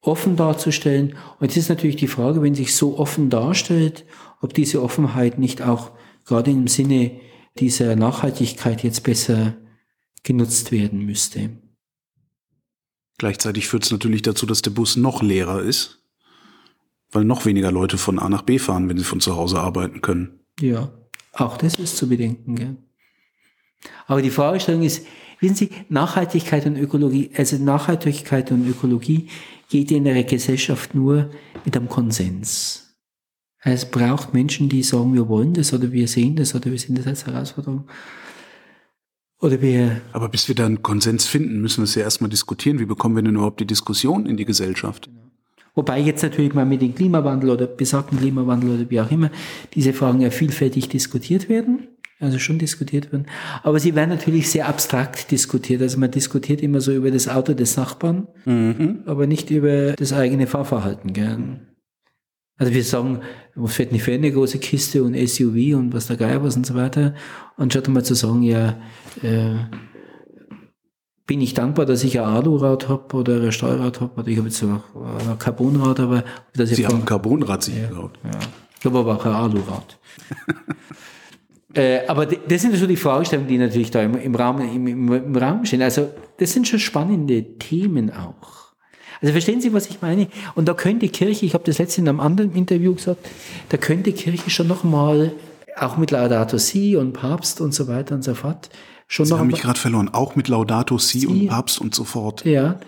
offen 0.01 0.35
darzustellen. 0.35 1.15
Und 1.39 1.49
es 1.49 1.57
ist 1.57 1.69
natürlich 1.69 1.95
die 1.95 2.07
Frage, 2.07 2.41
wenn 2.41 2.53
sich 2.53 2.75
so 2.75 2.99
offen 2.99 3.29
darstellt, 3.29 4.05
ob 4.41 4.53
diese 4.53 4.83
Offenheit 4.83 5.39
nicht 5.39 5.61
auch 5.61 5.91
gerade 6.25 6.51
im 6.51 6.67
Sinne 6.67 7.11
dieser 7.59 7.95
Nachhaltigkeit 7.95 8.83
jetzt 8.83 9.03
besser 9.03 9.55
genutzt 10.27 10.71
werden 10.71 11.05
müsste. 11.05 11.49
Gleichzeitig 13.17 13.67
führt 13.67 13.85
es 13.85 13.91
natürlich 13.91 14.21
dazu, 14.21 14.45
dass 14.45 14.61
der 14.61 14.71
Bus 14.71 14.95
noch 14.95 15.23
leerer 15.23 15.61
ist, 15.61 16.03
weil 17.11 17.23
noch 17.23 17.45
weniger 17.45 17.71
Leute 17.71 17.97
von 17.97 18.19
A 18.19 18.29
nach 18.29 18.43
B 18.43 18.59
fahren, 18.59 18.89
wenn 18.89 18.97
sie 18.97 19.05
von 19.05 19.21
zu 19.21 19.35
Hause 19.35 19.59
arbeiten 19.59 20.01
können. 20.01 20.41
Ja, 20.59 20.91
auch 21.31 21.57
das 21.57 21.75
ist 21.75 21.97
zu 21.97 22.09
bedenken. 22.09 22.55
Gell? 22.55 22.75
Aber 24.05 24.21
die 24.21 24.29
Fragestellung 24.29 24.83
ist, 24.83 25.07
wissen 25.39 25.55
Sie, 25.55 25.69
Nachhaltigkeit 25.89 26.65
und 26.65 26.77
Ökologie, 26.77 27.31
also 27.35 27.57
Nachhaltigkeit 27.57 28.51
und 28.51 28.67
Ökologie 28.67 29.29
geht 29.69 29.91
in 29.91 30.03
der 30.03 30.23
Gesellschaft 30.23 30.93
nur 30.93 31.31
mit 31.63 31.75
einem 31.75 31.87
Konsens. 31.87 32.95
Es 33.61 33.89
braucht 33.89 34.33
Menschen, 34.33 34.69
die 34.69 34.83
sagen, 34.83 35.13
wir 35.13 35.27
wollen 35.27 35.53
das 35.53 35.73
oder 35.73 35.91
wir 35.91 36.07
sehen 36.07 36.35
das 36.35 36.53
oder 36.53 36.69
wir 36.69 36.77
sehen 36.77 36.95
das 36.95 37.07
als 37.07 37.25
Herausforderung. 37.25 37.87
Oder 39.39 39.61
wir 39.61 40.01
Aber 40.13 40.29
bis 40.29 40.47
wir 40.47 40.55
da 40.55 40.65
einen 40.65 40.81
Konsens 40.81 41.27
finden, 41.27 41.61
müssen 41.61 41.77
wir 41.77 41.83
es 41.83 41.95
ja 41.95 42.01
erstmal 42.01 42.29
diskutieren. 42.29 42.79
Wie 42.79 42.85
bekommen 42.85 43.15
wir 43.15 43.23
denn 43.23 43.35
überhaupt 43.35 43.59
die 43.59 43.67
Diskussion 43.67 44.25
in 44.25 44.37
die 44.37 44.45
Gesellschaft? 44.45 45.09
Wobei 45.75 45.99
jetzt 45.99 46.23
natürlich 46.23 46.55
mal 46.55 46.65
mit 46.65 46.81
dem 46.81 46.95
Klimawandel 46.95 47.51
oder 47.51 47.67
besagten 47.67 48.17
Klimawandel 48.17 48.71
oder 48.71 48.89
wie 48.89 48.99
auch 48.99 49.11
immer 49.11 49.29
diese 49.75 49.93
Fragen 49.93 50.21
ja 50.21 50.31
vielfältig 50.31 50.89
diskutiert 50.89 51.49
werden, 51.49 51.87
also 52.19 52.39
schon 52.39 52.57
diskutiert 52.57 53.11
werden. 53.11 53.27
Aber 53.61 53.79
sie 53.79 53.93
werden 53.93 54.09
natürlich 54.09 54.49
sehr 54.49 54.67
abstrakt 54.67 55.29
diskutiert. 55.29 55.83
Also 55.83 55.99
man 55.99 56.09
diskutiert 56.09 56.63
immer 56.63 56.81
so 56.81 56.91
über 56.91 57.11
das 57.11 57.27
Auto 57.27 57.53
des 57.53 57.77
Nachbarn, 57.77 58.27
mhm. 58.45 59.03
aber 59.05 59.27
nicht 59.27 59.51
über 59.51 59.93
das 59.93 60.13
eigene 60.13 60.47
Fahrverhalten. 60.47 61.13
Gell? 61.13 61.59
Also 62.57 62.73
wir 62.73 62.83
sagen, 62.83 63.21
was 63.55 63.73
fährt 63.73 63.91
nicht 63.91 64.03
für 64.03 64.13
eine 64.13 64.31
große 64.31 64.57
Kiste 64.57 65.03
und 65.03 65.15
SUV 65.15 65.75
und 65.77 65.93
was 65.93 66.07
der 66.07 66.17
Geier 66.17 66.43
was 66.43 66.55
und 66.55 66.65
so 66.65 66.73
weiter. 66.73 67.13
Anstatt 67.55 67.87
mal 67.87 68.03
zu 68.03 68.15
sagen, 68.15 68.41
ja, 68.41 68.79
äh, 69.21 69.55
bin 71.27 71.41
ich 71.41 71.53
dankbar, 71.53 71.85
dass 71.85 72.03
ich 72.03 72.19
ein 72.19 72.25
Alurad 72.25 72.87
habe 72.87 73.15
oder 73.15 73.41
ein 73.41 73.51
Steuerrad 73.51 74.01
habe 74.01 74.21
oder 74.21 74.27
ich 74.27 74.37
habe 74.37 74.47
jetzt 74.47 74.63
auch 74.63 75.29
ein 75.29 75.37
Carbonrad, 75.37 75.99
aber 75.99 76.23
dass 76.55 76.69
Sie 76.69 76.87
haben 76.87 77.01
ein 77.01 77.05
Carbonrad 77.05 77.63
sich 77.63 77.77
ja, 77.77 77.87
gebaut. 77.87 78.17
Ja. 78.23 78.39
Ich 78.79 78.85
habe 78.85 78.99
aber 78.99 79.15
auch 79.15 79.25
ein 79.25 79.33
Alurad. 79.33 79.99
äh, 81.73 82.07
aber 82.07 82.25
das 82.25 82.61
sind 82.61 82.75
so 82.75 82.87
die 82.87 82.95
Fragestellungen, 82.95 83.49
die 83.49 83.57
natürlich 83.57 83.91
da 83.91 84.01
im, 84.01 84.17
im, 84.17 84.33
Raum, 84.33 84.61
im, 84.61 85.11
im 85.11 85.35
Raum 85.35 85.65
stehen. 85.65 85.81
Also 85.81 86.09
das 86.37 86.53
sind 86.53 86.67
schon 86.67 86.79
spannende 86.79 87.57
Themen 87.57 88.11
auch. 88.11 88.56
Also 89.21 89.31
verstehen 89.31 89.61
Sie, 89.61 89.73
was 89.73 89.89
ich 89.89 90.01
meine? 90.01 90.27
Und 90.55 90.67
da 90.67 90.73
könnte 90.73 91.07
Kirche, 91.09 91.45
ich 91.45 91.53
habe 91.53 91.63
das 91.63 91.77
letzte 91.77 92.01
in 92.01 92.09
einem 92.09 92.19
anderen 92.19 92.53
Interview 92.53 92.93
gesagt, 92.95 93.27
da 93.69 93.77
könnte 93.77 94.11
Kirche 94.13 94.49
schon 94.49 94.67
nochmal, 94.67 95.31
auch 95.75 95.97
mit 95.97 96.11
Laudato 96.11 96.57
Si 96.57 96.95
und 96.95 97.13
Papst 97.13 97.61
und 97.61 97.73
so 97.73 97.87
weiter 97.87 98.15
und 98.15 98.23
so 98.23 98.33
fort, 98.33 98.69
schon 99.07 99.25
Sie 99.25 99.31
noch. 99.31 99.39
haben 99.39 99.47
mich 99.47 99.61
gerade 99.61 99.79
verloren, 99.79 100.09
auch 100.09 100.35
mit 100.35 100.47
Laudato 100.47 100.97
Si, 100.97 101.19
si 101.19 101.27
und 101.27 101.47
Papst 101.47 101.79
und 101.79 101.93
so 101.93 102.03
fort. 102.03 102.45
Ja. 102.45 102.79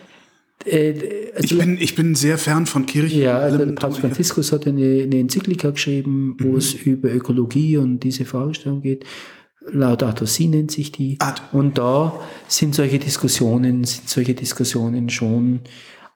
Äh, 0.66 1.32
also, 1.36 1.56
ich, 1.56 1.58
bin, 1.58 1.78
ich 1.80 1.96
bin 1.96 2.16
sehr 2.16 2.38
fern 2.38 2.66
von 2.66 2.86
Kirche. 2.86 3.22
Ja, 3.22 3.38
also 3.38 3.66
Papst 3.76 4.00
Franziskus 4.00 4.52
hat 4.52 4.68
eine, 4.68 5.04
eine 5.04 5.20
Enzyklika 5.20 5.70
geschrieben, 5.70 6.36
wo 6.40 6.50
mhm. 6.50 6.58
es 6.58 6.74
über 6.74 7.14
Ökologie 7.14 7.78
und 7.78 8.02
diese 8.02 8.26
Fragestellung 8.26 8.82
geht. 8.82 9.06
Laudato 9.72 10.26
Si 10.26 10.48
nennt 10.48 10.72
sich 10.72 10.92
die. 10.92 11.18
Ad. 11.20 11.42
Und 11.52 11.78
da 11.78 12.20
sind 12.48 12.76
solche 12.76 13.00
Diskussionen, 13.00 13.84
sind 13.84 14.10
solche 14.10 14.34
Diskussionen 14.34 15.10
schon 15.10 15.62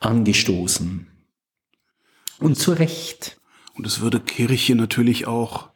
angestoßen. 0.06 1.08
Und 2.40 2.58
zu 2.58 2.74
Recht. 2.74 3.40
Und 3.74 3.88
es 3.88 4.02
würde 4.02 4.20
Kirche 4.20 4.76
natürlich 4.76 5.28
auch 5.28 5.74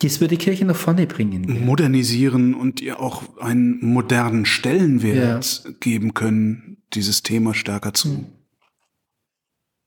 das 0.00 0.20
würde 0.20 0.38
Kirche 0.38 0.64
nach 0.64 0.76
vorne 0.76 1.06
bringen. 1.06 1.62
Modernisieren 1.64 2.54
und 2.54 2.80
ihr 2.80 3.00
auch 3.00 3.36
einen 3.36 3.84
modernen 3.84 4.46
Stellenwert 4.46 5.62
ja. 5.64 5.70
geben 5.78 6.14
können, 6.14 6.82
dieses 6.94 7.22
Thema 7.22 7.52
stärker 7.52 7.92
zu, 7.92 8.08
hm. 8.08 8.26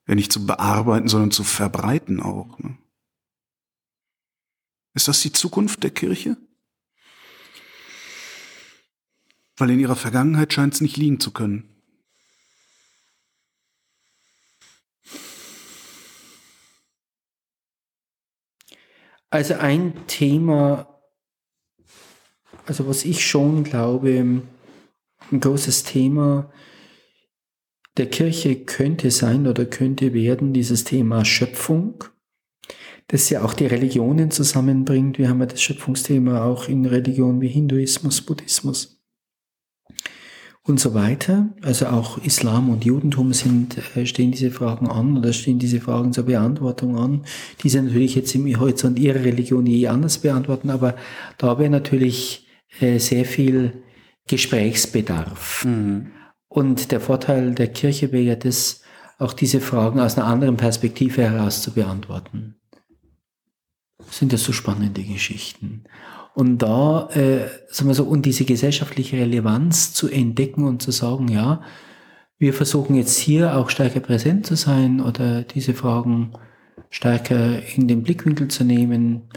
ja 0.08 0.14
nicht 0.14 0.32
zu 0.32 0.46
bearbeiten, 0.46 1.08
sondern 1.08 1.32
zu 1.32 1.44
verbreiten 1.44 2.20
auch. 2.20 2.60
Ne? 2.60 2.78
Ist 4.94 5.08
das 5.08 5.22
die 5.22 5.32
Zukunft 5.32 5.82
der 5.82 5.90
Kirche? 5.90 6.38
Weil 9.58 9.72
in 9.72 9.80
ihrer 9.80 9.96
Vergangenheit 9.96 10.54
scheint 10.54 10.76
es 10.76 10.82
nicht 10.82 10.98
liegen 10.98 11.20
zu 11.20 11.32
können. 11.32 11.73
Also 19.34 19.56
ein 19.56 20.06
Thema, 20.06 21.02
also 22.68 22.88
was 22.88 23.04
ich 23.04 23.26
schon 23.26 23.64
glaube, 23.64 24.12
ein 24.12 25.40
großes 25.40 25.86
Thema 25.86 26.52
der 27.98 28.12
Kirche 28.12 28.56
könnte 28.64 29.10
sein 29.10 29.48
oder 29.48 29.66
könnte 29.66 30.14
werden 30.14 30.54
dieses 30.54 30.84
Thema 30.84 31.26
Schöpfung, 31.26 32.04
das 33.08 33.32
ja 33.32 33.44
auch 33.44 33.56
die 33.56 33.66
Religionen 33.66 34.30
zusammenbringt. 34.30 35.18
Wir 35.18 35.30
haben 35.30 35.40
ja 35.40 35.48
das 35.48 35.64
Schöpfungsthema 35.64 36.46
auch 36.46 36.68
in 36.68 36.86
Religionen 36.86 37.42
wie 37.42 37.48
Hinduismus, 37.48 38.22
Buddhismus 38.22 39.04
und 40.66 40.80
so 40.80 40.94
weiter. 40.94 41.50
Also 41.62 41.88
auch 41.88 42.18
Islam 42.20 42.70
und 42.70 42.86
Judentum 42.86 43.34
sind, 43.34 43.78
äh, 43.96 44.06
stehen 44.06 44.32
diese 44.32 44.52
Fragen 44.52 44.88
an 44.88 45.18
oder 45.18 45.34
stehen 45.34 45.60
diese 45.60 45.82
Fragen 45.82 46.14
zur 46.14 46.26
Beantwortung 46.26 46.98
an, 46.98 47.26
die 47.62 47.70
sie 47.70 47.82
natürlich 47.82 48.16
jetzt 48.16 48.34
im 48.36 48.60
Horizont 48.60 48.98
ihrer 48.98 49.24
Religion 49.24 49.66
je 49.66 49.88
anders 49.88 50.20
beantworten, 50.20 50.70
aber 50.70 50.96
da 51.38 51.60
wäre 51.60 51.70
natürlich 51.70 52.48
äh, 52.80 52.98
sehr 53.00 53.26
viel 53.26 53.84
Gesprächsbedarf. 54.28 55.66
Mhm. 55.66 56.12
Und 56.48 56.92
der 56.92 57.02
Vorteil 57.02 57.54
der 57.56 57.68
Kirche 57.68 58.12
wäre 58.12 58.24
ja 58.24 58.36
das, 58.36 58.82
auch 59.18 59.34
diese 59.34 59.60
Fragen 59.60 60.00
aus 60.00 60.18
einer 60.18 60.28
anderen 60.28 60.56
Perspektive 60.56 61.24
heraus 61.24 61.62
zu 61.62 61.72
beantworten. 61.72 62.56
Das 63.98 64.20
sind 64.20 64.32
ja 64.32 64.38
so 64.38 64.54
spannende 64.54 65.04
Geschichten. 65.04 65.86
Und 66.36 66.60
da, 66.60 67.10
äh, 67.12 67.48
sagen 67.70 67.90
wir 67.90 67.94
so, 67.94 68.06
und 68.06 68.26
diese 68.26 68.46
gesellschaftliche 68.46 69.18
Relevanz 69.18 69.94
zu 69.94 70.10
entdecken 70.10 70.66
und 70.66 70.82
zu 70.82 70.92
sagen, 70.92 71.28
ja, 71.28 71.62
wir 72.40 72.54
versuchen 72.54 72.96
jetzt 72.96 73.18
hier 73.20 73.56
auch 73.56 73.70
stärker 73.70 74.00
präsent 74.00 74.46
zu 74.46 74.56
sein 74.56 75.00
oder 75.00 75.44
diese 75.44 75.74
Fragen 75.74 76.34
stärker 76.90 77.62
in 77.76 77.88
den 77.88 78.04
Blickwinkel 78.04 78.48
zu 78.48 78.64
nehmen. 78.64 79.30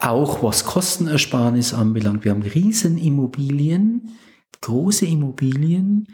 Auch 0.00 0.42
was 0.42 0.64
Kostenersparnis 0.64 1.72
anbelangt. 1.72 2.24
Wir 2.24 2.32
haben 2.32 2.42
Riesenimmobilien, 2.42 4.10
große 4.60 5.06
Immobilien, 5.06 6.08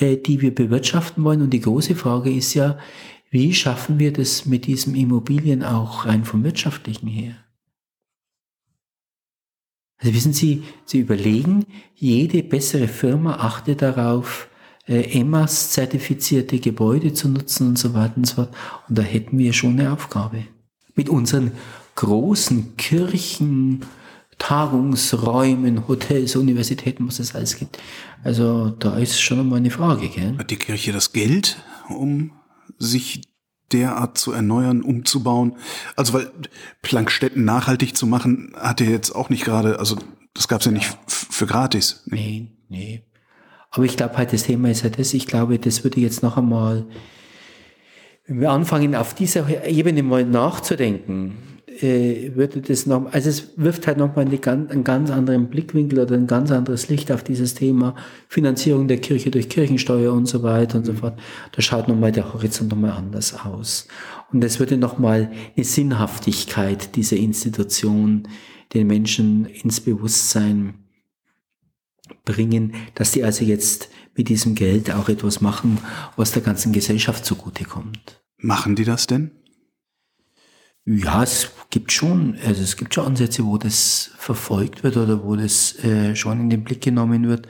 äh, 0.00 0.16
die 0.16 0.40
wir 0.40 0.54
bewirtschaften 0.54 1.22
wollen. 1.22 1.42
Und 1.42 1.50
die 1.50 1.60
große 1.60 1.94
Frage 1.94 2.32
ist 2.32 2.54
ja, 2.54 2.78
wie 3.30 3.52
schaffen 3.54 3.98
wir 3.98 4.12
das 4.12 4.46
mit 4.46 4.66
diesen 4.66 4.94
Immobilien 4.94 5.62
auch 5.62 6.06
rein 6.06 6.24
vom 6.24 6.42
wirtschaftlichen 6.42 7.06
her? 7.06 7.36
Also 10.00 10.14
wissen 10.14 10.32
Sie, 10.32 10.64
Sie 10.86 11.00
überlegen, 11.00 11.66
jede 11.94 12.42
bessere 12.42 12.88
Firma 12.88 13.36
achtet 13.36 13.82
darauf, 13.82 14.48
äh, 14.88 15.18
EMAS 15.20 15.70
zertifizierte 15.70 16.58
Gebäude 16.58 17.12
zu 17.12 17.28
nutzen 17.28 17.68
und 17.68 17.78
so 17.78 17.94
weiter 17.94 18.16
und 18.16 18.26
so 18.26 18.36
fort. 18.36 18.54
Und 18.88 18.98
da 18.98 19.02
hätten 19.02 19.38
wir 19.38 19.52
schon 19.52 19.78
eine 19.78 19.92
Aufgabe. 19.92 20.44
Mit 20.94 21.08
unseren 21.08 21.52
großen 21.96 22.76
Kirchen, 22.76 23.84
Tagungsräumen, 24.38 25.86
Hotels, 25.86 26.34
Universitäten, 26.34 27.06
was 27.06 27.18
es 27.18 27.34
alles 27.34 27.56
gibt. 27.56 27.78
Also 28.24 28.70
da 28.70 28.96
ist 28.96 29.20
schon 29.20 29.38
einmal 29.38 29.58
eine 29.58 29.70
Frage. 29.70 30.08
Gell? 30.08 30.36
Hat 30.38 30.50
die 30.50 30.56
Kirche 30.56 30.92
das 30.92 31.12
Geld, 31.12 31.62
um 31.90 32.32
sich 32.78 33.20
derart 33.72 34.18
zu 34.18 34.32
erneuern, 34.32 34.82
umzubauen? 34.82 35.56
Also 35.96 36.12
weil 36.12 36.30
Plankstätten 36.82 37.44
nachhaltig 37.44 37.96
zu 37.96 38.06
machen, 38.06 38.52
hat 38.56 38.80
er 38.80 38.88
jetzt 38.88 39.14
auch 39.14 39.30
nicht 39.30 39.44
gerade, 39.44 39.78
also 39.78 39.96
das 40.34 40.48
gab 40.48 40.60
es 40.60 40.66
ja 40.66 40.72
nicht 40.72 40.96
für 41.06 41.46
gratis. 41.46 42.02
Nee, 42.06 42.52
nee. 42.68 43.02
Aber 43.70 43.84
ich 43.84 43.96
glaube 43.96 44.16
halt, 44.16 44.32
das 44.32 44.44
Thema 44.44 44.70
ist 44.70 44.82
halt 44.82 44.98
das, 44.98 45.14
ich 45.14 45.26
glaube, 45.26 45.58
das 45.58 45.84
würde 45.84 46.00
jetzt 46.00 46.22
noch 46.22 46.36
einmal, 46.36 46.86
wenn 48.26 48.40
wir 48.40 48.50
anfangen, 48.50 48.94
auf 48.94 49.14
dieser 49.14 49.66
Ebene 49.66 50.02
mal 50.02 50.24
nachzudenken, 50.24 51.36
äh, 51.82 52.34
würde 52.34 52.60
das 52.60 52.86
noch, 52.86 53.12
also 53.12 53.28
es 53.28 53.52
wirft 53.56 53.86
halt 53.86 53.98
nochmal 53.98 54.26
eine, 54.26 54.70
einen 54.70 54.84
ganz 54.84 55.10
anderen 55.10 55.48
Blickwinkel 55.48 55.98
oder 55.98 56.14
ein 56.14 56.26
ganz 56.26 56.50
anderes 56.50 56.88
Licht 56.88 57.10
auf 57.12 57.22
dieses 57.22 57.54
Thema 57.54 57.94
Finanzierung 58.28 58.88
der 58.88 58.98
Kirche 58.98 59.30
durch 59.30 59.48
Kirchensteuer 59.48 60.12
und 60.12 60.26
so 60.26 60.42
weiter 60.42 60.78
und 60.78 60.86
so 60.86 60.94
fort. 60.94 61.18
Da 61.52 61.62
schaut 61.62 61.88
nochmal 61.88 62.12
der 62.12 62.32
Horizont 62.32 62.70
nochmal 62.70 62.92
anders 62.92 63.34
aus. 63.44 63.88
Und 64.32 64.44
es 64.44 64.58
würde 64.58 64.76
nochmal 64.76 65.30
eine 65.56 65.64
Sinnhaftigkeit 65.64 66.96
dieser 66.96 67.16
Institution 67.16 68.28
den 68.74 68.86
Menschen 68.86 69.46
ins 69.46 69.80
Bewusstsein 69.80 70.74
bringen, 72.24 72.74
dass 72.94 73.12
die 73.12 73.24
also 73.24 73.44
jetzt 73.44 73.88
mit 74.16 74.28
diesem 74.28 74.54
Geld 74.54 74.92
auch 74.92 75.08
etwas 75.08 75.40
machen, 75.40 75.78
was 76.16 76.32
der 76.32 76.42
ganzen 76.42 76.72
Gesellschaft 76.72 77.24
zugutekommt. 77.24 78.22
Machen 78.38 78.76
die 78.76 78.84
das 78.84 79.06
denn? 79.06 79.32
Ja, 80.92 81.22
es 81.22 81.52
gibt 81.70 81.92
schon, 81.92 82.36
also 82.44 82.62
es 82.62 82.76
gibt 82.76 82.92
schon 82.94 83.06
Ansätze, 83.06 83.46
wo 83.46 83.58
das 83.58 84.10
verfolgt 84.16 84.82
wird 84.82 84.96
oder 84.96 85.22
wo 85.22 85.36
das 85.36 85.78
äh, 85.84 86.16
schon 86.16 86.40
in 86.40 86.50
den 86.50 86.64
Blick 86.64 86.80
genommen 86.80 87.28
wird. 87.28 87.46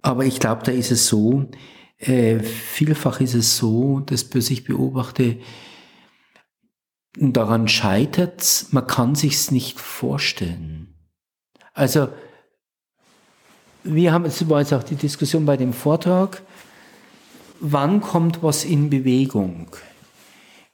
Aber 0.00 0.24
ich 0.24 0.40
glaube, 0.40 0.62
da 0.64 0.72
ist 0.72 0.90
es 0.90 1.06
so, 1.06 1.50
äh, 1.98 2.40
vielfach 2.40 3.20
ist 3.20 3.34
es 3.34 3.58
so, 3.58 4.00
dass 4.00 4.20
sich 4.20 4.64
beobachte, 4.64 5.38
daran 7.14 7.68
scheitert, 7.68 8.64
man 8.70 8.86
kann 8.86 9.16
sich's 9.16 9.50
nicht 9.50 9.78
vorstellen. 9.78 10.94
Also, 11.74 12.08
wir 13.84 14.14
haben, 14.14 14.24
jetzt 14.24 14.72
auch 14.72 14.82
die 14.82 14.96
Diskussion 14.96 15.44
bei 15.44 15.58
dem 15.58 15.74
Vortrag, 15.74 16.40
wann 17.60 18.00
kommt 18.00 18.42
was 18.42 18.64
in 18.64 18.88
Bewegung? 18.88 19.68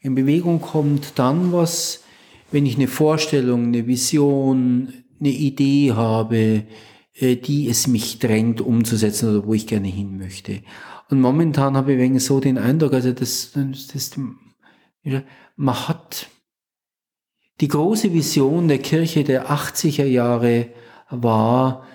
In 0.09 0.15
Bewegung 0.15 0.63
kommt 0.63 1.19
dann 1.19 1.53
was, 1.53 2.03
wenn 2.51 2.65
ich 2.65 2.77
eine 2.77 2.89
Vorstellung, 2.89 3.67
eine 3.67 3.87
Vision, 3.87 5.05
eine 5.21 5.29
Idee 5.29 5.93
habe, 5.93 6.63
äh, 7.15 7.37
die 7.37 7.69
es 7.69 7.87
mich 7.87 8.19
drängt 8.19 8.63
umzusetzen 8.63 9.29
oder 9.29 9.47
wo 9.47 9.53
ich 9.53 9.67
gerne 9.67 9.89
hin 9.89 10.17
möchte. 10.17 10.63
Und 11.11 11.21
momentan 11.21 11.77
habe 11.77 11.93
ich 11.93 11.99
wegen 11.99 12.19
so 12.21 12.41
den 12.41 12.57
Eindruck, 12.57 12.95
also 12.95 13.13
das, 13.13 13.53
das, 13.53 14.19
man 15.57 15.89
hat 15.89 16.31
die 17.61 17.69
große 17.69 18.15
Vision 18.15 18.67
der 18.67 18.79
Kirche 18.79 19.25
der 19.25 19.51
80er 19.51 20.07
Jahre 20.07 20.69
war 21.11 21.87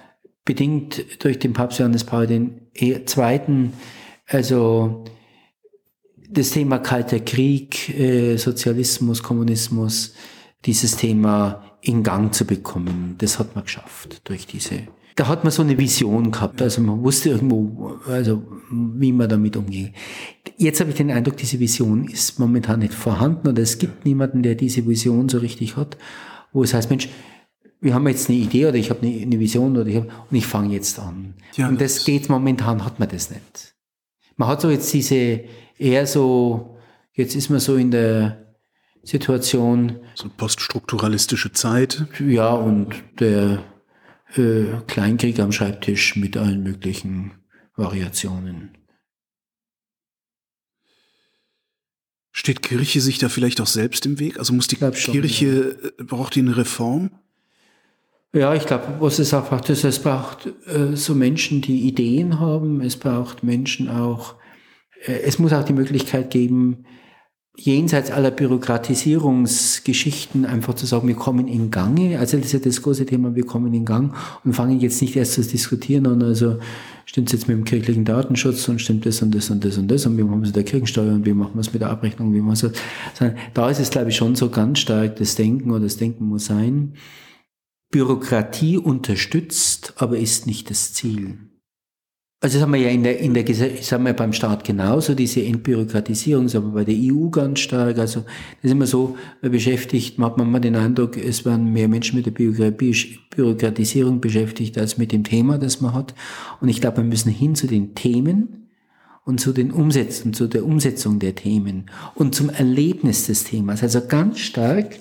bedingt 0.46 1.24
durch 1.24 1.40
den 1.40 1.54
Papst 1.54 1.80
Johannes 1.80 2.04
Paul 2.04 2.30
II. 2.30 3.72
Also 4.28 5.04
das 6.34 6.52
Thema 6.52 6.80
Kalter 6.80 7.20
Krieg, 7.20 7.90
äh, 7.98 8.38
Sozialismus, 8.38 9.24
Kommunismus, 9.24 10.14
dieses 10.66 10.96
Thema 10.98 11.64
in 11.82 12.04
Gang 12.04 12.34
zu 12.34 12.46
bekommen, 12.46 13.16
das 13.18 13.40
hat 13.40 13.56
man 13.56 13.66
geschafft 13.66 14.22
durch 14.24 14.48
diese. 14.48 14.88
Da 15.16 15.28
hat 15.28 15.44
man 15.44 15.52
so 15.52 15.62
eine 15.62 15.78
Vision 15.78 16.32
gehabt, 16.32 16.62
also 16.62 16.82
man 16.82 17.04
wusste 17.04 17.30
irgendwo, 17.30 18.00
also 18.08 18.42
wie 18.72 19.12
man 19.12 19.30
damit 19.30 19.56
umgeht. 19.56 19.92
Jetzt 20.58 20.80
habe 20.80 20.90
ich 20.90 20.96
den 20.96 21.12
Eindruck, 21.12 21.38
diese 21.38 21.60
Vision 21.60 22.08
ist 22.08 22.40
momentan 22.40 22.80
nicht 22.80 22.94
vorhanden 22.94 23.48
oder 23.50 23.62
es 23.62 23.78
gibt 23.78 24.06
niemanden, 24.06 24.42
der 24.42 24.56
diese 24.56 24.88
Vision 24.88 25.30
so 25.30 25.38
richtig 25.38 25.78
hat, 25.78 25.98
wo 26.52 26.64
es 26.64 26.74
heißt, 26.74 26.90
Mensch, 26.90 27.10
wir 27.80 27.94
haben 27.94 28.08
jetzt 28.08 28.30
eine 28.30 28.40
Idee 28.40 28.66
oder 28.66 28.76
ich 28.76 28.90
habe 28.90 29.06
eine, 29.06 29.22
eine 29.22 29.40
Vision 29.40 29.78
oder 29.78 29.88
ich 29.88 29.98
hab, 29.98 30.06
und 30.32 30.36
ich 30.36 30.48
fange 30.48 30.74
jetzt 30.74 30.98
an. 30.98 31.36
Ja, 31.56 31.68
und 31.68 31.80
das, 31.80 31.96
das 31.96 32.06
geht 32.06 32.30
momentan, 32.30 32.84
hat 32.84 32.98
man 32.98 33.10
das 33.10 33.30
nicht. 33.30 33.76
Man 34.38 34.48
hat 34.48 34.62
so 34.62 34.72
jetzt 34.72 34.92
diese, 34.94 35.42
eher 35.78 36.08
so, 36.08 36.78
jetzt 37.14 37.36
ist 37.36 37.50
man 37.50 37.60
so 37.60 37.76
in 37.76 37.92
der 37.92 38.56
Situation. 39.04 40.00
So 40.16 40.30
poststrukturalistische 40.30 41.52
Zeit. 41.52 42.06
Ja, 42.20 42.54
und 42.54 42.96
der 43.20 43.64
äh, 44.36 44.66
Kleinkrieg 44.88 45.40
am 45.40 45.52
Schreibtisch 45.52 46.16
mit 46.16 46.38
allen 46.38 46.64
möglichen 46.64 47.32
Variationen. 47.76 48.78
Steht 52.32 52.64
Kirche 52.64 53.00
sich 53.00 53.20
da 53.20 53.30
vielleicht 53.30 53.62
auch 53.62 53.68
selbst 53.68 54.06
im 54.08 54.20
Weg? 54.20 54.40
Also 54.40 54.54
muss 54.54 54.68
die 54.68 54.78
Kirche, 54.78 54.98
schon, 54.98 55.84
ja. 55.84 55.90
Äh, 56.00 56.04
braucht 56.04 56.36
die 56.36 56.40
eine 56.40 56.58
Reform? 56.58 57.12
Ja, 58.34 58.56
ich 58.56 58.66
glaube, 58.66 58.98
was 59.00 59.20
es 59.20 59.34
auch 59.36 59.48
braucht, 59.48 59.70
ist, 59.70 59.84
es 59.84 60.00
braucht 60.00 60.48
äh, 60.66 60.96
so 60.96 61.14
Menschen, 61.14 61.62
die 61.62 61.82
Ideen 61.88 62.40
haben. 62.40 62.82
Es 62.82 62.98
braucht 62.98 63.44
Menschen 63.44 63.88
auch, 63.88 64.36
es 65.06 65.40
muss 65.40 65.54
auch 65.54 65.64
die 65.64 65.74
Möglichkeit 65.74 66.32
geben, 66.32 66.86
jenseits 67.56 68.10
aller 68.10 68.32
Bürokratisierungsgeschichten 68.32 70.44
einfach 70.46 70.74
zu 70.74 70.88
sagen, 70.88 71.08
wir 71.08 71.16
kommen 71.16 71.48
in 71.48 71.70
Gange. 71.70 72.18
Also 72.18 72.38
das 72.38 72.48
ist 72.48 72.54
ja 72.54 72.60
das 72.60 72.82
große 72.82 73.06
Thema, 73.06 73.36
wir 73.36 73.46
kommen 73.46 73.72
in 73.74 73.86
Gang 73.86 74.16
und 74.44 74.54
fangen 74.54 74.80
jetzt 74.80 75.00
nicht 75.02 75.16
erst 75.16 75.34
zu 75.34 75.44
diskutieren 75.44 76.08
an, 76.08 76.24
also 76.24 76.58
stimmt 77.06 77.28
es 77.28 77.34
jetzt 77.34 77.48
mit 77.48 77.56
dem 77.56 77.64
kirchlichen 77.64 78.06
Datenschutz 78.06 78.68
und 78.70 78.82
stimmt 78.82 79.06
das 79.06 79.22
und 79.22 79.36
das 79.36 79.52
und 79.52 79.64
das 79.64 79.78
und 79.78 79.88
das 79.88 80.08
und 80.08 80.18
wie 80.18 80.24
machen 80.24 80.40
wir 80.40 80.44
es 80.44 80.50
mit 80.50 80.56
der 80.56 80.64
Kirchensteuer 80.64 81.14
und 81.14 81.28
wie 81.28 81.34
machen 81.34 81.54
wir 81.54 81.62
es 81.62 81.74
mit 81.74 81.84
der 81.84 81.92
Abrechnung, 81.92 82.34
wie 82.34 82.42
machen 82.42 82.60
wir 82.60 82.72
es. 82.72 82.82
Da 83.54 83.70
ist 83.70 83.80
es, 83.80 83.92
glaube 83.92 84.10
ich, 84.10 84.16
schon 84.16 84.34
so 84.36 84.50
ganz 84.50 84.80
stark 84.80 85.18
das 85.18 85.36
Denken 85.36 85.70
oder 85.70 85.82
das 85.82 85.98
Denken 85.98 86.26
muss 86.26 86.46
sein. 86.46 86.96
Bürokratie 87.92 88.80
unterstützt, 88.80 89.94
aber 89.98 90.18
ist 90.18 90.48
nicht 90.48 90.72
das 90.72 90.94
Ziel. 90.94 91.38
Also 92.44 92.58
das 92.58 92.62
haben 92.64 92.74
wir 92.74 92.82
ja 92.82 92.90
in 92.90 93.04
der, 93.04 93.20
in 93.20 93.34
der 93.34 93.44
das 93.46 93.92
haben 93.94 94.06
wir 94.06 94.12
beim 94.12 94.34
Staat 94.34 94.66
genauso, 94.66 95.16
diese 95.16 95.42
Entbürokratisierung, 95.42 96.44
das 96.44 96.56
haben 96.56 96.74
wir 96.74 96.84
bei 96.84 96.84
der 96.84 96.96
EU 96.96 97.30
ganz 97.30 97.62
stark. 97.62 97.98
Also 97.98 98.20
das 98.20 98.64
ist 98.64 98.72
immer 98.72 98.86
so 98.86 99.16
beschäftigt, 99.42 100.20
man 100.20 100.30
hat 100.30 100.38
man 100.38 100.52
mal 100.52 100.60
den 100.60 100.76
Eindruck, 100.76 101.16
es 101.16 101.46
werden 101.46 101.72
mehr 101.72 101.88
Menschen 101.88 102.18
mit 102.18 102.26
der 102.26 102.32
Bürokratisierung 102.72 104.20
beschäftigt 104.20 104.78
als 104.78 104.98
mit 104.98 105.14
dem 105.14 105.24
Thema, 105.24 105.58
das 105.58 105.80
man 105.80 105.94
hat. 105.94 106.14
Und 106.60 106.68
ich 106.68 106.82
glaube, 106.82 106.98
wir 106.98 107.06
müssen 107.06 107.32
hin 107.32 107.56
zu 107.56 107.66
den 107.66 107.96
Themen, 107.96 108.64
und 109.26 109.40
zu 109.40 109.54
den 109.54 109.72
Umsetzen, 109.72 110.34
zu 110.34 110.48
der 110.48 110.66
Umsetzung 110.66 111.20
der 111.20 111.34
Themen 111.34 111.86
und 112.14 112.36
zum 112.36 112.50
Erlebnis 112.50 113.28
des 113.28 113.46
Themas. 113.46 113.82
Also 113.82 114.02
ganz 114.06 114.40
stark 114.40 114.98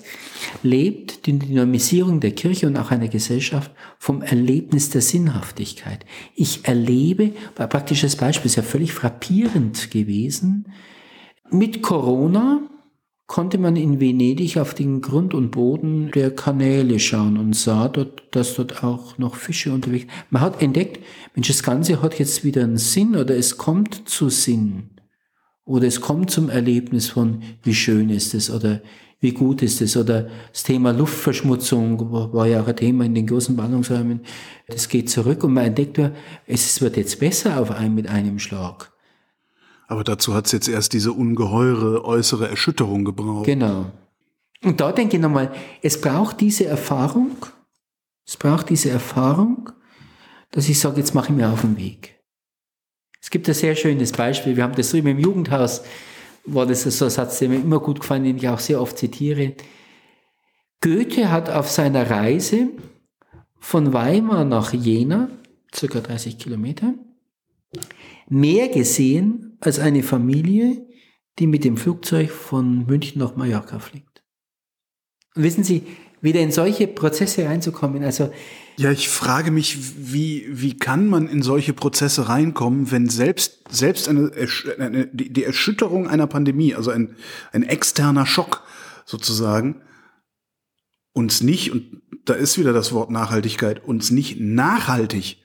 lebt 0.61 1.25
die 1.25 1.39
Dynamisierung 1.39 2.19
der 2.19 2.31
Kirche 2.31 2.67
und 2.67 2.77
auch 2.77 2.91
einer 2.91 3.07
Gesellschaft 3.07 3.71
vom 3.99 4.21
Erlebnis 4.21 4.89
der 4.89 5.01
Sinnhaftigkeit. 5.01 6.05
Ich 6.35 6.65
erlebe, 6.65 7.31
war 7.55 7.67
praktisches 7.67 8.15
Beispiel, 8.15 8.47
ist 8.47 8.55
ja 8.55 8.63
völlig 8.63 8.93
frappierend 8.93 9.91
gewesen, 9.91 10.65
mit 11.49 11.81
Corona 11.81 12.61
konnte 13.27 13.57
man 13.57 13.75
in 13.75 13.99
Venedig 13.99 14.57
auf 14.57 14.73
den 14.73 15.01
Grund 15.01 15.33
und 15.33 15.51
Boden 15.51 16.11
der 16.11 16.35
Kanäle 16.35 16.99
schauen 16.99 17.37
und 17.37 17.55
sah 17.55 17.87
dort, 17.87 18.23
dass 18.31 18.55
dort 18.55 18.83
auch 18.83 19.17
noch 19.17 19.35
Fische 19.35 19.71
unterwegs. 19.71 20.05
Man 20.29 20.41
hat 20.41 20.61
entdeckt, 20.61 20.99
Mensch, 21.33 21.47
das 21.47 21.63
Ganze 21.63 22.01
hat 22.01 22.19
jetzt 22.19 22.43
wieder 22.43 22.63
einen 22.63 22.77
Sinn 22.77 23.15
oder 23.15 23.35
es 23.35 23.57
kommt 23.57 24.07
zu 24.07 24.29
Sinn. 24.29 24.89
Oder 25.65 25.87
es 25.87 26.01
kommt 26.01 26.29
zum 26.29 26.49
Erlebnis 26.49 27.09
von, 27.09 27.41
wie 27.63 27.73
schön 27.73 28.09
ist 28.09 28.33
es 28.33 28.51
oder 28.51 28.81
wie 29.23 29.31
gut 29.31 29.61
ist 29.61 29.81
es 29.81 29.95
oder 29.95 30.29
das 30.51 30.63
Thema 30.63 30.91
Luftverschmutzung 30.91 32.11
war 32.11 32.45
ja 32.45 32.61
auch 32.61 32.67
ein 32.67 32.75
Thema 32.75 33.05
in 33.05 33.15
den 33.15 33.25
großen 33.25 33.55
Ballungsräumen. 33.55 34.19
Das 34.67 34.89
geht 34.89 35.09
zurück 35.09 35.45
und 35.45 35.53
man 35.53 35.65
entdeckt 35.65 35.97
ja, 35.97 36.11
es 36.45 36.81
wird 36.81 36.97
jetzt 36.97 37.19
besser 37.19 37.59
auf 37.59 37.71
einen 37.71 37.95
mit 37.95 38.07
einem 38.07 38.37
Schlag. 38.37 38.91
Aber 39.87 40.03
dazu 40.03 40.33
hat 40.33 40.47
es 40.47 40.51
jetzt 40.51 40.67
erst 40.67 40.91
diese 40.91 41.13
ungeheure 41.13 42.03
äußere 42.03 42.49
Erschütterung 42.49 43.05
gebraucht. 43.05 43.45
Genau. 43.45 43.91
Und 44.61 44.81
da 44.81 44.91
denke 44.91 45.15
ich 45.15 45.21
nochmal, 45.21 45.53
es 45.81 45.99
braucht 45.99 46.41
diese 46.41 46.65
Erfahrung, 46.65 47.37
es 48.27 48.35
braucht 48.35 48.69
diese 48.69 48.89
Erfahrung, 48.89 49.71
dass 50.51 50.67
ich 50.67 50.79
sage, 50.79 50.97
jetzt 50.97 51.15
mache 51.15 51.31
ich 51.31 51.35
mir 51.37 51.49
auf 51.49 51.61
den 51.61 51.77
Weg. 51.77 52.19
Es 53.21 53.29
gibt 53.29 53.47
ein 53.47 53.53
sehr 53.53 53.75
schönes 53.75 54.11
Beispiel, 54.11 54.57
wir 54.57 54.63
haben 54.63 54.75
das 54.75 54.91
drüben 54.91 55.07
im 55.07 55.19
Jugendhaus, 55.19 55.83
war 56.45 56.65
das 56.65 56.83
so 56.83 57.05
ein 57.05 57.11
Satz, 57.11 57.39
der 57.39 57.49
mir 57.49 57.59
immer 57.59 57.79
gut 57.79 58.01
gefallen, 58.01 58.23
den 58.23 58.37
ich 58.37 58.47
auch 58.47 58.59
sehr 58.59 58.81
oft 58.81 58.97
zitiere. 58.97 59.55
Goethe 60.81 61.31
hat 61.31 61.49
auf 61.49 61.69
seiner 61.69 62.09
Reise 62.09 62.69
von 63.59 63.93
Weimar 63.93 64.43
nach 64.43 64.73
Jena, 64.73 65.29
circa 65.73 66.01
30 66.01 66.37
Kilometer, 66.37 66.93
mehr 68.27 68.67
gesehen 68.67 69.57
als 69.61 69.79
eine 69.79 70.03
Familie, 70.03 70.85
die 71.39 71.47
mit 71.47 71.63
dem 71.63 71.77
Flugzeug 71.77 72.29
von 72.29 72.85
München 72.85 73.19
nach 73.19 73.35
Mallorca 73.35 73.79
fliegt. 73.79 74.23
Und 75.35 75.43
wissen 75.43 75.63
Sie, 75.63 75.83
wieder 76.21 76.41
in 76.41 76.51
solche 76.51 76.87
Prozesse 76.87 77.45
reinzukommen, 77.45 78.03
also 78.03 78.31
ja, 78.77 78.91
ich 78.91 79.09
frage 79.09 79.51
mich, 79.51 79.77
wie, 80.13 80.45
wie 80.49 80.77
kann 80.77 81.07
man 81.07 81.27
in 81.27 81.41
solche 81.41 81.73
Prozesse 81.73 82.27
reinkommen, 82.27 82.91
wenn 82.91 83.09
selbst, 83.09 83.63
selbst 83.69 84.09
eine, 84.09 84.31
eine 84.79 85.07
die 85.07 85.43
Erschütterung 85.43 86.07
einer 86.07 86.27
Pandemie, 86.27 86.73
also 86.73 86.91
ein, 86.91 87.15
ein 87.51 87.63
externer 87.63 88.25
Schock 88.25 88.63
sozusagen, 89.05 89.81
uns 91.13 91.41
nicht, 91.41 91.71
und 91.71 92.01
da 92.25 92.33
ist 92.33 92.57
wieder 92.57 92.73
das 92.73 92.91
Wort 92.91 93.11
Nachhaltigkeit, 93.11 93.83
uns 93.83 94.11
nicht 94.11 94.39
nachhaltig 94.39 95.37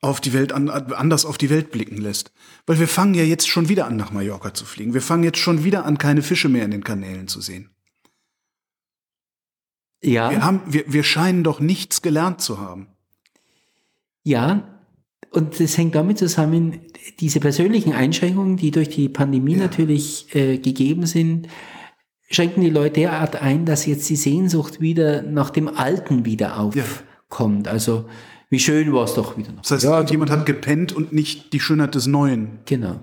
auf 0.00 0.20
die 0.20 0.32
Welt 0.32 0.52
anders 0.52 1.24
auf 1.24 1.38
die 1.38 1.48
Welt 1.48 1.70
blicken 1.70 1.98
lässt. 1.98 2.32
Weil 2.66 2.80
wir 2.80 2.88
fangen 2.88 3.14
ja 3.14 3.22
jetzt 3.22 3.48
schon 3.48 3.68
wieder 3.68 3.86
an, 3.86 3.96
nach 3.96 4.10
Mallorca 4.10 4.52
zu 4.52 4.64
fliegen. 4.64 4.94
Wir 4.94 5.02
fangen 5.02 5.22
jetzt 5.22 5.38
schon 5.38 5.62
wieder 5.62 5.84
an, 5.84 5.96
keine 5.96 6.22
Fische 6.22 6.48
mehr 6.48 6.64
in 6.64 6.72
den 6.72 6.82
Kanälen 6.82 7.28
zu 7.28 7.40
sehen. 7.40 7.70
Ja. 10.02 10.30
Wir, 10.30 10.44
haben, 10.44 10.60
wir, 10.66 10.84
wir 10.86 11.04
scheinen 11.04 11.44
doch 11.44 11.60
nichts 11.60 12.02
gelernt 12.02 12.40
zu 12.40 12.58
haben. 12.58 12.88
Ja, 14.24 14.68
und 15.30 15.58
das 15.60 15.78
hängt 15.78 15.94
damit 15.94 16.18
zusammen, 16.18 16.80
diese 17.20 17.40
persönlichen 17.40 17.94
Einschränkungen, 17.94 18.56
die 18.56 18.70
durch 18.70 18.90
die 18.90 19.08
Pandemie 19.08 19.54
ja. 19.54 19.62
natürlich 19.62 20.34
äh, 20.34 20.58
gegeben 20.58 21.06
sind, 21.06 21.48
schränken 22.30 22.62
die 22.62 22.70
Leute 22.70 23.00
derart 23.00 23.40
ein, 23.40 23.64
dass 23.64 23.86
jetzt 23.86 24.08
die 24.10 24.16
Sehnsucht 24.16 24.80
wieder 24.80 25.22
nach 25.22 25.50
dem 25.50 25.68
Alten 25.68 26.24
wieder 26.24 26.58
aufkommt. 26.58 27.66
Ja. 27.66 27.72
Also 27.72 28.04
wie 28.50 28.58
schön 28.58 28.92
war 28.92 29.04
es 29.04 29.14
doch 29.14 29.38
wieder 29.38 29.52
noch. 29.52 29.62
Das 29.62 29.70
heißt, 29.70 29.84
ja, 29.84 30.02
jemand 30.04 30.30
hat 30.30 30.44
gepennt 30.44 30.92
und 30.92 31.12
nicht 31.12 31.54
die 31.54 31.60
Schönheit 31.60 31.94
des 31.94 32.06
Neuen. 32.06 32.58
Genau. 32.66 33.00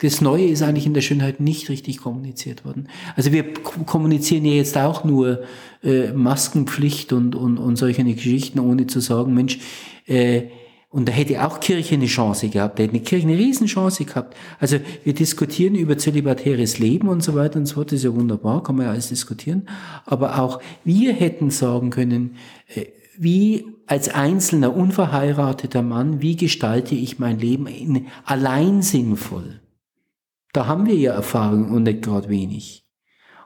Das 0.00 0.20
Neue 0.20 0.46
ist 0.46 0.62
eigentlich 0.62 0.86
in 0.86 0.94
der 0.94 1.00
Schönheit 1.00 1.40
nicht 1.40 1.70
richtig 1.70 1.98
kommuniziert 1.98 2.64
worden. 2.64 2.88
Also 3.16 3.32
wir 3.32 3.54
kommunizieren 3.54 4.44
ja 4.44 4.52
jetzt 4.52 4.76
auch 4.76 5.04
nur 5.04 5.42
äh, 5.86 6.12
Maskenpflicht 6.12 7.12
und, 7.12 7.34
und, 7.34 7.58
und 7.58 7.76
solche 7.76 8.04
Geschichten, 8.04 8.58
ohne 8.58 8.86
zu 8.86 9.00
sagen, 9.00 9.32
Mensch, 9.32 9.58
äh, 10.06 10.48
und 10.88 11.08
da 11.08 11.12
hätte 11.12 11.44
auch 11.46 11.60
Kirche 11.60 11.94
eine 11.94 12.06
Chance 12.06 12.48
gehabt, 12.48 12.78
da 12.78 12.82
hätte 12.82 12.94
eine 12.94 13.02
Kirche 13.02 13.26
eine 13.26 13.36
Riesenchance 13.36 14.04
gehabt. 14.04 14.36
Also 14.58 14.78
wir 15.04 15.14
diskutieren 15.14 15.74
über 15.74 15.98
zölibatäres 15.98 16.78
Leben 16.78 17.08
und 17.08 17.22
so 17.22 17.34
weiter 17.34 17.58
und 17.58 17.66
so 17.66 17.74
fort, 17.74 17.92
das 17.92 17.98
ist 17.98 18.04
ja 18.04 18.14
wunderbar, 18.14 18.62
kann 18.62 18.76
man 18.76 18.86
ja 18.86 18.92
alles 18.92 19.08
diskutieren. 19.08 19.68
Aber 20.06 20.40
auch 20.40 20.60
wir 20.84 21.12
hätten 21.12 21.50
sagen 21.50 21.90
können, 21.90 22.36
äh, 22.74 22.86
wie 23.18 23.66
als 23.86 24.08
einzelner 24.08 24.74
unverheirateter 24.74 25.82
Mann, 25.82 26.20
wie 26.20 26.36
gestalte 26.36 26.94
ich 26.94 27.18
mein 27.18 27.38
Leben 27.38 27.66
in, 27.66 28.06
allein 28.24 28.82
sinnvoll? 28.82 29.60
Da 30.52 30.66
haben 30.66 30.86
wir 30.86 30.94
ja 30.94 31.12
Erfahrung 31.12 31.70
und 31.70 31.84
nicht 31.84 32.02
gerade 32.02 32.28
wenig. 32.28 32.86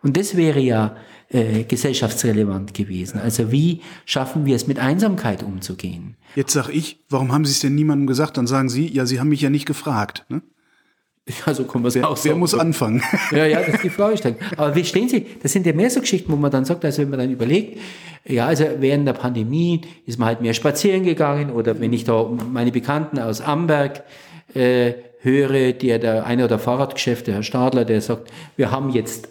Und 0.03 0.17
das 0.17 0.37
wäre 0.37 0.61
ja 0.61 0.97
äh, 1.31 1.65
gesellschaftsrelevant 1.65 2.75
gewesen. 2.75 3.21
Also 3.21 3.53
wie 3.53 3.83
schaffen 4.05 4.47
wir 4.47 4.57
es, 4.57 4.67
mit 4.67 4.79
Einsamkeit 4.79 5.43
umzugehen? 5.43 6.17
Jetzt 6.35 6.53
sag 6.53 6.69
ich, 6.69 7.01
warum 7.09 7.33
haben 7.33 7.45
Sie 7.45 7.53
es 7.53 7.61
denn 7.61 7.75
niemandem 7.75 8.07
gesagt? 8.07 8.37
Dann 8.37 8.47
sagen 8.47 8.69
Sie, 8.69 8.89
ja, 8.89 9.07
Sie 9.07 9.21
haben 9.21 9.29
mich 9.29 9.41
ja 9.41 9.51
nicht 9.51 9.67
gefragt. 9.67 10.25
Ne? 10.29 10.43
Ja, 11.47 11.55
so 11.55 11.65
kommen 11.65 11.85
wir 11.85 11.89
es 11.89 12.03
auch 12.03 12.19
Wer 12.25 12.35
muss 12.35 12.55
anfangen? 12.55 13.03
Ja, 13.31 13.47
ja, 13.47 13.61
das 13.61 13.75
ist 13.75 13.85
die 13.85 13.91
Frage. 13.91 14.35
Aber 14.57 14.75
wie 14.75 14.85
stehen 14.85 15.09
Sie? 15.09 15.27
Das 15.41 15.53
sind 15.53 15.65
ja 15.67 15.73
mehr 15.73 15.91
so 15.91 16.01
Geschichten, 16.01 16.33
wo 16.33 16.37
man 16.37 16.51
dann 16.51 16.65
sagt, 16.65 16.85
also 16.85 17.03
wenn 17.03 17.11
man 17.11 17.21
dann 17.21 17.31
überlegt, 17.31 17.79
ja, 18.25 18.47
also 18.47 18.65
während 18.79 19.07
der 19.07 19.13
Pandemie 19.13 19.83
ist 20.07 20.19
man 20.19 20.27
halt 20.27 20.41
mehr 20.41 20.55
spazieren 20.55 21.05
gegangen 21.05 21.51
oder 21.51 21.79
wenn 21.79 21.93
ich 21.93 22.05
da 22.05 22.25
meine 22.25 22.73
Bekannten 22.73 23.19
aus 23.21 23.41
Amberg 23.41 24.03
äh, 24.55 24.95
höre, 25.21 25.73
der, 25.73 25.99
der 26.01 26.27
eine 26.27 26.45
oder 26.45 26.59
Fahrradgeschäfte, 26.59 27.33
Herr 27.33 27.43
Stadler, 27.43 27.85
der 27.85 28.01
sagt, 28.01 28.33
wir 28.57 28.71
haben 28.71 28.91
jetzt 28.91 29.29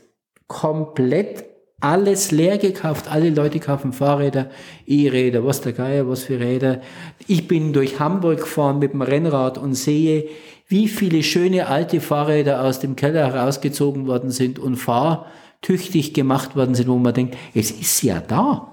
komplett 0.47 1.48
alles 1.79 2.31
leer 2.31 2.57
gekauft. 2.57 3.09
Alle 3.09 3.29
Leute 3.29 3.59
kaufen 3.59 3.93
Fahrräder, 3.93 4.49
E-Räder, 4.85 5.45
was 5.45 5.61
der 5.61 5.73
Geier, 5.73 6.07
was 6.07 6.23
für 6.23 6.39
Räder. 6.39 6.81
Ich 7.27 7.47
bin 7.47 7.73
durch 7.73 7.99
Hamburg 7.99 8.39
gefahren 8.39 8.79
mit 8.79 8.93
dem 8.93 9.01
Rennrad 9.01 9.57
und 9.57 9.75
sehe, 9.75 10.27
wie 10.67 10.87
viele 10.87 11.23
schöne 11.23 11.67
alte 11.67 12.01
Fahrräder 12.01 12.63
aus 12.63 12.79
dem 12.79 12.95
Keller 12.95 13.33
herausgezogen 13.33 14.07
worden 14.07 14.31
sind 14.31 14.59
und 14.59 14.77
fahrtüchtig 14.77 16.13
gemacht 16.13 16.55
worden 16.55 16.75
sind, 16.75 16.87
wo 16.87 16.97
man 16.97 17.13
denkt, 17.13 17.37
es 17.55 17.71
ist 17.71 18.03
ja 18.03 18.19
da. 18.19 18.71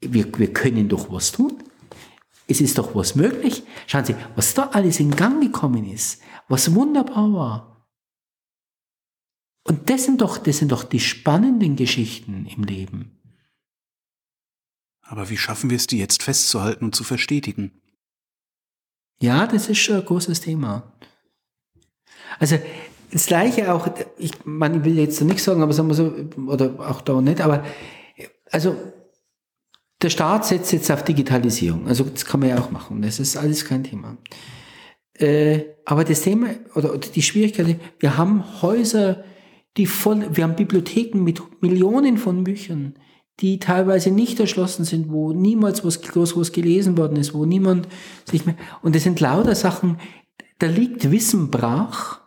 Wir, 0.00 0.26
wir 0.38 0.52
können 0.52 0.88
doch 0.88 1.10
was 1.10 1.32
tun. 1.32 1.54
Es 2.46 2.60
ist 2.60 2.78
doch 2.78 2.94
was 2.94 3.16
möglich. 3.16 3.64
Schauen 3.88 4.04
Sie, 4.04 4.14
was 4.36 4.54
da 4.54 4.68
alles 4.72 5.00
in 5.00 5.10
Gang 5.10 5.42
gekommen 5.42 5.90
ist, 5.90 6.20
was 6.48 6.74
wunderbar 6.74 7.32
war. 7.32 7.75
Und 9.66 9.90
das 9.90 10.04
sind 10.04 10.20
doch, 10.20 10.38
das 10.38 10.58
sind 10.58 10.72
doch 10.72 10.84
die 10.84 11.00
spannenden 11.00 11.76
Geschichten 11.76 12.46
im 12.46 12.64
Leben. 12.64 13.10
Aber 15.02 15.28
wie 15.30 15.36
schaffen 15.36 15.70
wir 15.70 15.76
es, 15.76 15.86
die 15.86 15.98
jetzt 15.98 16.22
festzuhalten 16.22 16.84
und 16.84 16.94
zu 16.94 17.04
verstetigen? 17.04 17.72
Ja, 19.20 19.46
das 19.46 19.68
ist 19.68 19.78
schon 19.78 19.96
ein 19.96 20.04
großes 20.04 20.40
Thema. 20.40 20.92
Also 22.38 22.58
das 23.12 23.26
Gleiche 23.26 23.72
auch, 23.72 23.88
ich, 24.18 24.32
man 24.44 24.84
will 24.84 24.98
jetzt 24.98 25.20
nicht 25.22 25.42
sagen, 25.42 25.62
aber 25.62 25.72
sagen 25.72 25.88
wir 25.88 25.94
so, 25.94 26.12
oder 26.46 26.74
auch 26.90 27.00
da 27.00 27.20
nicht, 27.20 27.40
aber 27.40 27.64
also 28.50 28.76
der 30.02 30.10
Staat 30.10 30.46
setzt 30.46 30.72
jetzt 30.72 30.90
auf 30.90 31.04
Digitalisierung. 31.04 31.88
Also 31.88 32.04
das 32.04 32.24
kann 32.24 32.40
man 32.40 32.50
ja 32.50 32.58
auch 32.58 32.70
machen. 32.70 33.00
Das 33.02 33.18
ist 33.18 33.36
alles 33.36 33.64
kein 33.64 33.84
Thema. 33.84 34.18
Äh, 35.14 35.64
aber 35.84 36.04
das 36.04 36.20
Thema 36.20 36.50
oder, 36.74 36.92
oder 36.92 37.08
die 37.08 37.22
Schwierigkeit, 37.22 37.80
wir 37.98 38.18
haben 38.18 38.60
Häuser, 38.60 39.24
die 39.76 39.86
voll, 39.86 40.26
wir 40.32 40.44
haben 40.44 40.56
Bibliotheken 40.56 41.18
mit 41.22 41.42
Millionen 41.60 42.18
von 42.18 42.44
Büchern, 42.44 42.94
die 43.40 43.58
teilweise 43.58 44.10
nicht 44.10 44.40
erschlossen 44.40 44.84
sind, 44.84 45.10
wo 45.10 45.32
niemals 45.32 45.84
was 45.84 46.00
groß 46.00 46.36
was 46.36 46.52
gelesen 46.52 46.96
worden 46.96 47.16
ist, 47.16 47.34
wo 47.34 47.44
niemand 47.44 47.88
sich 48.24 48.46
mehr, 48.46 48.56
und 48.82 48.94
das 48.94 49.02
sind 49.02 49.20
lauter 49.20 49.54
Sachen, 49.54 49.98
da 50.58 50.66
liegt 50.66 51.10
Wissen 51.10 51.50
brach, 51.50 52.20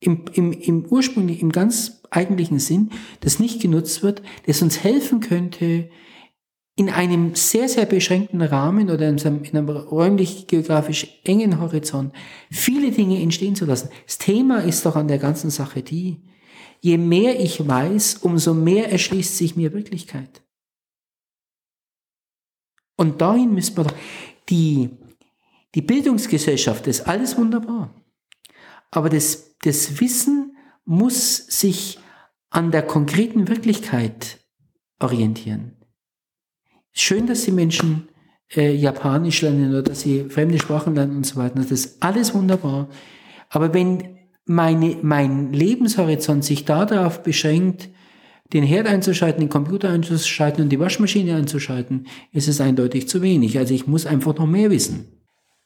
im, 0.00 0.24
im, 0.32 0.52
im 0.52 0.86
ursprünglich, 0.86 1.42
im 1.42 1.52
ganz 1.52 2.02
eigentlichen 2.10 2.58
Sinn, 2.58 2.90
das 3.20 3.38
nicht 3.38 3.60
genutzt 3.60 4.02
wird, 4.02 4.22
das 4.46 4.62
uns 4.62 4.82
helfen 4.82 5.20
könnte, 5.20 5.90
in 6.74 6.88
einem 6.88 7.34
sehr, 7.34 7.68
sehr 7.68 7.84
beschränkten 7.84 8.40
Rahmen 8.40 8.88
oder 8.90 9.08
in 9.08 9.20
einem, 9.20 9.44
in 9.44 9.56
einem 9.56 9.68
räumlich-geografisch 9.68 11.20
engen 11.24 11.60
Horizont 11.60 12.14
viele 12.50 12.90
Dinge 12.90 13.20
entstehen 13.20 13.54
zu 13.54 13.66
lassen. 13.66 13.90
Das 14.06 14.16
Thema 14.16 14.60
ist 14.60 14.86
doch 14.86 14.96
an 14.96 15.06
der 15.06 15.18
ganzen 15.18 15.50
Sache 15.50 15.82
die, 15.82 16.22
je 16.80 16.96
mehr 16.96 17.38
ich 17.40 17.66
weiß, 17.66 18.18
umso 18.22 18.54
mehr 18.54 18.90
erschließt 18.90 19.36
sich 19.36 19.56
mir 19.56 19.72
Wirklichkeit. 19.72 20.42
Und 22.96 23.20
dahin 23.20 23.54
müssen 23.54 23.76
wir 23.76 23.84
doch, 23.84 23.94
die, 24.48 24.90
die 25.74 25.82
Bildungsgesellschaft 25.82 26.86
ist 26.86 27.02
alles 27.02 27.36
wunderbar. 27.36 27.94
Aber 28.90 29.08
das, 29.08 29.56
das 29.62 30.00
Wissen 30.00 30.56
muss 30.84 31.36
sich 31.36 31.98
an 32.50 32.70
der 32.70 32.82
konkreten 32.82 33.48
Wirklichkeit 33.48 34.38
orientieren. 34.98 35.76
Schön, 36.92 37.26
dass 37.26 37.44
die 37.44 37.52
Menschen 37.52 38.08
äh, 38.54 38.74
Japanisch 38.74 39.42
lernen 39.42 39.70
oder 39.70 39.82
dass 39.82 40.00
sie 40.00 40.28
fremde 40.28 40.58
Sprachen 40.58 40.94
lernen 40.94 41.18
und 41.18 41.26
so 41.26 41.36
weiter. 41.36 41.54
Das 41.54 41.70
ist 41.70 42.02
alles 42.02 42.34
wunderbar. 42.34 42.88
Aber 43.48 43.72
wenn 43.72 44.19
meine, 44.50 44.96
mein 45.02 45.52
Lebenshorizont 45.52 46.44
sich 46.44 46.64
darauf 46.64 47.22
beschränkt, 47.22 47.88
den 48.52 48.64
Herd 48.64 48.88
einzuschalten, 48.88 49.40
den 49.40 49.48
Computer 49.48 49.90
einzuschalten 49.90 50.64
und 50.64 50.70
die 50.70 50.80
Waschmaschine 50.80 51.36
einzuschalten, 51.36 52.08
ist 52.32 52.48
es 52.48 52.60
eindeutig 52.60 53.08
zu 53.08 53.22
wenig. 53.22 53.58
Also 53.58 53.74
ich 53.74 53.86
muss 53.86 54.06
einfach 54.06 54.36
noch 54.36 54.46
mehr 54.46 54.70
wissen. 54.70 55.06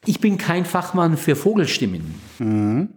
Ich 0.05 0.19
bin 0.19 0.37
kein 0.37 0.65
Fachmann 0.65 1.17
für 1.17 1.35
Vogelstimmen. 1.35 2.13
Mhm 2.37 2.89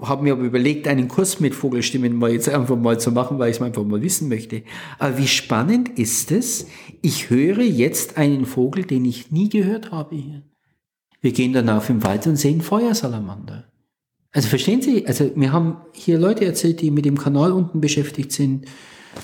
habe 0.00 0.24
mir 0.24 0.32
aber 0.32 0.42
überlegt, 0.42 0.88
einen 0.88 1.08
Kurs 1.08 1.38
mit 1.38 1.54
Vogelstimmen 1.54 2.16
mal 2.16 2.32
jetzt 2.32 2.48
einfach 2.48 2.76
mal 2.76 2.98
zu 2.98 3.12
machen, 3.12 3.38
weil 3.38 3.50
ich 3.50 3.56
es 3.56 3.62
einfach 3.62 3.84
mal 3.84 4.02
wissen 4.02 4.28
möchte. 4.28 4.62
Aber 4.98 5.18
wie 5.18 5.28
spannend 5.28 5.98
ist 5.98 6.32
es? 6.32 6.66
Ich 7.02 7.30
höre 7.30 7.60
jetzt 7.60 8.16
einen 8.16 8.46
Vogel, 8.46 8.84
den 8.84 9.04
ich 9.04 9.30
nie 9.30 9.48
gehört 9.48 9.92
habe 9.92 10.16
hier. 10.16 10.42
Wir 11.20 11.32
gehen 11.32 11.52
dann 11.52 11.68
auf 11.68 11.88
im 11.88 12.02
Wald 12.02 12.26
und 12.26 12.36
sehen 12.36 12.62
Feuersalamander. 12.62 13.71
Also 14.32 14.48
verstehen 14.48 14.80
Sie, 14.80 15.06
also 15.06 15.30
wir 15.36 15.52
haben 15.52 15.76
hier 15.92 16.18
Leute 16.18 16.46
erzählt, 16.46 16.80
die 16.80 16.90
mit 16.90 17.04
dem 17.04 17.18
Kanal 17.18 17.52
unten 17.52 17.80
beschäftigt 17.80 18.32
sind, 18.32 18.66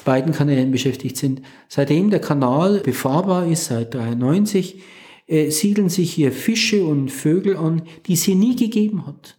beiden 0.04 0.34
Kanälen 0.34 0.70
beschäftigt 0.70 1.16
sind. 1.16 1.40
Seitdem 1.68 2.10
der 2.10 2.20
Kanal 2.20 2.80
befahrbar 2.80 3.46
ist, 3.46 3.66
seit 3.66 3.94
93, 3.94 4.82
äh, 5.26 5.50
siedeln 5.50 5.88
sich 5.88 6.12
hier 6.12 6.30
Fische 6.30 6.84
und 6.84 7.10
Vögel 7.10 7.56
an, 7.56 7.82
die 8.06 8.12
es 8.12 8.22
hier 8.22 8.36
nie 8.36 8.54
gegeben 8.54 9.06
hat. 9.06 9.38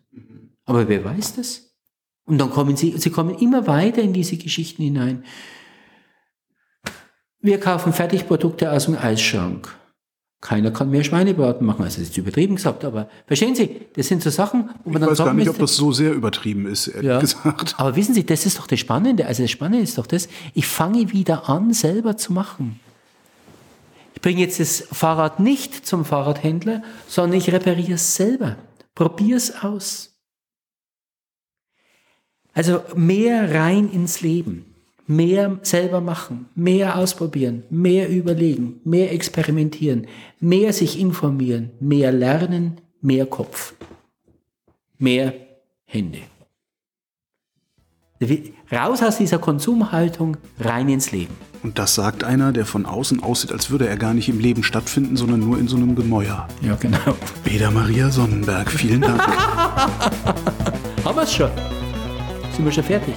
Aber 0.65 0.87
wer 0.87 1.03
weiß 1.03 1.35
das? 1.35 1.75
Und 2.25 2.39
dann 2.39 2.49
kommen 2.49 2.75
sie, 2.75 2.95
sie 2.97 3.09
kommen 3.09 3.35
immer 3.35 3.65
weiter 3.67 4.01
in 4.01 4.13
diese 4.13 4.37
Geschichten 4.37 4.83
hinein. 4.83 5.23
Wir 7.41 7.59
kaufen 7.59 7.93
Fertigprodukte 7.93 8.71
aus 8.71 8.85
dem 8.85 8.97
Eisschrank. 8.97 9.78
Keiner 10.41 10.72
kann 10.72 10.90
mehr 10.90 11.03
Schweinebraten 11.03 11.68
machen. 11.68 11.84
Also 11.84 11.99
das 11.99 12.10
ist 12.10 12.18
übertrieben 12.18 12.56
gesagt, 12.56 12.86
aber 12.86 13.10
verstehen 13.28 13.56
Sie, 13.56 13.82
das 13.94 14.07
sind 14.07 14.24
so 14.24 14.30
Sachen, 14.30 14.70
wo 14.86 14.91
man 14.91 15.02
ich 15.02 15.07
dann 15.07 15.10
weiß 15.10 15.18
gar 15.18 15.34
nicht, 15.34 15.49
ob 15.49 15.60
das 15.60 15.76
so 15.76 15.91
sehr 15.91 16.14
übertrieben 16.14 16.66
ist, 16.66 16.88
ehrlich 16.88 17.10
ja. 17.10 17.20
gesagt. 17.20 17.76
Aber 17.78 17.95
wissen 17.98 18.14
Sie, 18.14 18.26
das 18.26 18.45
ist 18.45 18.57
doch 18.57 18.68
das 18.68 18.80
Spannende. 18.80 19.26
Also 19.26 19.44
das 19.44 19.52
Spannende 19.52 19.84
ist 19.84 19.98
doch 19.98 20.07
das, 20.07 20.30
ich 20.53 20.66
fange 20.66 21.11
wieder 21.11 21.49
an, 21.49 21.74
selber 21.74 22.16
zu 22.16 22.32
machen. 22.32 22.80
Ich 24.16 24.22
bringe 24.22 24.40
jetzt 24.40 24.61
das 24.61 24.88
Fahrrad 24.91 25.41
nicht 25.41 25.86
zum 25.86 26.06
Fahrradhändler, 26.06 26.84
sondern 27.07 27.38
ich 27.38 27.52
repariere 27.52 27.94
es 27.94 28.16
selber. 28.16 28.56
Probiere 28.95 29.38
es 29.38 29.64
aus. 29.64 30.10
Also 32.53 32.82
mehr 32.95 33.53
rein 33.53 33.90
ins 33.90 34.22
Leben, 34.22 34.68
mehr 35.10 35.57
selber 35.64 36.02
machen, 36.02 36.45
mehr 36.53 36.98
ausprobieren, 36.98 37.64
mehr 37.72 38.07
überlegen, 38.10 38.80
mehr 38.84 39.11
experimentieren, 39.11 40.06
mehr 40.40 40.72
sich 40.72 40.99
informieren, 40.99 41.72
mehr 41.80 42.11
lernen, 42.11 42.80
mehr 43.02 43.26
Kopf, 43.26 43.73
mehr 44.99 45.34
Hände. 45.86 46.19
Raus 48.72 49.02
aus 49.02 49.18
dieser 49.18 49.40
Konsumhaltung, 49.40 50.38
rein 50.60 50.90
ins 50.90 51.11
Leben. 51.11 51.34
Und 51.64 51.80
das 51.80 51.95
sagt 51.95 52.23
einer, 52.23 52.52
der 52.52 52.65
von 52.65 52.86
außen 52.86 53.23
aussieht, 53.23 53.52
als 53.52 53.72
würde 53.72 53.88
er 53.88 53.98
gar 53.98 54.14
nicht 54.14 54.30
im 54.30 54.40
Leben 54.40 54.61
stattfinden, 54.61 55.18
sondern 55.18 55.40
nur 55.40 55.57
in 55.57 55.68
so 55.68 55.76
einem 55.76 55.95
Gemäuer. 55.95 56.48
Ja, 56.61 56.76
genau. 56.76 57.18
Peter 57.44 57.72
Maria 57.72 58.11
Sonnenberg, 58.11 58.69
vielen 58.69 59.02
Dank. 59.02 59.22
Haben 61.03 61.15
wir 61.15 61.23
es 61.23 61.34
schon? 61.34 61.49
sind 62.53 62.65
wir 62.65 62.72
schon 62.72 62.84
fertig. 62.84 63.15